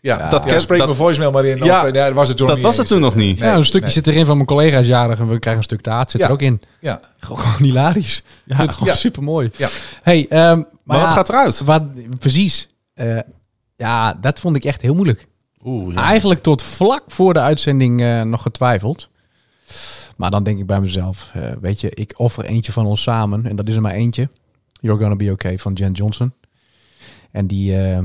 ja, 0.01 0.17
Ja. 0.17 0.29
dat 0.29 0.45
ken- 0.45 0.61
spreek 0.61 0.79
mijn 0.83 0.95
voicemail 0.95 1.31
maar 1.31 1.45
in. 1.45 1.63
Ja, 1.63 1.77
of, 1.77 1.83
nee, 1.91 1.91
dat 1.91 2.13
was 2.13 2.27
het 2.27 2.37
toen 2.37 2.47
dat 2.47 2.55
nog 2.55 2.65
was 2.65 2.77
het 2.77 2.87
toen 2.87 2.99
nog 2.99 3.15
niet. 3.15 3.39
Nee, 3.39 3.49
ja, 3.49 3.55
een 3.55 3.65
stukje 3.65 3.85
nee. 3.85 3.93
zit 3.95 4.07
erin 4.07 4.25
van 4.29 4.35
mijn 4.37 4.47
collega's 4.47 4.87
jarig 4.87 5.19
en 5.19 5.27
we 5.27 5.39
krijgen 5.39 5.57
een 5.61 5.67
stuk 5.69 5.81
taart. 5.81 6.11
Zit 6.11 6.19
Ja. 6.21 6.27
er 6.27 6.33
ook 6.33 6.41
in. 6.41 6.61
Ja. 6.79 6.99
Gewoon, 7.19 7.55
hilarisch. 7.57 8.23
Ja, 8.45 8.55
het 8.55 8.69
is 8.69 8.75
gewoon 8.75 8.95
super 8.95 9.23
mooi. 9.23 9.51
Ja. 9.57 9.67
Hey, 10.03 10.25
ehm, 10.29 10.57
maar, 10.57 10.65
Maar 10.83 10.99
wat 10.99 11.09
gaat 11.09 11.29
eruit? 11.29 11.59
Wat, 11.63 11.83
precies. 12.19 12.69
Eh, 12.93 13.19
ja, 13.75 14.13
dat 14.13 14.39
vond 14.39 14.55
ik 14.55 14.63
echt 14.63 14.81
heel 14.81 14.93
moeilijk. 14.93 15.27
Oeh. 15.65 15.97
Eigenlijk 15.97 16.41
tot 16.41 16.61
vlak 16.61 17.03
voor 17.07 17.33
de 17.33 17.39
uitzending 17.39 18.01
eh, 18.01 18.21
nog 18.21 18.41
getwijfeld. 18.41 19.09
Maar 20.17 20.31
dan 20.31 20.43
denk 20.43 20.59
ik 20.59 20.65
bij 20.65 20.79
mezelf, 20.81 21.31
eh, 21.33 21.51
weet 21.61 21.81
je, 21.81 21.89
ik 21.89 22.13
offer 22.15 22.45
eentje 22.45 22.71
van 22.71 22.85
ons 22.85 23.01
samen. 23.01 23.45
En 23.45 23.55
dat 23.55 23.67
is 23.67 23.75
er 23.75 23.81
maar 23.81 23.93
eentje. 23.93 24.29
You're 24.81 24.99
Gonna 24.99 25.15
Be 25.15 25.31
Okay 25.31 25.59
van 25.59 25.73
Jen 25.73 25.91
Johnson. 25.91 26.33
En 27.31 27.47
die, 27.47 27.77
eh, 27.77 27.99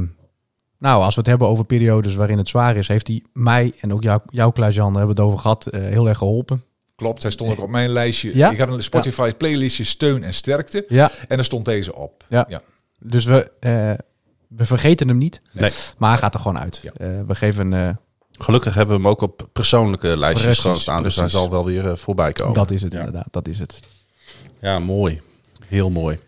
nou, 0.85 1.03
als 1.03 1.15
we 1.15 1.21
het 1.21 1.31
hebben 1.31 1.49
over 1.49 1.65
periodes 1.65 2.15
waarin 2.15 2.39
het 2.39 2.49
zwaar 2.49 2.77
is, 2.77 2.89
heeft 2.89 3.09
hij 3.09 3.23
mij 3.33 3.73
en 3.81 3.93
ook 3.93 4.03
jou, 4.03 4.21
jou 4.29 4.53
Klaas-Jan, 4.53 4.93
daar 4.93 4.97
hebben 5.07 5.17
we 5.17 5.23
het 5.23 5.31
over 5.31 5.41
gehad, 5.43 5.67
eh, 5.67 5.81
heel 5.81 6.09
erg 6.09 6.19
geholpen. 6.19 6.65
Klopt, 6.97 7.23
hij 7.23 7.31
stond 7.31 7.51
ook 7.51 7.63
op 7.63 7.69
mijn 7.69 7.91
lijstje. 7.91 8.37
Ja? 8.37 8.51
Ik 8.51 8.59
had 8.59 8.69
een 8.69 8.83
Spotify 8.83 9.33
playlistje 9.33 9.85
steun 9.85 10.25
en 10.25 10.35
sterkte. 10.35 10.85
Ja, 10.89 11.11
En 11.29 11.37
daar 11.37 11.45
stond 11.45 11.65
deze 11.65 11.95
op. 11.95 12.25
Ja. 12.29 12.45
ja. 12.49 12.61
dus 12.99 13.25
we, 13.25 13.51
eh, 13.61 13.71
we 14.49 14.65
vergeten 14.65 15.09
hem 15.09 15.19
niet. 15.19 15.41
Nee. 15.53 15.71
Maar 15.97 16.11
hij 16.11 16.19
gaat 16.19 16.35
er 16.35 16.41
gewoon 16.41 16.59
uit. 16.59 16.81
Ja. 16.83 16.93
Eh, 16.93 17.09
we 17.27 17.35
geven, 17.35 17.73
eh, 17.73 17.91
Gelukkig 18.33 18.75
hebben 18.75 18.97
we 18.97 19.03
hem 19.03 19.11
ook 19.11 19.21
op 19.21 19.49
persoonlijke 19.53 20.17
lijstjes 20.17 20.43
Precies, 20.45 20.63
gewoon 20.63 20.81
staan. 20.81 21.03
Dus 21.03 21.17
hij 21.17 21.29
zal 21.29 21.51
wel 21.51 21.65
weer 21.65 21.99
voorbij 21.99 22.33
komen. 22.33 22.55
dat 22.55 22.71
is 22.71 22.83
het 22.83 22.93
Ja. 22.93 22.99
inderdaad, 22.99 23.29
dat 23.31 23.49
is 23.49 23.59
het. 23.59 23.81
Ja, 24.61 24.79
mooi. 24.79 25.21
Heel 25.67 25.91
mooi. 25.91 26.19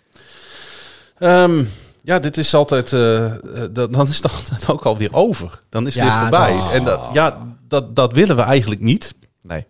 Ehm, 1.18 1.64
ja, 2.06 2.18
dit 2.18 2.36
is 2.36 2.54
altijd... 2.54 2.92
eh, 2.92 3.24
eh, 3.26 3.68
dan 3.72 3.92
dan 3.92 4.08
is 4.08 4.16
het 4.22 4.32
altijd 4.36 4.68
ook 4.70 4.84
alweer 4.84 5.14
over. 5.14 5.62
Dan 5.68 5.86
is 5.86 5.94
het 5.94 6.04
Ja, 6.04 6.10
weer 6.10 6.20
voorbij. 6.20 6.56
dat- 6.56 6.70
En 6.70 6.84
dat, 6.84 7.00
ja, 7.12 7.56
dat, 7.68 7.96
dat 7.96 8.12
willen 8.12 8.36
we 8.36 8.42
eigenlijk 8.42 8.80
niet. 8.80 9.14
Nee. 9.42 9.66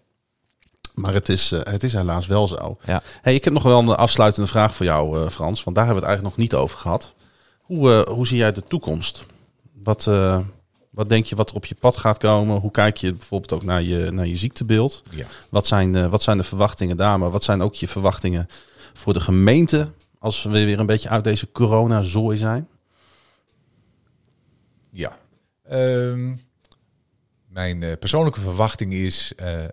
Maar 0.95 1.13
het 1.15 1.29
is, 1.29 1.53
eh, 1.53 1.61
het 1.63 1.85
is 1.85 1.93
helaas 1.93 2.27
wel 2.27 2.49
zo. 2.49 2.79
Ja. 2.87 3.03
Hey, 3.23 3.35
ik 3.35 3.45
heb 3.45 3.53
nog 3.53 3.63
wel 3.63 3.79
een 3.79 3.89
afsluitende 3.89 4.49
vraag 4.49 4.75
voor 4.75 4.87
jou, 4.87 5.31
Frans. 5.31 5.65
Want 5.65 5.77
daar 5.77 5.85
hebben 5.87 6.03
we 6.05 6.09
het 6.09 6.17
eigenlijk 6.19 6.23
nog 6.23 6.37
niet 6.37 6.55
over 6.55 6.79
gehad. 6.79 7.15
Hoe, 7.61 8.07
hoe 8.11 8.27
zie 8.27 8.37
jij 8.37 8.53
de 8.53 8.63
toekomst? 8.69 9.27
Wat, 9.83 10.05
wat 10.91 11.09
denk 11.09 11.25
je 11.27 11.37
wat 11.37 11.51
er 11.51 11.57
op 11.57 11.67
je 11.67 11.75
pad 11.75 11.97
gaat 11.97 12.19
komen? 12.19 12.61
Hoe 12.61 12.71
kijk 12.71 12.97
je 12.97 13.13
bijvoorbeeld 13.13 13.53
ook 13.53 13.63
naar 13.63 13.83
je, 13.83 14.11
naar 14.13 14.27
je 14.27 14.37
ziektebeeld? 14.37 15.03
Ja. 15.11 15.27
Wat, 15.49 15.67
zijn, 15.67 16.09
wat 16.11 16.23
zijn 16.23 16.37
de 16.37 16.45
verwachtingen 16.45 16.97
daar? 16.97 17.19
Maar 17.19 17.31
wat 17.31 17.45
zijn 17.45 17.63
ook 17.63 17.75
je 17.75 17.89
verwachtingen 17.89 18.49
voor 18.95 19.13
de 19.13 19.21
gemeente... 19.21 19.89
als 20.27 20.43
we 20.43 20.51
weer 20.51 20.79
een 20.79 20.87
beetje 20.87 21.09
uit 21.09 21.25
deze 21.25 21.53
corona-zooi 21.53 22.37
zijn? 22.37 22.69
Ja. 24.91 25.19
Ehm, 25.63 26.35
mijn 27.49 27.83
eh, 27.83 27.99
persoonlijke 27.99 28.41
verwachting 28.41 28.93
is 28.93 29.33
eh, 29.37 29.65
eh, 29.65 29.71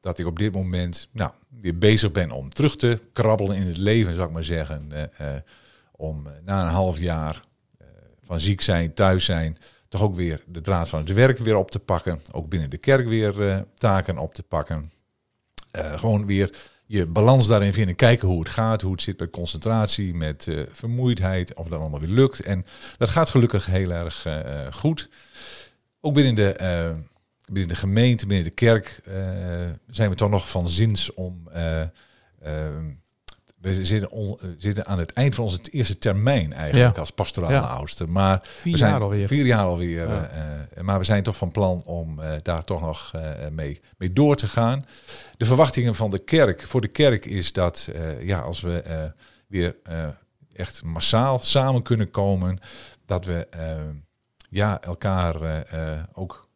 dat 0.00 0.18
ik 0.18 0.26
op 0.26 0.38
dit 0.38 0.52
moment 0.52 1.08
nou, 1.12 1.30
weer 1.48 1.78
bezig 1.78 2.12
ben 2.12 2.30
om 2.30 2.48
terug 2.48 2.76
te 2.76 3.00
krabbelen 3.12 3.56
in 3.56 3.66
het 3.66 3.76
leven, 3.76 4.14
zou 4.14 4.26
ik 4.26 4.32
maar 4.34 4.44
zeggen. 4.44 4.90
Om 5.92 6.26
na 6.44 6.62
een 6.62 6.72
half 6.72 6.98
jaar 6.98 7.44
van 8.24 8.40
ziek 8.40 8.60
zijn, 8.60 8.94
thuis 8.94 9.24
zijn, 9.24 9.58
toch 9.88 10.02
ook 10.02 10.14
weer 10.14 10.42
de 10.46 10.60
draad 10.60 10.88
van 10.88 10.98
het 10.98 11.12
werk 11.12 11.38
weer 11.38 11.56
op 11.56 11.70
te 11.70 11.78
pakken. 11.78 12.20
Ook 12.32 12.48
binnen 12.48 12.70
de 12.70 12.78
kerk 12.78 13.08
weer 13.08 13.64
taken 13.74 14.18
op 14.18 14.34
te 14.34 14.42
pakken. 14.42 14.92
Gewoon 15.72 16.26
weer 16.26 16.71
je 16.92 17.06
balans 17.06 17.46
daarin 17.46 17.72
vinden. 17.72 17.94
Kijken 17.94 18.28
hoe 18.28 18.38
het 18.38 18.48
gaat, 18.48 18.82
hoe 18.82 18.92
het 18.92 19.02
zit 19.02 19.18
met 19.18 19.30
concentratie, 19.30 20.14
met 20.14 20.46
eh, 20.48 20.62
vermoeidheid, 20.72 21.54
of 21.54 21.68
dat 21.68 21.80
allemaal 21.80 22.00
weer 22.00 22.08
lukt. 22.08 22.40
En 22.40 22.64
dat 22.98 23.08
gaat 23.08 23.30
gelukkig 23.30 23.66
heel 23.66 23.90
erg 23.90 24.26
eh, 24.26 24.66
eh, 24.66 24.72
goed. 24.72 25.08
Ook 26.00 26.14
binnen 26.14 26.34
de, 26.34 26.54
binnen 27.44 27.68
de 27.68 27.74
gemeente, 27.74 28.26
binnen 28.26 28.46
de 28.46 28.54
kerk 28.54 29.00
zijn 29.90 30.10
we 30.10 30.14
toch 30.14 30.30
nog 30.30 30.50
van 30.50 30.68
zins 30.68 31.14
om. 31.14 31.48
We 33.62 33.84
zitten, 33.84 34.10
on- 34.10 34.38
eh, 34.40 34.48
zitten 34.56 34.86
aan 34.86 34.98
het 34.98 35.12
eind 35.12 35.34
van 35.34 35.44
onze 35.44 35.58
eerste 35.70 35.98
termijn 35.98 36.52
eigenlijk 36.52 36.94
Ja. 36.94 37.00
als 37.00 37.10
pastorale 37.10 37.54
Ja. 37.54 37.60
oudste. 37.60 38.06
Maar 38.06 38.40
Vier 38.42 38.72
we 38.72 38.78
zijn 38.78 38.90
jaar 38.92 39.02
alweer. 39.02 39.26
Vier 39.26 39.46
jaar 39.46 39.64
alweer. 39.64 40.08
Ja. 40.08 40.28
eh, 40.28 40.60
eh, 40.78 40.84
maar 40.84 40.98
we 40.98 41.04
zijn 41.04 41.22
toch 41.22 41.36
van 41.36 41.50
plan 41.50 41.82
om 41.84 42.20
daar 42.42 42.64
toch 42.64 42.80
nog 42.80 43.12
mee, 43.52 43.80
mee 43.96 44.12
door 44.12 44.36
te 44.36 44.48
gaan. 44.48 44.86
De 45.36 45.44
verwachtingen 45.44 45.94
van 45.94 46.10
de 46.10 46.18
kerk, 46.18 46.62
voor 46.62 46.80
de 46.80 46.88
kerk 46.88 47.26
is 47.26 47.52
dat 47.52 47.90
ja, 48.20 48.40
als 48.40 48.60
we 48.60 49.10
weer 49.46 49.76
echt 50.52 50.82
massaal 50.84 51.38
samen 51.38 51.82
kunnen 51.82 52.10
komen, 52.10 52.58
dat 53.06 53.24
we 53.24 53.48
ja, 54.50 54.80
elkaar 54.80 55.64
ook 56.12 56.48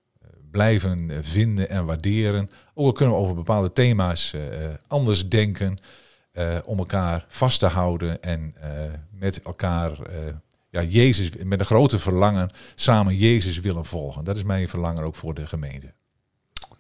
blijven 0.50 1.10
vinden 1.24 1.68
en 1.68 1.84
waarderen. 1.84 2.50
Ook 2.74 2.86
al 2.86 2.92
kunnen 2.92 3.14
we 3.14 3.20
over 3.20 3.34
bepaalde 3.34 3.72
thema's 3.72 4.34
anders 4.86 5.28
denken, 5.28 5.78
eh, 6.36 6.58
om 6.64 6.78
elkaar 6.78 7.24
vast 7.28 7.58
te 7.58 7.66
houden 7.66 8.22
en 8.22 8.54
eh, 8.60 8.70
met 9.10 9.42
elkaar 9.42 9.90
eh, 9.90 10.18
ja, 10.70 10.82
Jezus, 10.82 11.30
met 11.44 11.60
een 11.60 11.66
grote 11.66 11.98
verlangen, 11.98 12.50
samen 12.74 13.16
Jezus 13.16 13.60
willen 13.60 13.84
volgen. 13.84 14.24
Dat 14.24 14.36
is 14.36 14.42
mijn 14.42 14.68
verlangen 14.68 15.04
ook 15.04 15.14
voor 15.14 15.34
de 15.34 15.46
gemeente. 15.46 15.92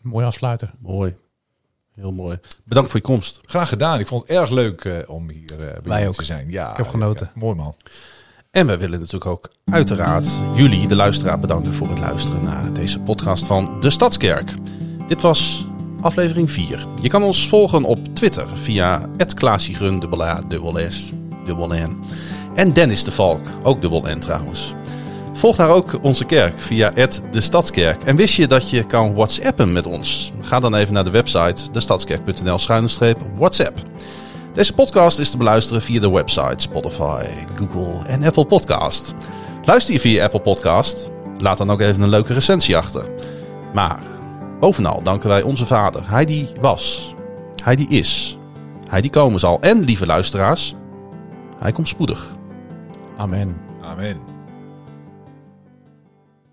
Mooi 0.00 0.26
afsluiter. 0.26 0.72
Mooi. 0.78 1.16
Heel 1.94 2.12
mooi. 2.12 2.38
Bedankt 2.64 2.90
voor 2.90 3.00
je 3.00 3.06
komst. 3.06 3.40
Graag 3.42 3.68
gedaan. 3.68 4.00
Ik 4.00 4.06
vond 4.06 4.22
het 4.22 4.30
erg 4.30 4.50
leuk 4.50 4.84
eh, 4.84 4.98
om 5.06 5.30
hier 5.30 5.80
bij 5.82 6.10
te 6.10 6.24
zijn. 6.24 6.50
Ja, 6.50 6.70
Ik 6.70 6.76
heb 6.76 6.88
genoten. 6.88 7.30
ja, 7.34 7.40
mooi 7.40 7.54
man. 7.54 7.74
En 8.50 8.66
we 8.66 8.76
willen 8.76 8.98
natuurlijk 8.98 9.26
ook 9.30 9.52
uiteraard 9.64 10.28
jullie, 10.54 10.88
de 10.88 10.96
luisteraar, 10.96 11.38
bedanken 11.38 11.74
voor 11.74 11.88
het 11.88 11.98
luisteren 11.98 12.44
naar 12.44 12.72
deze 12.72 13.00
podcast 13.00 13.44
van 13.44 13.80
De 13.80 13.90
Stadskerk. 13.90 14.50
Dit 15.08 15.22
was 15.22 15.65
aflevering 16.06 16.50
4. 16.50 16.86
Je 17.00 17.08
kan 17.08 17.22
ons 17.22 17.48
volgen 17.48 17.84
op 17.84 18.14
Twitter 18.14 18.46
via 18.54 19.08
@klaasiegrun, 19.34 19.98
dubbel 19.98 20.78
S, 20.88 21.12
dubbel 21.46 21.68
N. 21.68 21.96
En 22.54 22.72
Dennis 22.72 23.04
de 23.04 23.10
Valk, 23.10 23.40
ook 23.62 23.80
dubbel 23.80 24.04
N 24.14 24.18
trouwens. 24.18 24.74
Volg 25.32 25.56
daar 25.56 25.70
ook 25.70 25.98
onze 26.02 26.24
kerk 26.24 26.60
via 26.60 26.90
de 27.30 27.40
Stadskerk. 27.40 28.02
En 28.02 28.16
wist 28.16 28.34
je 28.34 28.46
dat 28.46 28.70
je 28.70 28.84
kan 28.84 29.14
whatsappen 29.14 29.72
met 29.72 29.86
ons? 29.86 30.32
Ga 30.40 30.60
dan 30.60 30.74
even 30.74 30.94
naar 30.94 31.04
de 31.04 31.10
website 31.10 31.70
destadskerk.nl 31.70 32.58
schuine 32.58 32.88
WhatsApp. 33.36 33.78
Deze 34.54 34.72
podcast 34.72 35.18
is 35.18 35.30
te 35.30 35.36
beluisteren 35.36 35.82
via 35.82 36.00
de 36.00 36.10
website, 36.10 36.54
Spotify, 36.56 37.24
Google 37.54 38.06
en 38.06 38.22
Apple 38.22 38.46
Podcast. 38.46 39.14
Luister 39.64 39.94
je 39.94 40.00
via 40.00 40.24
Apple 40.24 40.40
Podcast? 40.40 41.10
Laat 41.38 41.58
dan 41.58 41.70
ook 41.70 41.80
even 41.80 42.02
een 42.02 42.08
leuke 42.08 42.32
recensie 42.32 42.76
achter. 42.76 43.04
Maar 43.74 44.00
bovenal 44.60 45.02
danken 45.02 45.28
wij 45.28 45.42
onze 45.42 45.66
Vader. 45.66 46.10
Hij 46.10 46.24
die 46.24 46.48
was, 46.60 47.14
hij 47.62 47.76
die 47.76 47.88
is, 47.88 48.38
hij 48.88 49.00
die 49.00 49.10
komen 49.10 49.40
zal. 49.40 49.60
En 49.60 49.80
lieve 49.80 50.06
luisteraars, 50.06 50.74
hij 51.58 51.72
komt 51.72 51.88
spoedig. 51.88 52.36
Amen. 53.16 53.56
Amen. 53.80 54.35